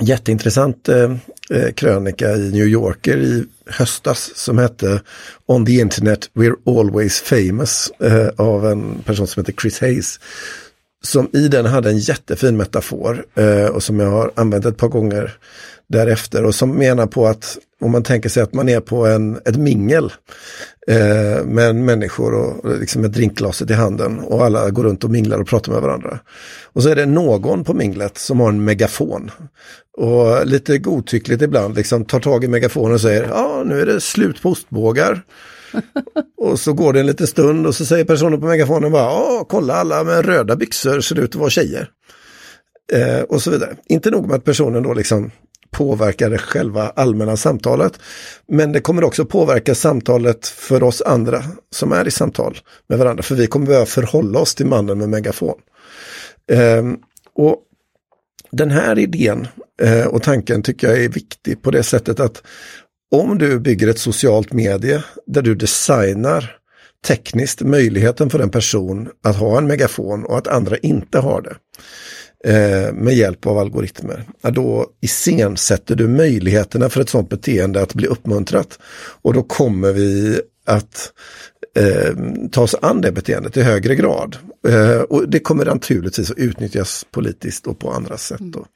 jätteintressant 0.00 0.88
eh, 0.88 1.12
eh, 1.50 1.72
krönika 1.72 2.32
i 2.32 2.50
New 2.50 2.66
Yorker 2.66 3.18
i 3.18 3.44
höstas 3.66 4.30
som 4.34 4.58
hette 4.58 5.00
On 5.46 5.66
the 5.66 5.72
Internet 5.72 6.30
We're 6.34 6.78
Always 6.78 7.20
Famous 7.20 7.90
eh, 8.00 8.28
av 8.36 8.66
en 8.66 9.02
person 9.02 9.26
som 9.26 9.40
heter 9.40 9.60
Chris 9.60 9.80
Hayes. 9.80 10.20
Som 11.02 11.30
i 11.32 11.48
den 11.48 11.66
hade 11.66 11.90
en 11.90 11.98
jättefin 11.98 12.56
metafor 12.56 13.24
eh, 13.34 13.66
och 13.66 13.82
som 13.82 14.00
jag 14.00 14.10
har 14.10 14.32
använt 14.36 14.64
ett 14.64 14.76
par 14.76 14.88
gånger 14.88 15.36
därefter 15.90 16.44
och 16.44 16.54
som 16.54 16.70
menar 16.70 17.06
på 17.06 17.26
att 17.26 17.58
om 17.80 17.90
man 17.90 18.02
tänker 18.02 18.28
sig 18.28 18.42
att 18.42 18.54
man 18.54 18.68
är 18.68 18.80
på 18.80 19.06
en, 19.06 19.36
ett 19.36 19.56
mingel 19.56 20.12
eh, 20.86 21.44
med 21.44 21.76
människor 21.76 22.34
och 22.34 22.78
liksom 22.78 23.02
med 23.02 23.10
drinkglaset 23.10 23.70
i 23.70 23.74
handen 23.74 24.20
och 24.20 24.44
alla 24.44 24.70
går 24.70 24.84
runt 24.84 25.04
och 25.04 25.10
minglar 25.10 25.38
och 25.38 25.48
pratar 25.48 25.72
med 25.72 25.82
varandra. 25.82 26.18
Och 26.72 26.82
så 26.82 26.88
är 26.88 26.96
det 26.96 27.06
någon 27.06 27.64
på 27.64 27.74
minglet 27.74 28.18
som 28.18 28.40
har 28.40 28.48
en 28.48 28.64
megafon. 28.64 29.30
Och 29.96 30.46
lite 30.46 30.78
godtyckligt 30.78 31.42
ibland 31.42 31.74
liksom 31.74 32.04
tar 32.04 32.20
tag 32.20 32.44
i 32.44 32.48
megafonen 32.48 32.94
och 32.94 33.00
säger 33.00 33.28
ja 33.28 33.62
nu 33.66 33.80
är 33.80 33.86
det 33.86 34.00
slut 34.00 34.42
på 34.42 34.50
ostbågar. 34.50 35.22
och 36.36 36.60
så 36.60 36.72
går 36.72 36.92
det 36.92 37.00
en 37.00 37.06
liten 37.06 37.26
stund 37.26 37.66
och 37.66 37.74
så 37.74 37.86
säger 37.86 38.04
personen 38.04 38.40
på 38.40 38.46
megafonen 38.46 38.92
bara 38.92 39.02
ja 39.02 39.46
kolla 39.48 39.74
alla 39.74 40.04
med 40.04 40.26
röda 40.26 40.56
byxor 40.56 41.00
ser 41.00 41.18
ut 41.18 41.30
att 41.30 41.40
vara 41.40 41.50
tjejer. 41.50 41.88
Eh, 42.92 43.20
och 43.20 43.42
så 43.42 43.50
vidare. 43.50 43.76
Inte 43.86 44.10
nog 44.10 44.26
med 44.26 44.36
att 44.36 44.44
personen 44.44 44.82
då 44.82 44.94
liksom 44.94 45.30
påverkar 45.70 46.30
det 46.30 46.38
själva 46.38 46.88
allmänna 46.88 47.36
samtalet. 47.36 48.00
Men 48.48 48.72
det 48.72 48.80
kommer 48.80 49.04
också 49.04 49.24
påverka 49.24 49.74
samtalet 49.74 50.46
för 50.46 50.82
oss 50.82 51.02
andra 51.02 51.42
som 51.70 51.92
är 51.92 52.08
i 52.08 52.10
samtal 52.10 52.58
med 52.88 52.98
varandra. 52.98 53.22
För 53.22 53.34
vi 53.34 53.46
kommer 53.46 53.66
behöva 53.66 53.86
förhålla 53.86 54.38
oss 54.38 54.54
till 54.54 54.66
mannen 54.66 54.98
med 54.98 55.08
megafon. 55.08 55.58
Eh, 56.52 56.84
och 57.34 57.56
den 58.50 58.70
här 58.70 58.98
idén 58.98 59.48
eh, 59.82 60.06
och 60.06 60.22
tanken 60.22 60.62
tycker 60.62 60.88
jag 60.88 61.04
är 61.04 61.08
viktig 61.08 61.62
på 61.62 61.70
det 61.70 61.82
sättet 61.82 62.20
att 62.20 62.42
om 63.10 63.38
du 63.38 63.60
bygger 63.60 63.88
ett 63.88 63.98
socialt 63.98 64.52
medie 64.52 65.02
där 65.26 65.42
du 65.42 65.54
designar 65.54 66.56
tekniskt 67.06 67.60
möjligheten 67.60 68.30
för 68.30 68.38
en 68.38 68.50
person 68.50 69.08
att 69.24 69.36
ha 69.36 69.58
en 69.58 69.66
megafon 69.66 70.24
och 70.24 70.38
att 70.38 70.48
andra 70.48 70.76
inte 70.76 71.18
har 71.18 71.42
det 71.42 71.56
eh, 72.44 72.92
med 72.92 73.14
hjälp 73.14 73.46
av 73.46 73.58
algoritmer. 73.58 74.24
Ja, 74.40 74.50
då 74.50 74.86
iscensätter 75.00 75.94
du 75.94 76.08
möjligheterna 76.08 76.88
för 76.88 77.00
ett 77.00 77.08
sådant 77.08 77.28
beteende 77.28 77.82
att 77.82 77.94
bli 77.94 78.06
uppmuntrat. 78.06 78.78
Och 79.22 79.34
då 79.34 79.42
kommer 79.42 79.92
vi 79.92 80.40
att 80.66 81.12
eh, 81.76 82.14
ta 82.50 82.62
oss 82.62 82.74
an 82.82 83.00
det 83.00 83.12
beteendet 83.12 83.56
i 83.56 83.62
högre 83.62 83.94
grad. 83.94 84.36
Eh, 84.68 85.00
och 85.00 85.28
det 85.28 85.40
kommer 85.40 85.64
naturligtvis 85.64 86.30
att 86.30 86.38
utnyttjas 86.38 87.06
politiskt 87.10 87.66
och 87.66 87.78
på 87.78 87.90
andra 87.90 88.16
sätt. 88.16 88.40
Då 88.40 88.66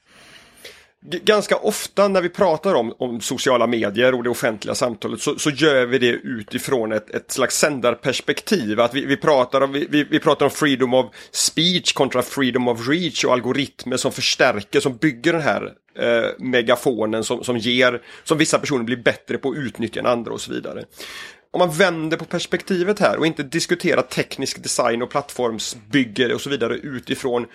ganska 1.11 1.57
ofta 1.57 2.09
när 2.09 2.23
vi 2.23 2.29
pratar 2.29 2.75
om, 2.75 2.95
om 2.99 3.21
sociala 3.21 3.67
medier 3.67 4.15
och 4.15 4.23
det 4.23 4.31
offentliga 4.31 4.75
samtalet 4.75 5.21
så, 5.21 5.39
så 5.39 5.51
gör 5.51 5.87
vi 5.87 5.99
det 5.99 6.11
utifrån 6.11 6.93
ett, 6.93 7.11
ett 7.11 7.31
slags 7.31 7.59
sändarperspektiv. 7.59 8.81
Att 8.81 8.95
vi, 8.95 9.07
vi, 9.07 9.17
pratar 9.17 9.61
om, 9.61 9.73
vi, 9.73 10.07
vi 10.11 10.21
pratar 10.21 10.47
om 10.47 10.51
freedom 10.51 10.95
of 10.95 11.07
speech 11.31 11.93
kontra 11.93 12.23
freedom 12.23 12.69
of 12.69 12.89
reach 12.89 13.25
och 13.25 13.33
algoritmer 13.33 13.97
som 13.97 14.13
förstärker, 14.13 14.81
som 14.81 14.97
bygger 14.97 15.33
den 15.33 15.43
här 15.43 15.73
eh, 15.99 16.31
megafonen 16.39 17.25
som, 17.25 17.45
som 17.45 17.59
ger, 17.59 18.03
som 18.25 18.39
vissa 18.39 18.59
personer 18.59 18.85
blir 18.85 18.97
bättre 18.97 19.39
på 19.39 19.51
att 19.51 19.57
utnyttja 19.57 20.01
än 20.01 20.07
andra 20.07 20.33
och 20.33 20.41
så 20.41 20.53
vidare 20.53 20.85
om 21.55 21.59
man 21.59 21.73
vänder 21.73 22.17
på 22.17 22.25
perspektivet 22.25 22.99
här 22.99 23.17
och 23.17 23.27
inte 23.27 23.43
diskuterar 23.43 24.03
teknisk 24.03 24.63
design 24.63 25.03
och 25.03 25.11
plattformsbygge 25.11 26.35
och 26.35 26.41
så 26.41 26.51
vidare 26.51 26.75
utifrån 26.75 27.47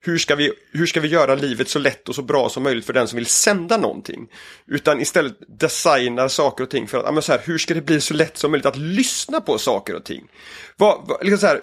hur 0.00 0.18
ska, 0.18 0.34
vi, 0.34 0.52
hur 0.72 0.86
ska 0.86 1.00
vi 1.00 1.08
göra 1.08 1.34
livet 1.34 1.68
så 1.68 1.78
lätt 1.78 2.08
och 2.08 2.14
så 2.14 2.22
bra 2.22 2.48
som 2.48 2.62
möjligt 2.62 2.84
för 2.84 2.92
den 2.92 3.08
som 3.08 3.16
vill 3.16 3.26
sända 3.26 3.76
någonting. 3.76 4.28
Utan 4.66 5.00
istället 5.00 5.36
designar 5.48 6.28
saker 6.28 6.64
och 6.64 6.70
ting 6.70 6.86
för 6.86 6.98
att, 6.98 7.14
ja, 7.14 7.22
så 7.22 7.32
här, 7.32 7.40
hur 7.44 7.58
ska 7.58 7.74
det 7.74 7.80
bli 7.80 8.00
så 8.00 8.14
lätt 8.14 8.36
som 8.36 8.50
möjligt 8.50 8.66
att 8.66 8.76
lyssna 8.76 9.40
på 9.40 9.58
saker 9.58 9.94
och 9.94 10.04
ting. 10.04 10.28
Vad, 10.76 11.00
vad, 11.06 11.18
liksom 11.22 11.38
så 11.38 11.46
här, 11.46 11.60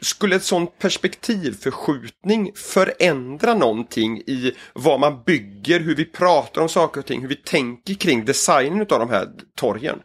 skulle 0.00 0.36
ett 0.36 0.44
sånt 0.44 0.78
perspektivförskjutning 0.78 2.52
förändra 2.54 3.54
någonting 3.54 4.18
i 4.18 4.52
vad 4.72 5.00
man 5.00 5.22
bygger, 5.26 5.80
hur 5.80 5.96
vi 5.96 6.04
pratar 6.04 6.62
om 6.62 6.68
saker 6.68 7.00
och 7.00 7.06
ting, 7.06 7.20
hur 7.20 7.28
vi 7.28 7.36
tänker 7.36 7.94
kring 7.94 8.24
designen 8.24 8.80
av 8.80 8.98
de 8.98 9.10
här 9.10 9.28
torgen? 9.56 9.98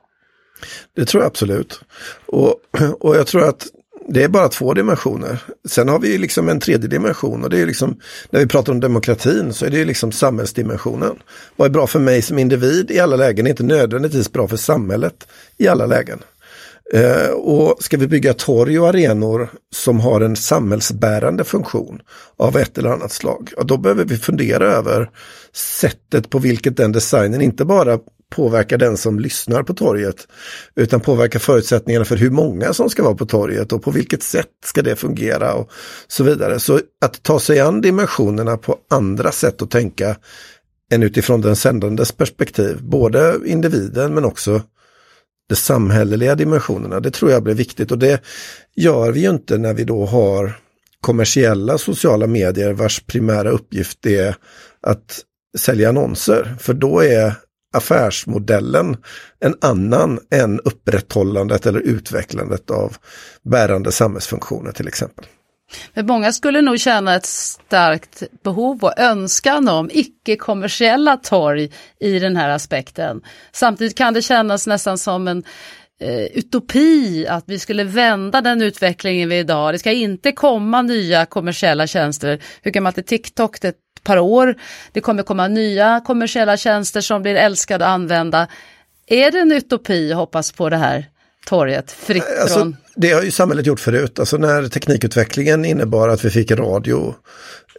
Det 0.95 1.05
tror 1.05 1.23
jag 1.23 1.27
absolut. 1.27 1.79
Och, 2.25 2.55
och 2.99 3.15
jag 3.15 3.27
tror 3.27 3.43
att 3.43 3.67
det 4.07 4.23
är 4.23 4.27
bara 4.27 4.49
två 4.49 4.73
dimensioner. 4.73 5.43
Sen 5.69 5.87
har 5.89 5.99
vi 5.99 6.17
liksom 6.17 6.49
en 6.49 6.59
tredje 6.59 6.89
dimension 6.89 7.43
och 7.43 7.49
det 7.49 7.59
är 7.59 7.65
liksom, 7.65 7.99
när 8.29 8.39
vi 8.39 8.47
pratar 8.47 8.73
om 8.73 8.79
demokratin 8.79 9.53
så 9.53 9.65
är 9.65 9.69
det 9.69 9.85
liksom 9.85 10.11
samhällsdimensionen. 10.11 11.15
Vad 11.55 11.65
är 11.65 11.69
bra 11.69 11.87
för 11.87 11.99
mig 11.99 12.21
som 12.21 12.39
individ 12.39 12.91
i 12.91 12.99
alla 12.99 13.15
lägen 13.15 13.45
är 13.45 13.49
inte 13.49 13.63
nödvändigtvis 13.63 14.31
bra 14.31 14.47
för 14.47 14.57
samhället 14.57 15.27
i 15.57 15.67
alla 15.67 15.85
lägen. 15.85 16.19
Eh, 16.93 17.29
och 17.29 17.83
ska 17.83 17.97
vi 17.97 18.07
bygga 18.07 18.33
torg 18.33 18.79
och 18.79 18.87
arenor 18.87 19.49
som 19.75 19.99
har 19.99 20.21
en 20.21 20.35
samhällsbärande 20.35 21.43
funktion 21.43 21.99
av 22.37 22.57
ett 22.57 22.77
eller 22.77 22.89
annat 22.89 23.11
slag, 23.11 23.53
ja, 23.57 23.63
då 23.63 23.77
behöver 23.77 24.05
vi 24.05 24.17
fundera 24.17 24.65
över 24.65 25.09
sättet 25.53 26.29
på 26.29 26.39
vilket 26.39 26.77
den 26.77 26.91
designen 26.91 27.41
inte 27.41 27.65
bara 27.65 27.99
påverkar 28.31 28.77
den 28.77 28.97
som 28.97 29.19
lyssnar 29.19 29.63
på 29.63 29.73
torget 29.73 30.27
utan 30.75 30.99
påverkar 30.99 31.39
förutsättningarna 31.39 32.05
för 32.05 32.15
hur 32.15 32.29
många 32.29 32.73
som 32.73 32.89
ska 32.89 33.03
vara 33.03 33.15
på 33.15 33.25
torget 33.25 33.71
och 33.71 33.83
på 33.83 33.91
vilket 33.91 34.23
sätt 34.23 34.47
ska 34.65 34.81
det 34.81 34.95
fungera 34.95 35.53
och 35.53 35.71
så 36.07 36.23
vidare. 36.23 36.59
Så 36.59 36.79
att 37.01 37.23
ta 37.23 37.39
sig 37.39 37.59
an 37.59 37.81
dimensionerna 37.81 38.57
på 38.57 38.77
andra 38.89 39.31
sätt 39.31 39.61
att 39.61 39.71
tänka 39.71 40.15
än 40.91 41.03
utifrån 41.03 41.41
den 41.41 41.55
sändandes 41.55 42.11
perspektiv, 42.11 42.77
både 42.81 43.39
individen 43.45 44.13
men 44.13 44.25
också 44.25 44.61
de 45.51 45.55
samhälleliga 45.55 46.35
dimensionerna. 46.35 46.99
Det 46.99 47.11
tror 47.11 47.31
jag 47.31 47.43
blir 47.43 47.53
viktigt 47.53 47.91
och 47.91 47.99
det 47.99 48.21
gör 48.75 49.11
vi 49.11 49.19
ju 49.19 49.29
inte 49.29 49.57
när 49.57 49.73
vi 49.73 49.83
då 49.83 50.05
har 50.05 50.53
kommersiella 51.01 51.77
sociala 51.77 52.27
medier 52.27 52.73
vars 52.73 52.99
primära 52.99 53.49
uppgift 53.49 54.05
är 54.05 54.35
att 54.81 55.19
sälja 55.57 55.89
annonser. 55.89 56.55
För 56.59 56.73
då 56.73 57.03
är 57.03 57.33
affärsmodellen 57.73 58.97
en 59.39 59.55
annan 59.61 60.19
än 60.31 60.59
upprätthållandet 60.59 61.65
eller 61.65 61.79
utvecklandet 61.79 62.71
av 62.71 62.95
bärande 63.43 63.91
samhällsfunktioner 63.91 64.71
till 64.71 64.87
exempel. 64.87 65.25
Men 65.93 66.05
många 66.05 66.31
skulle 66.31 66.61
nog 66.61 66.79
känna 66.79 67.15
ett 67.15 67.25
starkt 67.25 68.23
behov 68.43 68.83
och 68.83 68.99
önskan 68.99 69.67
om 69.67 69.89
icke-kommersiella 69.93 71.17
torg 71.17 71.71
i 71.99 72.19
den 72.19 72.35
här 72.35 72.49
aspekten. 72.49 73.21
Samtidigt 73.51 73.97
kan 73.97 74.13
det 74.13 74.21
kännas 74.21 74.67
nästan 74.67 74.97
som 74.97 75.27
en 75.27 75.43
eh, 76.01 76.25
utopi 76.25 77.27
att 77.27 77.43
vi 77.47 77.59
skulle 77.59 77.83
vända 77.83 78.41
den 78.41 78.61
utvecklingen 78.61 79.29
vi 79.29 79.37
idag. 79.37 79.73
Det 79.73 79.79
ska 79.79 79.91
inte 79.91 80.31
komma 80.31 80.81
nya 80.81 81.25
kommersiella 81.25 81.87
tjänster. 81.87 82.39
Hur 82.61 82.71
kan 82.71 82.83
man 82.83 82.93
till 82.93 83.05
TikTok? 83.05 83.61
Det 83.61 83.75
par 84.03 84.19
år. 84.19 84.55
Det 84.91 85.01
kommer 85.01 85.23
komma 85.23 85.47
nya 85.47 86.01
kommersiella 86.05 86.57
tjänster 86.57 87.01
som 87.01 87.21
blir 87.21 87.35
älskade 87.35 87.85
att 87.85 87.91
använda. 87.91 88.47
Är 89.07 89.31
det 89.31 89.39
en 89.39 89.51
utopi 89.51 90.11
att 90.11 90.17
hoppas 90.17 90.51
på 90.51 90.69
det 90.69 90.77
här 90.77 91.05
torget 91.45 91.91
fritt 91.91 92.23
alltså, 92.41 92.59
från... 92.59 92.75
Det 92.95 93.11
har 93.11 93.21
ju 93.21 93.31
samhället 93.31 93.65
gjort 93.65 93.79
förut, 93.79 94.19
alltså 94.19 94.37
när 94.37 94.67
teknikutvecklingen 94.67 95.65
innebar 95.65 96.09
att 96.09 96.25
vi 96.25 96.29
fick 96.29 96.51
radio 96.51 97.15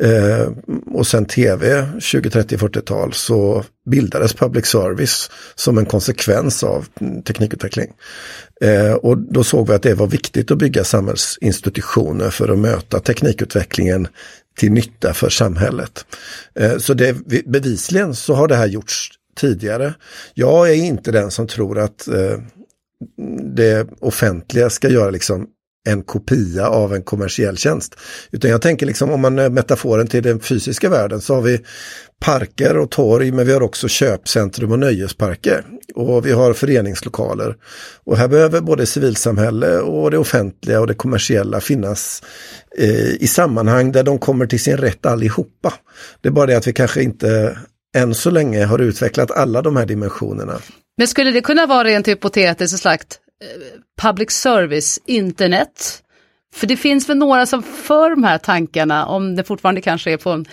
eh, 0.00 0.48
och 0.86 1.06
sen 1.06 1.24
tv 1.24 1.88
20, 2.00 2.30
30, 2.30 2.56
40-tal 2.56 3.12
så 3.12 3.64
bildades 3.90 4.34
public 4.34 4.66
service 4.66 5.30
som 5.54 5.78
en 5.78 5.86
konsekvens 5.86 6.62
av 6.62 6.86
teknikutveckling. 7.26 7.92
Eh, 8.60 8.92
och 8.92 9.18
då 9.18 9.44
såg 9.44 9.68
vi 9.68 9.74
att 9.74 9.82
det 9.82 9.94
var 9.94 10.06
viktigt 10.06 10.50
att 10.50 10.58
bygga 10.58 10.84
samhällsinstitutioner 10.84 12.30
för 12.30 12.48
att 12.48 12.58
möta 12.58 13.00
teknikutvecklingen 13.00 14.08
till 14.58 14.72
nytta 14.72 15.14
för 15.14 15.28
samhället. 15.28 16.04
Eh, 16.54 16.78
så 16.78 16.94
det, 16.94 17.16
bevisligen 17.46 18.14
så 18.14 18.34
har 18.34 18.48
det 18.48 18.56
här 18.56 18.66
gjorts 18.66 19.10
tidigare. 19.36 19.94
Jag 20.34 20.70
är 20.70 20.74
inte 20.74 21.12
den 21.12 21.30
som 21.30 21.46
tror 21.46 21.78
att 21.78 22.08
eh, 22.08 22.38
det 23.56 23.88
offentliga 24.00 24.70
ska 24.70 24.88
göra 24.88 25.10
liksom 25.10 25.46
en 25.88 26.02
kopia 26.02 26.68
av 26.68 26.94
en 26.94 27.02
kommersiell 27.02 27.56
tjänst. 27.56 27.96
Utan 28.30 28.50
jag 28.50 28.62
tänker 28.62 28.86
liksom 28.86 29.10
om 29.10 29.20
man 29.20 29.38
eh, 29.38 29.50
metaforen 29.50 30.06
till 30.06 30.22
den 30.22 30.40
fysiska 30.40 30.88
världen 30.88 31.20
så 31.20 31.34
har 31.34 31.42
vi 31.42 31.60
parker 32.20 32.76
och 32.76 32.90
torg 32.90 33.32
men 33.32 33.46
vi 33.46 33.52
har 33.52 33.62
också 33.62 33.88
köpcentrum 33.88 34.72
och 34.72 34.78
nöjesparker. 34.78 35.64
Och 35.94 36.26
vi 36.26 36.32
har 36.32 36.52
föreningslokaler. 36.52 37.56
Och 38.04 38.16
här 38.16 38.28
behöver 38.28 38.60
både 38.60 38.86
civilsamhälle 38.86 39.78
och 39.78 40.10
det 40.10 40.18
offentliga 40.18 40.80
och 40.80 40.86
det 40.86 40.94
kommersiella 40.94 41.60
finnas 41.60 42.22
eh, 42.78 43.14
i 43.14 43.26
sammanhang 43.26 43.92
där 43.92 44.02
de 44.02 44.18
kommer 44.18 44.46
till 44.46 44.60
sin 44.60 44.76
rätt 44.76 45.06
allihopa. 45.06 45.74
Det 46.20 46.28
är 46.28 46.32
bara 46.32 46.46
det 46.46 46.56
att 46.56 46.66
vi 46.66 46.72
kanske 46.72 47.02
inte 47.02 47.58
än 47.96 48.14
så 48.14 48.30
länge 48.30 48.64
har 48.64 48.78
utvecklat 48.78 49.30
alla 49.30 49.62
de 49.62 49.76
här 49.76 49.86
dimensionerna. 49.86 50.58
Men 50.96 51.08
skulle 51.08 51.30
det 51.30 51.40
kunna 51.40 51.66
vara 51.66 51.84
rent 51.84 52.08
hypotetiskt 52.08 52.78
slags 52.78 53.06
eh, 53.42 54.02
public 54.02 54.30
service, 54.30 54.98
internet? 55.06 56.02
För 56.54 56.66
det 56.66 56.76
finns 56.76 57.08
väl 57.08 57.16
några 57.16 57.46
som 57.46 57.62
för 57.62 58.10
de 58.10 58.24
här 58.24 58.38
tankarna, 58.38 59.06
om 59.06 59.36
det 59.36 59.44
fortfarande 59.44 59.80
kanske 59.80 60.12
är 60.12 60.16
på 60.16 60.30
en 60.30 60.46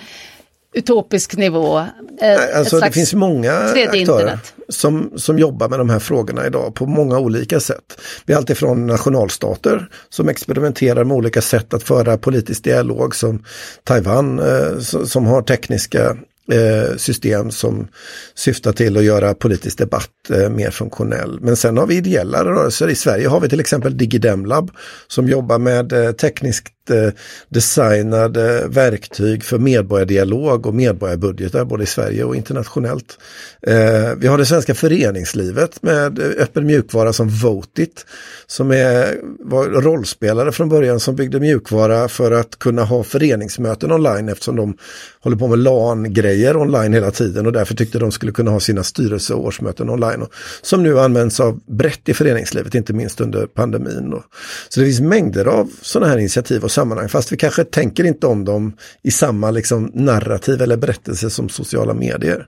utopisk 0.73 1.37
nivå. 1.37 1.85
Ett 2.21 2.55
alltså, 2.55 2.79
det 2.79 2.91
finns 2.91 3.13
många 3.13 3.53
aktörer 3.53 4.39
som, 4.69 5.11
som 5.15 5.39
jobbar 5.39 5.69
med 5.69 5.79
de 5.79 5.89
här 5.89 5.99
frågorna 5.99 6.47
idag 6.47 6.75
på 6.75 6.85
många 6.85 7.19
olika 7.19 7.59
sätt. 7.59 8.01
Vi 8.25 8.33
har 8.33 8.37
alltifrån 8.37 8.87
nationalstater 8.87 9.89
som 10.09 10.29
experimenterar 10.29 11.03
med 11.03 11.17
olika 11.17 11.41
sätt 11.41 11.73
att 11.73 11.83
föra 11.83 12.17
politisk 12.17 12.63
dialog 12.63 13.15
som 13.15 13.43
Taiwan 13.83 14.39
eh, 14.39 14.79
som 14.79 15.25
har 15.25 15.41
tekniska 15.41 16.17
eh, 16.51 16.97
system 16.97 17.51
som 17.51 17.87
syftar 18.35 18.71
till 18.71 18.97
att 18.97 19.03
göra 19.03 19.33
politisk 19.33 19.77
debatt 19.77 20.29
eh, 20.29 20.49
mer 20.49 20.71
funktionell. 20.71 21.39
Men 21.41 21.55
sen 21.55 21.77
har 21.77 21.87
vi 21.87 21.95
ideella 21.95 22.45
rörelser. 22.45 22.87
I 22.87 22.95
Sverige 22.95 23.27
har 23.27 23.39
vi 23.39 23.49
till 23.49 23.59
exempel 23.59 23.97
Digidemlab 23.97 24.71
som 25.07 25.27
jobbar 25.27 25.59
med 25.59 25.93
eh, 25.93 26.11
tekniskt 26.11 26.67
Eh, 26.89 27.09
designade 27.49 28.67
verktyg 28.67 29.43
för 29.43 29.57
medborgardialog 29.57 30.65
och 30.65 30.75
medborgarbudgetar 30.75 31.65
både 31.65 31.83
i 31.83 31.87
Sverige 31.87 32.23
och 32.23 32.35
internationellt. 32.35 33.17
Eh, 33.61 34.15
vi 34.17 34.27
har 34.27 34.37
det 34.37 34.45
svenska 34.45 34.75
föreningslivet 34.75 35.83
med 35.83 36.19
öppen 36.19 36.65
mjukvara 36.65 37.13
som 37.13 37.29
Votit 37.29 38.05
som 38.47 38.71
är, 38.71 39.19
var 39.39 39.65
rollspelare 39.65 40.51
från 40.51 40.69
början 40.69 40.99
som 40.99 41.15
byggde 41.15 41.39
mjukvara 41.39 42.07
för 42.07 42.31
att 42.31 42.59
kunna 42.59 42.83
ha 42.83 43.03
föreningsmöten 43.03 43.91
online 43.91 44.29
eftersom 44.29 44.55
de 44.55 44.77
håller 45.19 45.37
på 45.37 45.47
med 45.47 45.59
LAN-grejer 45.59 46.57
online 46.57 46.93
hela 46.93 47.11
tiden 47.11 47.45
och 47.45 47.51
därför 47.51 47.75
tyckte 47.75 47.99
de 47.99 48.11
skulle 48.11 48.31
kunna 48.31 48.51
ha 48.51 48.59
sina 48.59 48.83
styrelse 48.83 49.33
och 49.33 49.45
årsmöten 49.45 49.89
online. 49.89 50.21
Och, 50.21 50.33
som 50.61 50.83
nu 50.83 50.99
används 50.99 51.39
av 51.39 51.59
brett 51.65 52.09
i 52.09 52.13
föreningslivet, 52.13 52.75
inte 52.75 52.93
minst 52.93 53.21
under 53.21 53.45
pandemin. 53.45 54.13
Och, 54.13 54.23
så 54.69 54.79
det 54.79 54.85
finns 54.85 55.01
mängder 55.01 55.45
av 55.45 55.71
sådana 55.81 56.11
här 56.11 56.17
initiativ 56.17 56.63
och 56.63 56.71
sammanhang, 56.79 57.09
fast 57.09 57.31
vi 57.31 57.37
kanske 57.37 57.63
tänker 57.63 58.03
inte 58.03 58.27
om 58.27 58.45
dem 58.45 58.73
i 59.03 59.11
samma 59.11 59.51
liksom, 59.51 59.91
narrativ 59.93 60.61
eller 60.61 60.77
berättelse 60.77 61.29
som 61.29 61.49
sociala 61.49 61.93
medier. 61.93 62.47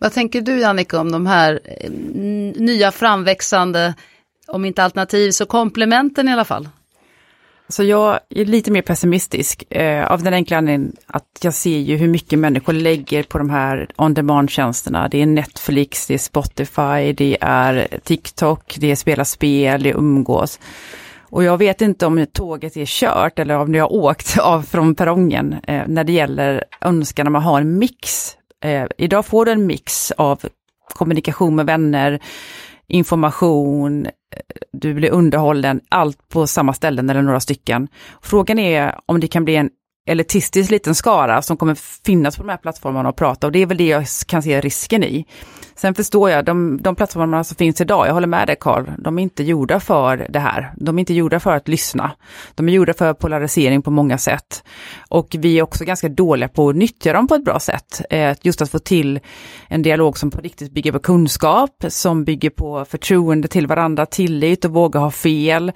Vad 0.00 0.12
tänker 0.12 0.40
du 0.40 0.60
Jannica 0.60 1.00
om 1.00 1.12
de 1.12 1.26
här 1.26 1.60
eh, 1.64 1.90
nya 2.60 2.92
framväxande, 2.92 3.94
om 4.46 4.64
inte 4.64 4.82
alternativ 4.82 5.30
så 5.30 5.46
komplementen 5.46 6.28
i 6.28 6.32
alla 6.32 6.44
fall? 6.44 6.68
Så 7.68 7.84
jag 7.84 8.20
är 8.30 8.44
lite 8.44 8.70
mer 8.70 8.82
pessimistisk 8.82 9.72
eh, 9.72 10.06
av 10.06 10.22
den 10.22 10.34
enkla 10.34 10.56
anledningen 10.56 10.96
att 11.06 11.38
jag 11.42 11.54
ser 11.54 11.78
ju 11.78 11.96
hur 11.96 12.08
mycket 12.08 12.38
människor 12.38 12.72
lägger 12.72 13.22
på 13.22 13.38
de 13.38 13.50
här 13.50 13.88
on-demand-tjänsterna. 13.96 15.08
Det 15.08 15.22
är 15.22 15.26
Netflix, 15.26 16.06
det 16.06 16.14
är 16.14 16.18
Spotify, 16.18 17.12
det 17.12 17.36
är 17.40 17.98
TikTok, 18.04 18.76
det 18.78 18.90
är 18.90 18.96
spela 18.96 19.24
spel, 19.24 19.82
det 19.82 19.90
är 19.90 19.96
umgås. 19.96 20.58
Och 21.34 21.44
jag 21.44 21.58
vet 21.58 21.80
inte 21.80 22.06
om 22.06 22.26
tåget 22.32 22.76
är 22.76 22.86
kört 22.86 23.38
eller 23.38 23.58
om 23.58 23.72
ni 23.72 23.78
har 23.78 23.92
åkt 23.92 24.38
av 24.42 24.62
från 24.62 24.94
perrongen 24.94 25.52
eh, 25.52 25.82
när 25.86 26.04
det 26.04 26.12
gäller 26.12 26.64
önskan 26.80 27.26
om 27.26 27.34
att 27.34 27.44
ha 27.44 27.58
en 27.58 27.78
mix. 27.78 28.36
Eh, 28.64 28.86
idag 28.98 29.26
får 29.26 29.44
du 29.44 29.52
en 29.52 29.66
mix 29.66 30.10
av 30.10 30.40
kommunikation 30.94 31.54
med 31.54 31.66
vänner, 31.66 32.20
information, 32.88 34.06
eh, 34.06 34.10
du 34.72 34.94
blir 34.94 35.10
underhållen, 35.10 35.80
allt 35.88 36.28
på 36.28 36.46
samma 36.46 36.72
ställen 36.72 37.10
eller 37.10 37.22
några 37.22 37.40
stycken. 37.40 37.88
Frågan 38.22 38.58
är 38.58 38.98
om 39.06 39.20
det 39.20 39.28
kan 39.28 39.44
bli 39.44 39.56
en 39.56 39.70
elitistisk 40.06 40.70
liten 40.70 40.94
skara 40.94 41.42
som 41.42 41.56
kommer 41.56 41.74
finnas 42.04 42.36
på 42.36 42.42
de 42.42 42.48
här 42.48 42.56
plattformarna 42.56 43.08
och 43.08 43.16
prata 43.16 43.46
och 43.46 43.52
det 43.52 43.62
är 43.62 43.66
väl 43.66 43.76
det 43.76 43.88
jag 43.88 44.04
kan 44.26 44.42
se 44.42 44.60
risken 44.60 45.04
i. 45.04 45.26
Sen 45.76 45.94
förstår 45.94 46.30
jag, 46.30 46.44
de, 46.44 46.82
de 46.82 46.96
plattformarna 46.96 47.44
som 47.44 47.56
finns 47.56 47.80
idag, 47.80 48.06
jag 48.06 48.14
håller 48.14 48.26
med 48.26 48.46
dig 48.46 48.56
Karl, 48.60 48.84
de 48.98 49.18
är 49.18 49.22
inte 49.22 49.42
gjorda 49.42 49.80
för 49.80 50.26
det 50.30 50.38
här. 50.38 50.72
De 50.76 50.98
är 50.98 51.00
inte 51.00 51.14
gjorda 51.14 51.40
för 51.40 51.56
att 51.56 51.68
lyssna. 51.68 52.12
De 52.54 52.68
är 52.68 52.72
gjorda 52.72 52.94
för 52.94 53.14
polarisering 53.14 53.82
på 53.82 53.90
många 53.90 54.18
sätt. 54.18 54.64
Och 55.08 55.36
vi 55.38 55.58
är 55.58 55.62
också 55.62 55.84
ganska 55.84 56.08
dåliga 56.08 56.48
på 56.48 56.68
att 56.68 56.76
nyttja 56.76 57.12
dem 57.12 57.28
på 57.28 57.34
ett 57.34 57.44
bra 57.44 57.60
sätt. 57.60 58.02
Eh, 58.10 58.36
just 58.42 58.62
att 58.62 58.70
få 58.70 58.78
till 58.78 59.20
en 59.68 59.82
dialog 59.82 60.18
som 60.18 60.30
på 60.30 60.40
riktigt 60.40 60.72
bygger 60.72 60.92
på 60.92 60.98
kunskap, 60.98 61.84
som 61.88 62.24
bygger 62.24 62.50
på 62.50 62.84
förtroende 62.84 63.48
till 63.48 63.66
varandra, 63.66 64.06
tillit 64.06 64.64
och 64.64 64.70
våga 64.70 65.00
ha 65.00 65.10
fel 65.10 65.72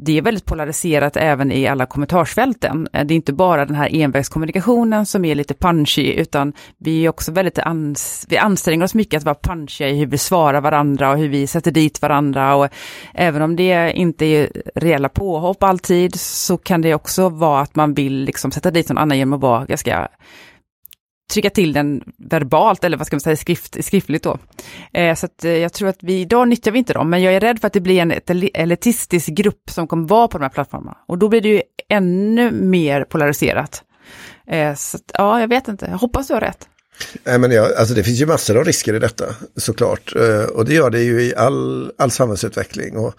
det 0.00 0.18
är 0.18 0.22
väldigt 0.22 0.44
polariserat 0.44 1.16
även 1.16 1.52
i 1.52 1.66
alla 1.66 1.86
kommentarsfälten. 1.86 2.88
Eh, 2.92 3.06
det 3.06 3.14
är 3.14 3.16
inte 3.16 3.32
bara 3.32 3.64
den 3.64 3.76
här 3.76 3.94
envägskommunikationen 3.94 5.06
som 5.06 5.24
är 5.24 5.34
lite 5.34 5.54
punchy, 5.54 6.12
utan 6.12 6.52
vi 6.78 7.04
är 7.04 7.08
också 7.08 7.32
väldigt 7.32 7.58
ans 7.58 8.26
vi 8.28 8.36
anstränger 8.36 8.84
oss 8.84 8.94
mycket 8.94 9.18
att 9.18 9.24
vara 9.24 9.36
punchiga 9.42 9.88
i 9.88 9.98
hur 9.98 10.06
vi 10.06 10.18
svarar 10.18 10.60
varandra 10.60 11.10
och 11.10 11.18
hur 11.18 11.28
vi 11.28 11.46
sätter 11.46 11.70
dit 11.70 12.02
varandra. 12.02 12.54
Och 12.54 12.68
även 13.14 13.42
om 13.42 13.56
det 13.56 13.92
inte 13.92 14.26
är 14.26 14.50
reella 14.74 15.08
påhopp 15.08 15.62
alltid, 15.62 16.20
så 16.20 16.56
kan 16.56 16.80
det 16.80 16.94
också 16.94 17.28
vara 17.28 17.60
att 17.60 17.76
man 17.76 17.94
vill 17.94 18.24
liksom 18.24 18.50
sätta 18.50 18.70
dit 18.70 18.88
någon 18.88 18.98
annan 18.98 19.18
genom 19.18 19.32
att 19.32 19.40
vara 19.40 19.64
ganska 19.64 20.08
trycka 21.32 21.50
till 21.50 21.72
den 21.72 22.02
verbalt, 22.16 22.84
eller 22.84 22.96
vad 22.96 23.06
ska 23.06 23.16
man 23.16 23.20
säga, 23.20 23.36
skrift, 23.36 23.84
skriftligt 23.84 24.22
då. 24.22 24.38
Eh, 24.92 25.14
så 25.14 25.26
att, 25.26 25.44
eh, 25.44 25.52
jag 25.52 25.72
tror 25.72 25.88
att 25.88 25.98
vi, 26.00 26.20
idag 26.20 26.48
nyttjar 26.48 26.72
vi 26.72 26.78
inte 26.78 26.92
dem, 26.92 27.10
men 27.10 27.22
jag 27.22 27.34
är 27.34 27.40
rädd 27.40 27.60
för 27.60 27.66
att 27.66 27.72
det 27.72 27.80
blir 27.80 28.00
en 28.00 28.12
elitistisk 28.54 29.28
grupp 29.28 29.70
som 29.70 29.86
kommer 29.86 30.08
vara 30.08 30.28
på 30.28 30.38
de 30.38 30.44
här 30.44 30.50
plattformarna. 30.50 30.96
Och 31.06 31.18
då 31.18 31.28
blir 31.28 31.40
det 31.40 31.48
ju 31.48 31.62
ännu 31.88 32.50
mer 32.50 33.04
polariserat. 33.04 33.82
Eh, 34.46 34.74
så 34.74 34.96
att, 34.96 35.10
ja, 35.14 35.40
jag 35.40 35.48
vet 35.48 35.68
inte, 35.68 35.86
jag 35.90 35.98
hoppas 35.98 36.28
du 36.28 36.34
har 36.34 36.40
rätt. 36.40 36.68
Nej, 37.24 37.38
men 37.38 37.50
jag, 37.50 37.74
alltså 37.74 37.94
det 37.94 38.02
finns 38.02 38.20
ju 38.20 38.26
massor 38.26 38.56
av 38.58 38.64
risker 38.64 38.94
i 38.94 38.98
detta 38.98 39.24
såklart. 39.56 40.16
Eh, 40.16 40.42
och 40.42 40.64
det 40.64 40.74
gör 40.74 40.90
det 40.90 41.02
ju 41.02 41.22
i 41.22 41.34
all, 41.36 41.92
all 41.98 42.10
samhällsutveckling. 42.10 42.96
Och, 42.96 43.14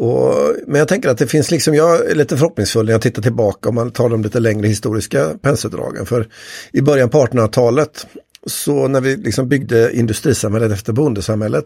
och, 0.00 0.54
men 0.66 0.78
jag 0.78 0.88
tänker 0.88 1.08
att 1.08 1.18
det 1.18 1.26
finns 1.26 1.50
liksom, 1.50 1.74
jag 1.74 2.10
är 2.10 2.14
lite 2.14 2.36
förhoppningsfull 2.36 2.86
när 2.86 2.92
jag 2.92 3.02
tittar 3.02 3.22
tillbaka 3.22 3.68
om 3.68 3.74
man 3.74 3.90
tar 3.90 4.08
de 4.08 4.22
lite 4.22 4.40
längre 4.40 4.68
historiska 4.68 5.30
penseldragen. 5.42 6.06
För 6.06 6.28
i 6.72 6.80
början 6.80 7.08
på 7.08 7.26
1800-talet 7.26 8.06
så 8.46 8.88
när 8.88 9.00
vi 9.00 9.16
liksom 9.16 9.48
byggde 9.48 9.96
industrisamhället 9.96 10.72
efter 10.72 10.92
bondesamhället, 10.92 11.64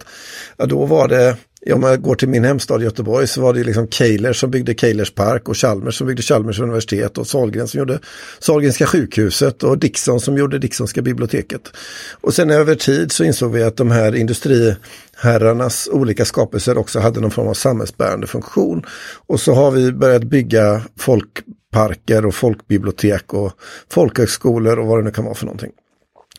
ja, 0.57 0.67
då 0.67 0.87
var 0.87 1.09
det, 1.09 1.37
om 1.73 1.81
man 1.81 2.03
går 2.03 2.15
till 2.15 2.29
min 2.29 2.45
hemstad 2.45 2.83
Göteborg 2.83 3.27
så 3.27 3.41
var 3.41 3.55
det 3.55 3.65
liksom 3.65 3.89
Kejler 3.89 4.33
som 4.33 4.51
byggde 4.51 4.75
Keilers 4.75 5.15
park 5.15 5.49
och 5.49 5.57
Chalmers 5.57 5.99
som 5.99 6.07
byggde 6.07 6.23
Chalmers 6.23 6.61
universitet 6.61 7.19
och 7.19 7.27
Sahlgren 7.27 7.69
som 7.69 7.79
gjorde 7.79 7.99
Sahlgrenska 8.39 8.87
sjukhuset 8.87 9.63
och 9.63 9.79
Dixon 9.79 10.21
som 10.21 10.39
gjorde 10.39 10.59
Dixonska 10.59 11.03
biblioteket. 11.03 11.73
Och 12.21 12.35
sen 12.35 12.51
över 12.51 12.75
tid 12.75 13.13
så 13.13 13.25
insåg 13.25 13.53
vi 13.53 13.63
att 13.63 13.77
de 13.77 13.91
här 13.91 14.15
industriherrarnas 14.15 15.89
olika 15.93 16.25
skapelser 16.25 16.79
också 16.79 17.01
hade 17.01 17.21
någon 17.21 17.31
form 17.31 17.49
av 17.49 17.55
samhällsbärande 17.55 18.27
funktion. 18.27 18.83
Och 19.27 19.41
så 19.41 19.55
har 19.55 19.71
vi 19.71 19.93
börjat 19.93 20.25
bygga 20.25 20.83
folkparker 20.99 22.27
och 22.27 22.35
folkbibliotek 22.35 23.35
och 23.35 23.53
folkhögskolor 23.91 24.79
och 24.79 24.87
vad 24.87 24.99
det 24.99 25.05
nu 25.05 25.11
kan 25.11 25.25
vara 25.25 25.35
för 25.35 25.47
någonting 25.47 25.71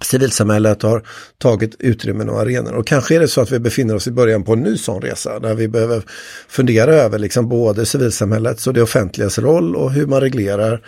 civilsamhället 0.02 0.82
har 0.82 1.04
tagit 1.38 1.76
utrymmen 1.80 2.30
och 2.30 2.40
arenor. 2.40 2.74
Och 2.74 2.88
kanske 2.88 3.16
är 3.16 3.20
det 3.20 3.28
så 3.28 3.42
att 3.42 3.52
vi 3.52 3.60
befinner 3.60 3.96
oss 3.96 4.08
i 4.08 4.12
början 4.12 4.44
på 4.44 4.54
en 4.54 4.60
ny 4.60 4.78
sån 4.78 5.02
resa 5.02 5.40
där 5.40 5.54
vi 5.54 5.68
behöver 5.68 6.04
fundera 6.48 6.96
över 6.96 7.20
liksom 7.20 7.50
både 7.50 7.86
civilsamhällets 7.86 8.68
och 8.68 8.74
det 8.74 8.82
offentligas 8.82 9.40
roll 9.40 9.76
och 9.76 9.92
hur 9.92 10.08
man 10.08 10.22
reglerar 10.22 10.82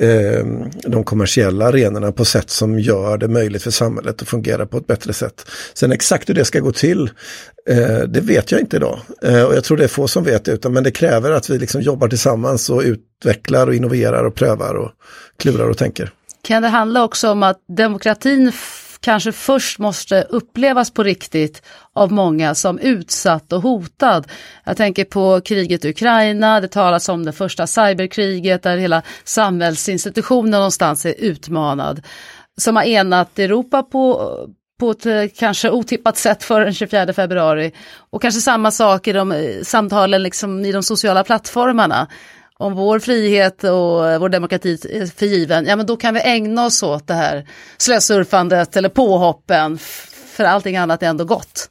eh, 0.00 0.46
de 0.86 1.04
kommersiella 1.04 1.66
arenorna 1.66 2.12
på 2.12 2.24
sätt 2.24 2.50
som 2.50 2.78
gör 2.78 3.18
det 3.18 3.28
möjligt 3.28 3.62
för 3.62 3.70
samhället 3.70 4.22
att 4.22 4.28
fungera 4.28 4.66
på 4.66 4.78
ett 4.78 4.86
bättre 4.86 5.12
sätt. 5.12 5.46
Sen 5.74 5.92
exakt 5.92 6.28
hur 6.28 6.34
det 6.34 6.44
ska 6.44 6.60
gå 6.60 6.72
till, 6.72 7.10
eh, 7.68 7.98
det 7.98 8.20
vet 8.20 8.52
jag 8.52 8.60
inte 8.60 8.76
idag. 8.76 8.98
Eh, 9.22 9.42
och 9.42 9.54
jag 9.54 9.64
tror 9.64 9.76
det 9.76 9.84
är 9.84 9.88
få 9.88 10.08
som 10.08 10.24
vet 10.24 10.44
det, 10.44 10.52
utan, 10.52 10.72
men 10.72 10.84
det 10.84 10.90
kräver 10.90 11.30
att 11.30 11.50
vi 11.50 11.58
liksom 11.58 11.80
jobbar 11.80 12.08
tillsammans 12.08 12.70
och 12.70 12.82
utvecklar 12.82 13.66
och 13.66 13.74
innoverar 13.74 14.24
och 14.24 14.34
prövar 14.34 14.74
och 14.74 14.90
klurar 15.38 15.68
och 15.68 15.78
tänker. 15.78 16.12
Kan 16.44 16.62
det 16.62 16.68
handla 16.68 17.04
också 17.04 17.30
om 17.30 17.42
att 17.42 17.64
demokratin 17.68 18.52
kanske 19.00 19.32
först 19.32 19.78
måste 19.78 20.22
upplevas 20.22 20.90
på 20.90 21.02
riktigt 21.02 21.62
av 21.92 22.12
många 22.12 22.54
som 22.54 22.78
utsatt 22.78 23.52
och 23.52 23.62
hotad. 23.62 24.26
Jag 24.64 24.76
tänker 24.76 25.04
på 25.04 25.40
kriget 25.40 25.84
i 25.84 25.88
Ukraina, 25.88 26.60
det 26.60 26.68
talas 26.68 27.08
om 27.08 27.24
det 27.24 27.32
första 27.32 27.66
cyberkriget 27.66 28.62
där 28.62 28.76
hela 28.76 29.02
samhällsinstitutionen 29.24 30.50
någonstans 30.50 31.06
är 31.06 31.14
utmanad. 31.18 32.02
Som 32.56 32.76
har 32.76 32.82
enat 32.82 33.38
Europa 33.38 33.82
på, 33.82 34.32
på 34.80 34.90
ett 34.90 35.06
eh, 35.06 35.24
kanske 35.38 35.70
otippat 35.70 36.16
sätt 36.16 36.42
före 36.42 36.64
den 36.64 36.74
24 36.74 37.12
februari. 37.12 37.72
Och 38.10 38.22
kanske 38.22 38.40
samma 38.40 38.70
sak 38.70 39.08
i 39.08 39.12
de 39.12 39.32
eh, 39.32 39.62
samtalen 39.62 40.22
liksom 40.22 40.64
i 40.64 40.72
de 40.72 40.82
sociala 40.82 41.24
plattformarna 41.24 42.08
om 42.64 42.74
vår 42.74 42.98
frihet 42.98 43.64
och 43.64 44.10
eh, 44.10 44.18
vår 44.18 44.28
demokrati 44.28 44.72
är 44.90 45.06
förgiven, 45.06 45.66
ja 45.66 45.76
men 45.76 45.86
då 45.86 45.96
kan 45.96 46.14
vi 46.14 46.20
ägna 46.20 46.66
oss 46.66 46.82
åt 46.82 47.06
det 47.06 47.14
här 47.14 47.46
slösurfandet 47.76 48.76
eller 48.76 48.88
påhoppen, 48.88 49.78
för 50.36 50.44
allting 50.44 50.76
annat 50.76 51.02
är 51.02 51.06
ändå 51.06 51.24
gott. 51.24 51.70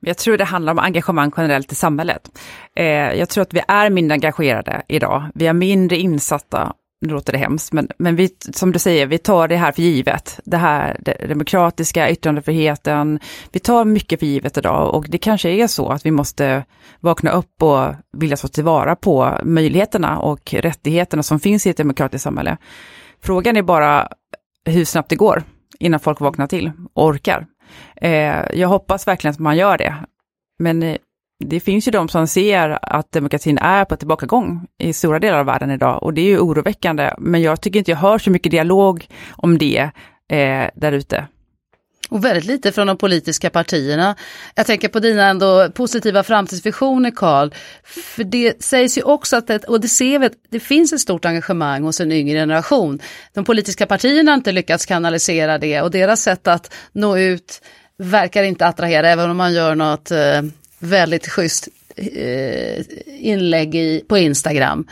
Jag 0.00 0.18
tror 0.18 0.36
det 0.36 0.44
handlar 0.44 0.72
om 0.72 0.78
engagemang 0.78 1.32
generellt 1.36 1.72
i 1.72 1.74
samhället. 1.74 2.30
Eh, 2.76 2.84
jag 2.86 3.28
tror 3.28 3.42
att 3.42 3.54
vi 3.54 3.62
är 3.68 3.90
mindre 3.90 4.14
engagerade 4.14 4.82
idag. 4.88 5.30
Vi 5.34 5.46
är 5.46 5.52
mindre 5.52 5.96
insatta 5.96 6.72
nu 7.04 7.14
låter 7.14 7.32
det 7.32 7.38
hemskt, 7.38 7.72
men, 7.72 7.88
men 7.98 8.16
vi, 8.16 8.30
som 8.52 8.72
du 8.72 8.78
säger, 8.78 9.06
vi 9.06 9.18
tar 9.18 9.48
det 9.48 9.56
här 9.56 9.72
för 9.72 9.82
givet. 9.82 10.40
Det 10.44 10.56
här 10.56 10.96
det 11.00 11.26
demokratiska, 11.28 12.10
yttrandefriheten, 12.10 13.20
vi 13.52 13.60
tar 13.60 13.84
mycket 13.84 14.20
för 14.20 14.26
givet 14.26 14.56
idag 14.56 14.94
och 14.94 15.06
det 15.08 15.18
kanske 15.18 15.50
är 15.50 15.66
så 15.66 15.88
att 15.88 16.06
vi 16.06 16.10
måste 16.10 16.64
vakna 17.00 17.30
upp 17.30 17.62
och 17.62 17.94
vilja 18.12 18.36
ta 18.36 18.48
tillvara 18.48 18.96
på 18.96 19.38
möjligheterna 19.42 20.18
och 20.18 20.54
rättigheterna 20.54 21.22
som 21.22 21.40
finns 21.40 21.66
i 21.66 21.70
ett 21.70 21.76
demokratiskt 21.76 22.24
samhälle. 22.24 22.56
Frågan 23.22 23.56
är 23.56 23.62
bara 23.62 24.08
hur 24.64 24.84
snabbt 24.84 25.10
det 25.10 25.16
går 25.16 25.42
innan 25.78 26.00
folk 26.00 26.20
vaknar 26.20 26.46
till 26.46 26.72
och 26.94 27.04
orkar. 27.04 27.46
Eh, 27.96 28.42
jag 28.54 28.68
hoppas 28.68 29.06
verkligen 29.06 29.32
att 29.32 29.38
man 29.38 29.56
gör 29.56 29.78
det. 29.78 29.94
Men 30.58 30.82
eh, 30.82 30.96
det 31.44 31.60
finns 31.60 31.88
ju 31.88 31.92
de 31.92 32.08
som 32.08 32.26
ser 32.26 32.78
att 32.82 33.12
demokratin 33.12 33.58
är 33.58 33.84
på 33.84 33.96
tillbakagång 33.96 34.66
i 34.78 34.92
stora 34.92 35.18
delar 35.18 35.38
av 35.38 35.46
världen 35.46 35.70
idag 35.70 36.02
och 36.02 36.14
det 36.14 36.20
är 36.20 36.26
ju 36.26 36.38
oroväckande. 36.38 37.14
Men 37.18 37.42
jag 37.42 37.60
tycker 37.60 37.78
inte 37.78 37.90
jag 37.90 37.98
hör 37.98 38.18
så 38.18 38.30
mycket 38.30 38.52
dialog 38.52 39.06
om 39.30 39.58
det 39.58 39.90
eh, 40.30 40.70
där 40.74 40.92
ute. 40.92 41.26
Och 42.08 42.24
väldigt 42.24 42.44
lite 42.44 42.72
från 42.72 42.86
de 42.86 42.96
politiska 42.96 43.50
partierna. 43.50 44.16
Jag 44.54 44.66
tänker 44.66 44.88
på 44.88 45.00
dina 45.00 45.26
ändå 45.26 45.68
positiva 45.74 46.22
framtidsvisioner 46.22 47.10
Karl. 47.10 47.50
För 47.84 48.24
det 48.24 48.62
sägs 48.62 48.98
ju 48.98 49.02
också 49.02 49.36
att, 49.36 49.46
det, 49.46 49.64
och 49.64 49.80
det 49.80 49.88
ser 49.88 50.18
vi, 50.18 50.30
det 50.50 50.60
finns 50.60 50.92
ett 50.92 51.00
stort 51.00 51.24
engagemang 51.24 51.82
hos 51.82 52.00
en 52.00 52.12
yngre 52.12 52.38
generation. 52.38 53.00
De 53.34 53.44
politiska 53.44 53.86
partierna 53.86 54.30
har 54.30 54.36
inte 54.36 54.52
lyckats 54.52 54.86
kanalisera 54.86 55.58
det 55.58 55.82
och 55.82 55.90
deras 55.90 56.22
sätt 56.22 56.48
att 56.48 56.74
nå 56.92 57.18
ut 57.18 57.62
verkar 57.98 58.42
inte 58.42 58.66
attrahera, 58.66 59.08
även 59.08 59.30
om 59.30 59.36
man 59.36 59.54
gör 59.54 59.74
något 59.74 60.10
eh, 60.10 60.42
väldigt 60.84 61.28
schysst 61.28 61.68
eh, 61.96 62.82
inlägg 63.06 63.74
i, 63.74 64.04
på 64.08 64.18
Instagram. 64.18 64.86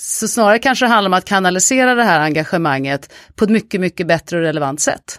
Så 0.00 0.28
snarare 0.28 0.58
kanske 0.58 0.84
det 0.84 0.88
handlar 0.88 1.08
om 1.08 1.14
att 1.14 1.24
kanalisera 1.24 1.94
det 1.94 2.02
här 2.02 2.20
engagemanget 2.20 3.12
på 3.34 3.44
ett 3.44 3.50
mycket, 3.50 3.80
mycket 3.80 4.06
bättre 4.06 4.36
och 4.36 4.42
relevant 4.42 4.80
sätt. 4.80 5.18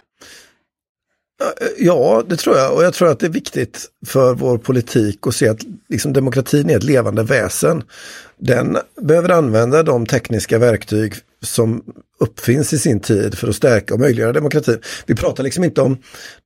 Eh, 1.42 1.68
ja, 1.78 2.24
det 2.28 2.36
tror 2.36 2.56
jag. 2.56 2.74
Och 2.74 2.84
jag 2.84 2.94
tror 2.94 3.10
att 3.10 3.20
det 3.20 3.26
är 3.26 3.30
viktigt 3.30 3.86
för 4.06 4.34
vår 4.34 4.58
politik 4.58 5.26
att 5.26 5.34
se 5.34 5.48
att 5.48 5.60
liksom, 5.88 6.12
demokratin 6.12 6.70
är 6.70 6.76
ett 6.76 6.82
levande 6.82 7.22
väsen. 7.22 7.82
Den 8.38 8.78
behöver 9.00 9.28
använda 9.28 9.82
de 9.82 10.06
tekniska 10.06 10.58
verktyg 10.58 11.14
som 11.42 11.82
uppfinns 12.20 12.72
i 12.72 12.78
sin 12.78 13.00
tid 13.00 13.38
för 13.38 13.48
att 13.48 13.56
stärka 13.56 13.94
och 13.94 14.00
möjliggöra 14.00 14.32
demokratin. 14.32 14.80
Vi 15.06 15.14
pratar 15.14 15.44
liksom 15.44 15.64
inte 15.64 15.80
om 15.82 15.98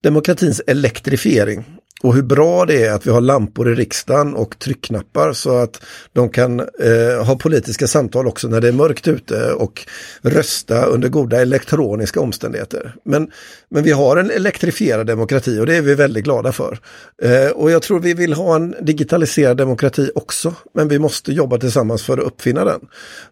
demokratins 0.03 0.61
elektrifiering. 0.67 1.65
Och 2.03 2.15
hur 2.15 2.23
bra 2.23 2.65
det 2.65 2.85
är 2.85 2.93
att 2.93 3.07
vi 3.07 3.11
har 3.11 3.21
lampor 3.21 3.73
i 3.73 3.75
riksdagen 3.75 4.35
och 4.35 4.59
tryckknappar 4.59 5.33
så 5.33 5.57
att 5.57 5.83
de 6.13 6.31
kan 6.31 6.61
eh, 6.61 7.25
ha 7.27 7.39
politiska 7.39 7.87
samtal 7.87 8.27
också 8.27 8.49
när 8.49 8.61
det 8.61 8.69
är 8.69 8.73
mörkt 8.73 9.09
ute 9.09 9.53
och 9.53 9.87
rösta 10.23 10.85
under 10.85 11.09
goda 11.09 11.41
elektroniska 11.43 12.21
omständigheter. 12.21 12.95
Men, 13.05 13.31
men 13.69 13.83
vi 13.83 13.91
har 13.91 14.17
en 14.17 14.31
elektrifierad 14.31 15.07
demokrati 15.07 15.59
och 15.61 15.67
det 15.67 15.77
är 15.77 15.83
vi 15.83 15.95
väldigt 15.95 16.25
glada 16.25 16.53
för. 16.53 16.79
Eh, 17.23 17.51
och 17.51 17.71
jag 17.71 17.83
tror 17.83 18.01
vi 18.01 18.15
vill 18.15 18.33
ha 18.33 18.57
en 18.57 18.75
digitaliserad 18.81 19.57
demokrati 19.57 20.11
också, 20.15 20.55
men 20.75 20.89
vi 20.89 20.99
måste 20.99 21.33
jobba 21.33 21.59
tillsammans 21.59 22.03
för 22.03 22.19
att 22.19 22.25
uppfinna 22.25 22.65
den 22.65 22.81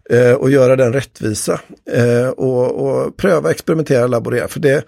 eh, 0.09 0.33
och 0.33 0.51
göra 0.51 0.75
den 0.75 0.93
rättvisa 0.93 1.59
eh, 1.91 2.29
och, 2.29 2.71
och 2.71 3.17
pröva, 3.17 3.51
experimentera, 3.51 4.07
laborera. 4.07 4.47
För 4.47 4.59
det 4.59 4.83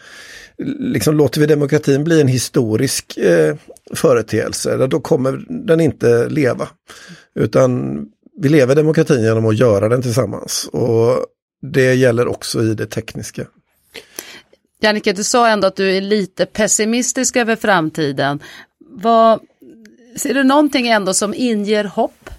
liksom 0.65 1.15
låter 1.15 1.41
vi 1.41 1.47
demokratin 1.47 2.03
bli 2.03 2.21
en 2.21 2.27
historisk 2.27 3.17
eh, 3.17 3.55
företeelse, 3.95 4.87
då 4.87 4.99
kommer 4.99 5.45
den 5.67 5.79
inte 5.79 6.29
leva. 6.29 6.67
Utan 7.35 7.99
vi 8.41 8.49
lever 8.49 8.75
demokratin 8.75 9.23
genom 9.23 9.45
att 9.45 9.57
göra 9.57 9.89
den 9.89 10.01
tillsammans. 10.01 10.69
Och 10.71 11.25
det 11.61 11.93
gäller 11.93 12.27
också 12.27 12.63
i 12.63 12.73
det 12.73 12.85
tekniska. 12.85 13.45
Jannike, 14.81 15.13
du 15.13 15.23
sa 15.23 15.47
ändå 15.47 15.67
att 15.67 15.75
du 15.75 15.97
är 15.97 16.01
lite 16.01 16.45
pessimistisk 16.45 17.35
över 17.35 17.55
framtiden. 17.55 18.39
Vad, 18.79 19.39
ser 20.15 20.33
du 20.33 20.43
någonting 20.43 20.87
ändå 20.87 21.13
som 21.13 21.33
inger 21.33 21.83
hopp? 21.83 22.29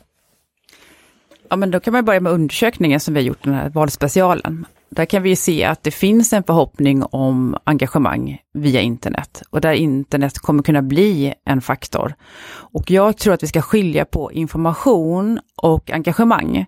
Ja, 1.49 1.57
men 1.57 1.71
då 1.71 1.81
kan 1.81 1.93
man 1.93 2.05
börja 2.05 2.21
med 2.21 2.33
undersökningen 2.33 3.01
som 3.01 3.15
vi 3.15 3.21
har 3.21 3.25
gjort, 3.27 3.45
den 3.45 3.55
här 3.55 3.69
valspecialen. 3.69 4.67
Där 4.91 5.05
kan 5.05 5.23
vi 5.23 5.37
se 5.37 5.65
att 5.65 5.83
det 5.83 5.91
finns 5.91 6.33
en 6.33 6.43
förhoppning 6.43 7.03
om 7.03 7.57
engagemang 7.65 8.39
via 8.55 8.81
internet 8.81 9.43
och 9.51 9.61
där 9.61 9.73
internet 9.73 10.39
kommer 10.39 10.63
kunna 10.63 10.83
bli 10.83 11.35
en 11.47 11.61
faktor. 11.61 12.15
Och 12.51 12.91
jag 12.91 13.17
tror 13.17 13.35
att 13.35 13.43
vi 13.43 13.47
ska 13.47 13.63
skilja 13.63 14.05
på 14.05 14.33
information 14.33 15.41
och 15.57 15.91
engagemang. 15.91 16.67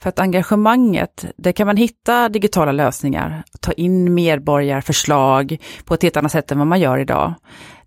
För 0.00 0.08
att 0.08 0.18
engagemanget, 0.18 1.24
där 1.36 1.52
kan 1.52 1.66
man 1.66 1.76
hitta 1.76 2.28
digitala 2.28 2.72
lösningar, 2.72 3.42
ta 3.60 3.72
in 3.72 4.14
medborgarförslag 4.14 5.56
på 5.84 5.94
ett 5.94 6.02
helt 6.02 6.16
annat 6.16 6.32
sätt 6.32 6.52
än 6.52 6.58
vad 6.58 6.66
man 6.66 6.80
gör 6.80 6.98
idag. 6.98 7.34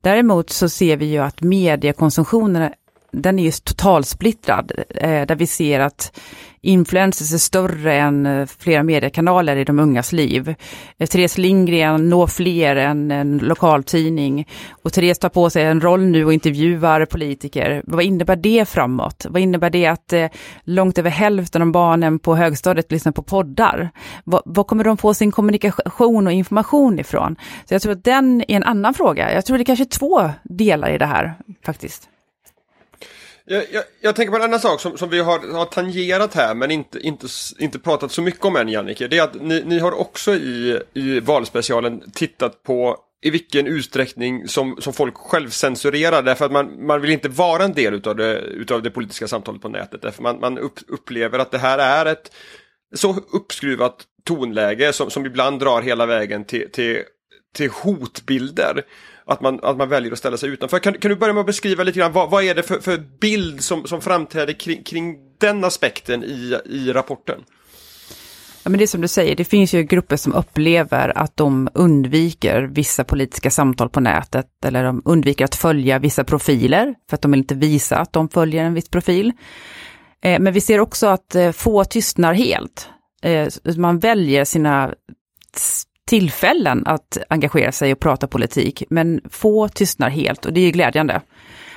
Däremot 0.02 0.50
så 0.50 0.70
ser 0.70 0.98
vi 0.98 1.06
ju 1.06 1.18
att 1.18 1.42
mediekonsumtionen 1.42 2.72
den 3.12 3.40
är 3.40 3.44
ju 3.44 3.52
totalsplittrad, 3.52 4.72
eh, 4.90 5.26
där 5.26 5.36
vi 5.36 5.48
ser 5.48 5.80
att 5.80 6.20
influencers 6.62 7.34
är 7.34 7.38
större 7.38 7.96
än 7.96 8.26
eh, 8.26 8.46
flera 8.60 8.84
mediekanaler 8.84 9.56
i 9.56 9.64
de 9.64 9.80
ungas 9.80 10.12
liv. 10.12 10.56
Eh, 10.98 11.08
Therese 11.08 11.38
Lindgren 11.38 12.10
når 12.10 12.28
fler 12.28 12.76
än 12.76 13.12
en 13.12 13.38
lokaltidning 13.38 14.48
och 14.70 14.94
Therese 14.94 15.20
tar 15.20 15.30
på 15.30 15.50
sig 15.50 15.64
en 15.64 15.82
roll 15.82 16.06
nu 16.06 16.26
och 16.26 16.34
intervjuar 16.34 17.06
politiker. 17.06 17.82
Vad 17.86 18.04
innebär 18.04 18.36
det 18.36 18.70
framåt? 18.70 19.26
Vad 19.30 19.42
innebär 19.42 19.70
det 19.70 19.86
att 19.86 20.14
eh, 20.14 20.28
långt 20.64 20.98
över 20.98 21.10
hälften 21.10 21.62
av 21.62 21.72
barnen 21.72 22.20
på 22.20 22.36
högstadiet 22.36 22.92
lyssnar 22.92 23.12
på 23.12 23.24
poddar? 23.24 23.90
Var 24.24 24.64
kommer 24.64 24.84
de 24.84 24.98
få 24.98 25.14
sin 25.14 25.32
kommunikation 25.32 26.28
och 26.28 26.34
information 26.34 27.00
ifrån? 27.00 27.36
Så 27.66 27.74
jag 27.74 27.82
tror 27.82 27.92
att 27.92 28.04
den 28.04 28.42
är 28.42 28.56
en 28.56 28.64
annan 28.64 28.94
fråga. 28.94 29.34
Jag 29.34 29.46
tror 29.46 29.58
det 29.58 29.64
är 29.64 29.66
kanske 29.66 29.84
är 29.84 30.00
två 30.00 30.30
delar 30.44 30.90
i 30.90 30.98
det 30.98 31.06
här 31.06 31.34
faktiskt. 31.66 32.10
Jag, 33.50 33.66
jag, 33.72 33.84
jag, 34.02 34.16
tänker 34.16 34.32
på 34.32 34.38
en 34.38 34.44
annan 34.44 34.60
sak 34.60 34.82
som, 34.82 34.98
som 34.98 35.10
vi 35.10 35.20
har, 35.20 35.54
har 35.54 35.66
tangerat 35.66 36.34
här 36.34 36.56
men 36.56 36.72
inte, 36.72 37.00
inte, 37.00 37.28
inte 37.60 37.80
pratat 37.80 38.12
så 38.12 38.22
mycket 38.22 38.46
om 38.46 38.56
än 38.56 38.70
Jannike. 38.70 39.08
Det 39.08 39.18
är 39.18 39.24
att 39.24 39.42
ni, 39.42 39.64
ni 39.66 39.80
har 39.80 39.92
också 39.92 40.34
i, 40.34 40.80
i 40.94 41.20
valspecialen 41.20 42.12
tittat 42.12 42.64
på 42.64 42.98
i 43.22 43.30
vilken 43.30 43.68
utsträckning 43.68 44.48
som, 44.48 44.78
som 44.80 44.94
folk 44.94 45.18
självcensurerar 45.18 46.24
därför 46.24 46.46
att 46.46 46.52
man, 46.52 46.86
man 46.86 47.02
vill 47.02 47.12
inte 47.12 47.30
vara 47.30 47.64
en 47.64 47.74
del 47.74 47.94
utav 47.94 48.16
det, 48.16 48.40
utav 48.40 48.84
det 48.84 48.90
politiska 48.90 49.28
samtalet 49.28 49.62
på 49.62 49.70
nätet. 49.70 50.02
Därför 50.02 50.24
man, 50.24 50.40
man 50.40 50.58
upp, 50.58 50.80
upplever 50.88 51.40
att 51.40 51.52
det 51.52 51.58
här 51.58 51.78
är 51.78 52.06
ett 52.06 52.32
så 52.96 53.16
uppskruvat 53.34 53.96
tonläge 54.24 54.94
som, 54.94 55.10
som 55.10 55.26
ibland 55.26 55.60
drar 55.60 55.82
hela 55.82 56.06
vägen 56.06 56.46
till, 56.46 56.72
till, 56.72 57.04
till 57.56 57.70
hotbilder 57.70 58.84
att 59.26 59.42
man, 59.42 59.60
att 59.64 59.78
man 59.78 59.90
väljer 59.90 60.12
att 60.12 60.18
ställa 60.18 60.38
sig 60.38 60.50
utanför. 60.50 60.80
Kan, 60.80 60.94
kan 60.94 61.10
du 61.10 61.16
börja 61.16 61.34
med 61.34 61.42
att 61.42 61.48
beskriva 61.48 61.84
lite 61.84 62.00
grann 62.00 62.14
vad, 62.14 62.30
vad 62.30 62.44
är 62.44 62.56
det 62.56 62.64
för, 62.64 62.80
för 62.80 62.98
bild 63.20 63.64
som, 63.64 63.88
som 63.88 64.02
framträder 64.02 64.54
kring, 64.54 64.84
kring 64.84 65.16
den 65.38 65.64
aspekten 65.64 66.24
i, 66.24 66.58
i 66.66 66.94
rapporten? 66.94 67.44
Ja, 68.64 68.70
men 68.70 68.78
det 68.78 68.84
är 68.84 68.88
som 68.88 69.02
du 69.02 69.08
säger, 69.08 69.36
det 69.36 69.46
finns 69.46 69.74
ju 69.74 69.84
grupper 69.84 70.16
som 70.16 70.34
upplever 70.34 71.18
att 71.18 71.38
de 71.38 71.70
undviker 71.74 72.62
vissa 72.62 73.04
politiska 73.04 73.52
samtal 73.52 73.90
på 73.90 74.00
nätet 74.00 74.48
eller 74.66 74.84
de 74.84 75.02
undviker 75.06 75.46
att 75.46 75.56
följa 75.56 76.00
vissa 76.00 76.24
profiler 76.24 76.96
för 77.10 77.16
att 77.16 77.22
de 77.22 77.32
vill 77.32 77.40
inte 77.40 77.56
visa 77.56 77.98
att 77.98 78.14
de 78.14 78.30
följer 78.30 78.64
en 78.64 78.74
viss 78.74 78.90
profil. 78.90 79.34
Eh, 80.22 80.40
men 80.40 80.54
vi 80.54 80.62
ser 80.62 80.80
också 80.80 81.08
att 81.08 81.36
eh, 81.36 81.52
få 81.52 81.84
tystnar 81.84 82.34
helt. 82.34 82.90
Eh, 83.24 83.48
man 83.78 84.00
väljer 84.00 84.46
sina 84.46 84.94
tillfällen 86.08 86.84
att 86.86 87.18
engagera 87.30 87.72
sig 87.72 87.92
och 87.92 88.00
prata 88.00 88.28
politik, 88.28 88.84
men 88.90 89.22
få 89.30 89.68
tystnar 89.68 90.10
helt 90.10 90.46
och 90.46 90.54
det 90.54 90.62
är 90.62 90.72
glädjande. 90.72 91.22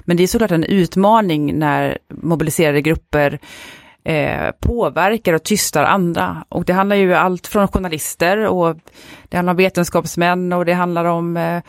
Men 0.01 0.16
det 0.16 0.22
är 0.22 0.26
såklart 0.26 0.51
en 0.51 0.64
utmaning 0.64 1.59
när 1.59 1.99
mobiliserade 2.22 2.83
grupper 2.83 3.39
eh, 4.05 4.51
påverkar 4.61 5.33
och 5.33 5.43
tystar 5.43 5.85
andra. 5.85 6.45
Och 6.49 6.64
det 6.64 6.72
handlar 6.72 6.97
ju 6.97 7.14
allt 7.14 7.47
från 7.47 7.68
journalister 7.68 8.47
och 8.47 8.76
det 9.28 9.37
handlar 9.37 9.53
om 9.53 9.57
vetenskapsmän 9.57 10.53
och 10.53 10.64
det 10.64 10.72
handlar 10.72 11.05
om 11.05 11.37
eh, 11.37 11.62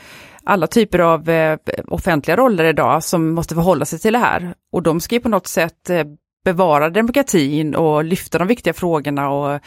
alla 0.43 0.67
typer 0.67 0.99
av 0.99 1.29
eh, 1.29 1.57
offentliga 1.87 2.37
roller 2.37 2.63
idag 2.63 3.03
som 3.03 3.33
måste 3.33 3.55
förhålla 3.55 3.85
sig 3.85 3.99
till 3.99 4.13
det 4.13 4.19
här. 4.19 4.53
Och 4.71 4.83
de 4.83 4.99
ska 4.99 5.15
ju 5.15 5.21
på 5.21 5.29
något 5.29 5.47
sätt 5.47 5.89
eh, 5.89 6.03
bevara 6.45 6.89
demokratin 6.89 7.75
och 7.75 8.03
lyfta 8.03 8.37
de 8.37 8.47
viktiga 8.47 8.73
frågorna 8.73 9.29
och 9.29 9.59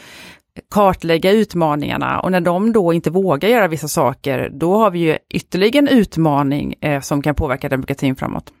kartlägga 0.73 1.31
utmaningarna 1.31 2.19
och 2.19 2.31
när 2.31 2.41
de 2.41 2.73
då 2.73 2.93
inte 2.93 3.09
vågar 3.09 3.49
göra 3.49 3.67
vissa 3.67 3.87
saker, 3.87 4.49
då 4.53 4.77
har 4.77 4.91
vi 4.91 4.99
ju 4.99 5.17
ytterligare 5.29 5.77
en 5.77 5.87
utmaning 5.87 6.75
eh, 6.81 7.01
som 7.01 7.21
kan 7.21 7.35
påverka 7.35 7.69
demokratin 7.69 8.15
framåt. 8.15 8.51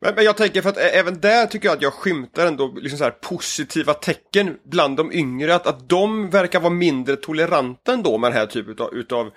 Men, 0.00 0.14
men, 0.14 0.24
jag 0.24 0.36
tänker 0.36 0.62
för 0.62 0.70
att 0.70 0.76
eh, 0.76 0.98
även 0.98 1.20
där 1.20 1.46
tycker 1.46 1.68
jag 1.68 1.76
att 1.76 1.82
jag 1.82 1.92
skymtar 1.92 2.46
ändå 2.46 2.74
liksom 2.76 2.98
så 2.98 3.10
positiva 3.10 3.94
tecken 3.94 4.56
bland 4.64 4.96
de 4.96 5.12
yngre. 5.12 5.54
Att, 5.54 5.66
att 5.66 5.88
de 5.88 6.30
verkar 6.30 6.60
vara 6.60 6.72
mindre 6.72 7.16
toleranta 7.16 7.92
ändå 7.92 8.18
med 8.18 8.30
den 8.32 8.38
här 8.38 8.46
typen 8.46 8.72
utav, 8.72 8.94
utav 8.94 9.30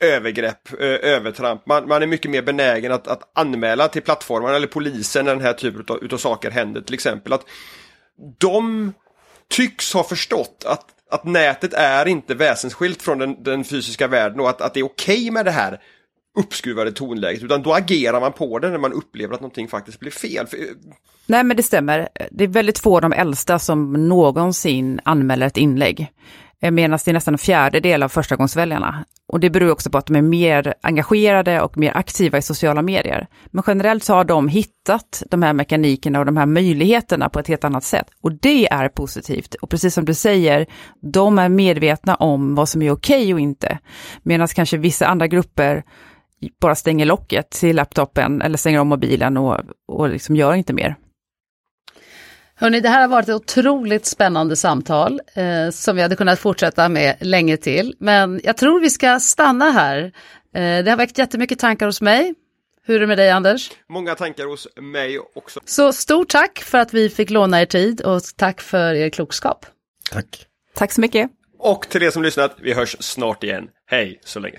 övergrepp, 0.00 0.80
eh, 0.80 1.10
övertramp. 1.10 1.66
Man, 1.66 1.88
man, 1.88 2.02
är 2.02 2.06
mycket 2.06 2.30
mer 2.30 2.42
benägen 2.42 2.92
att, 2.92 3.08
att 3.08 3.30
anmäla 3.34 3.88
till 3.88 4.02
plattformarna 4.02 4.56
eller 4.56 4.66
polisen 4.66 5.24
när 5.24 5.34
den 5.34 5.44
här 5.44 5.52
typen 5.52 5.84
av 5.88 6.04
utav 6.04 6.16
saker 6.16 6.50
händer. 6.50 6.80
Till 6.80 6.94
exempel 6.94 7.32
att 7.32 7.44
de 8.38 8.92
tycks 9.50 9.94
ha 9.94 10.04
förstått 10.04 10.64
att, 10.66 10.84
att 11.10 11.24
nätet 11.24 11.72
är 11.72 12.08
inte 12.08 12.34
väsensskilt 12.34 13.02
från 13.02 13.18
den, 13.18 13.42
den 13.42 13.64
fysiska 13.64 14.08
världen 14.08 14.40
och 14.40 14.50
att, 14.50 14.60
att 14.60 14.74
det 14.74 14.80
är 14.80 14.84
okej 14.84 15.16
okay 15.16 15.30
med 15.30 15.44
det 15.44 15.50
här 15.50 15.80
uppskruvade 16.38 16.92
tonläget 16.92 17.42
utan 17.42 17.62
då 17.62 17.74
agerar 17.74 18.20
man 18.20 18.32
på 18.32 18.58
det 18.58 18.70
när 18.70 18.78
man 18.78 18.92
upplever 18.92 19.34
att 19.34 19.40
någonting 19.40 19.68
faktiskt 19.68 20.00
blir 20.00 20.10
fel. 20.10 20.46
Nej 21.26 21.44
men 21.44 21.56
det 21.56 21.62
stämmer. 21.62 22.08
Det 22.30 22.44
är 22.44 22.48
väldigt 22.48 22.78
få 22.78 22.96
av 22.96 23.02
de 23.02 23.12
äldsta 23.12 23.58
som 23.58 24.08
någonsin 24.08 25.00
anmäler 25.04 25.46
ett 25.46 25.56
inlägg. 25.56 26.12
Medan 26.62 26.98
det 27.04 27.08
är 27.08 27.12
nästan 27.12 27.34
en 27.34 27.38
fjärdedel 27.38 28.02
av 28.02 28.08
förstagångsväljarna. 28.08 29.04
Och 29.28 29.40
det 29.40 29.50
beror 29.50 29.70
också 29.70 29.90
på 29.90 29.98
att 29.98 30.06
de 30.06 30.16
är 30.16 30.22
mer 30.22 30.74
engagerade 30.82 31.60
och 31.60 31.78
mer 31.78 31.96
aktiva 31.96 32.38
i 32.38 32.42
sociala 32.42 32.82
medier. 32.82 33.26
Men 33.50 33.64
generellt 33.66 34.04
så 34.04 34.14
har 34.14 34.24
de 34.24 34.48
hittat 34.48 35.22
de 35.30 35.42
här 35.42 35.52
mekanikerna 35.52 36.18
och 36.18 36.26
de 36.26 36.36
här 36.36 36.46
möjligheterna 36.46 37.28
på 37.28 37.38
ett 37.38 37.48
helt 37.48 37.64
annat 37.64 37.84
sätt. 37.84 38.06
Och 38.22 38.32
det 38.32 38.68
är 38.72 38.88
positivt. 38.88 39.54
Och 39.54 39.70
precis 39.70 39.94
som 39.94 40.04
du 40.04 40.14
säger, 40.14 40.66
de 41.12 41.38
är 41.38 41.48
medvetna 41.48 42.14
om 42.14 42.54
vad 42.54 42.68
som 42.68 42.82
är 42.82 42.90
okej 42.90 43.34
och 43.34 43.40
inte. 43.40 43.78
Medan 44.22 44.48
kanske 44.48 44.76
vissa 44.76 45.06
andra 45.06 45.26
grupper 45.26 45.84
bara 46.60 46.74
stänger 46.74 47.06
locket 47.06 47.50
till 47.50 47.76
laptopen 47.76 48.42
eller 48.42 48.58
stänger 48.58 48.80
om 48.80 48.88
mobilen 48.88 49.36
och, 49.36 49.60
och 49.88 50.08
liksom 50.08 50.36
gör 50.36 50.54
inte 50.54 50.72
mer. 50.72 50.96
Hörni, 52.60 52.80
det 52.80 52.88
här 52.88 53.00
har 53.00 53.08
varit 53.08 53.28
ett 53.28 53.34
otroligt 53.34 54.06
spännande 54.06 54.56
samtal 54.56 55.20
eh, 55.34 55.70
som 55.70 55.96
vi 55.96 56.02
hade 56.02 56.16
kunnat 56.16 56.38
fortsätta 56.38 56.88
med 56.88 57.16
länge 57.20 57.56
till. 57.56 57.94
Men 57.98 58.40
jag 58.44 58.56
tror 58.56 58.80
vi 58.80 58.90
ska 58.90 59.20
stanna 59.20 59.70
här. 59.70 60.04
Eh, 60.54 60.84
det 60.84 60.90
har 60.90 60.96
väckt 60.96 61.18
jättemycket 61.18 61.58
tankar 61.58 61.86
hos 61.86 62.00
mig. 62.00 62.34
Hur 62.86 62.96
är 62.96 63.00
det 63.00 63.06
med 63.06 63.18
dig 63.18 63.30
Anders? 63.30 63.70
Många 63.88 64.14
tankar 64.14 64.44
hos 64.44 64.68
mig 64.80 65.18
också. 65.34 65.60
Så 65.64 65.92
stort 65.92 66.28
tack 66.28 66.58
för 66.58 66.78
att 66.78 66.94
vi 66.94 67.08
fick 67.08 67.30
låna 67.30 67.60
er 67.60 67.66
tid 67.66 68.00
och 68.00 68.22
tack 68.36 68.60
för 68.60 68.94
er 68.94 69.10
klokskap. 69.10 69.66
Tack. 70.10 70.46
Tack 70.74 70.92
så 70.92 71.00
mycket. 71.00 71.30
Och 71.58 71.88
till 71.88 72.02
er 72.02 72.10
som 72.10 72.22
lyssnat, 72.22 72.56
vi 72.62 72.74
hörs 72.74 72.96
snart 73.00 73.44
igen. 73.44 73.68
Hej 73.86 74.20
så 74.24 74.40
länge. 74.40 74.58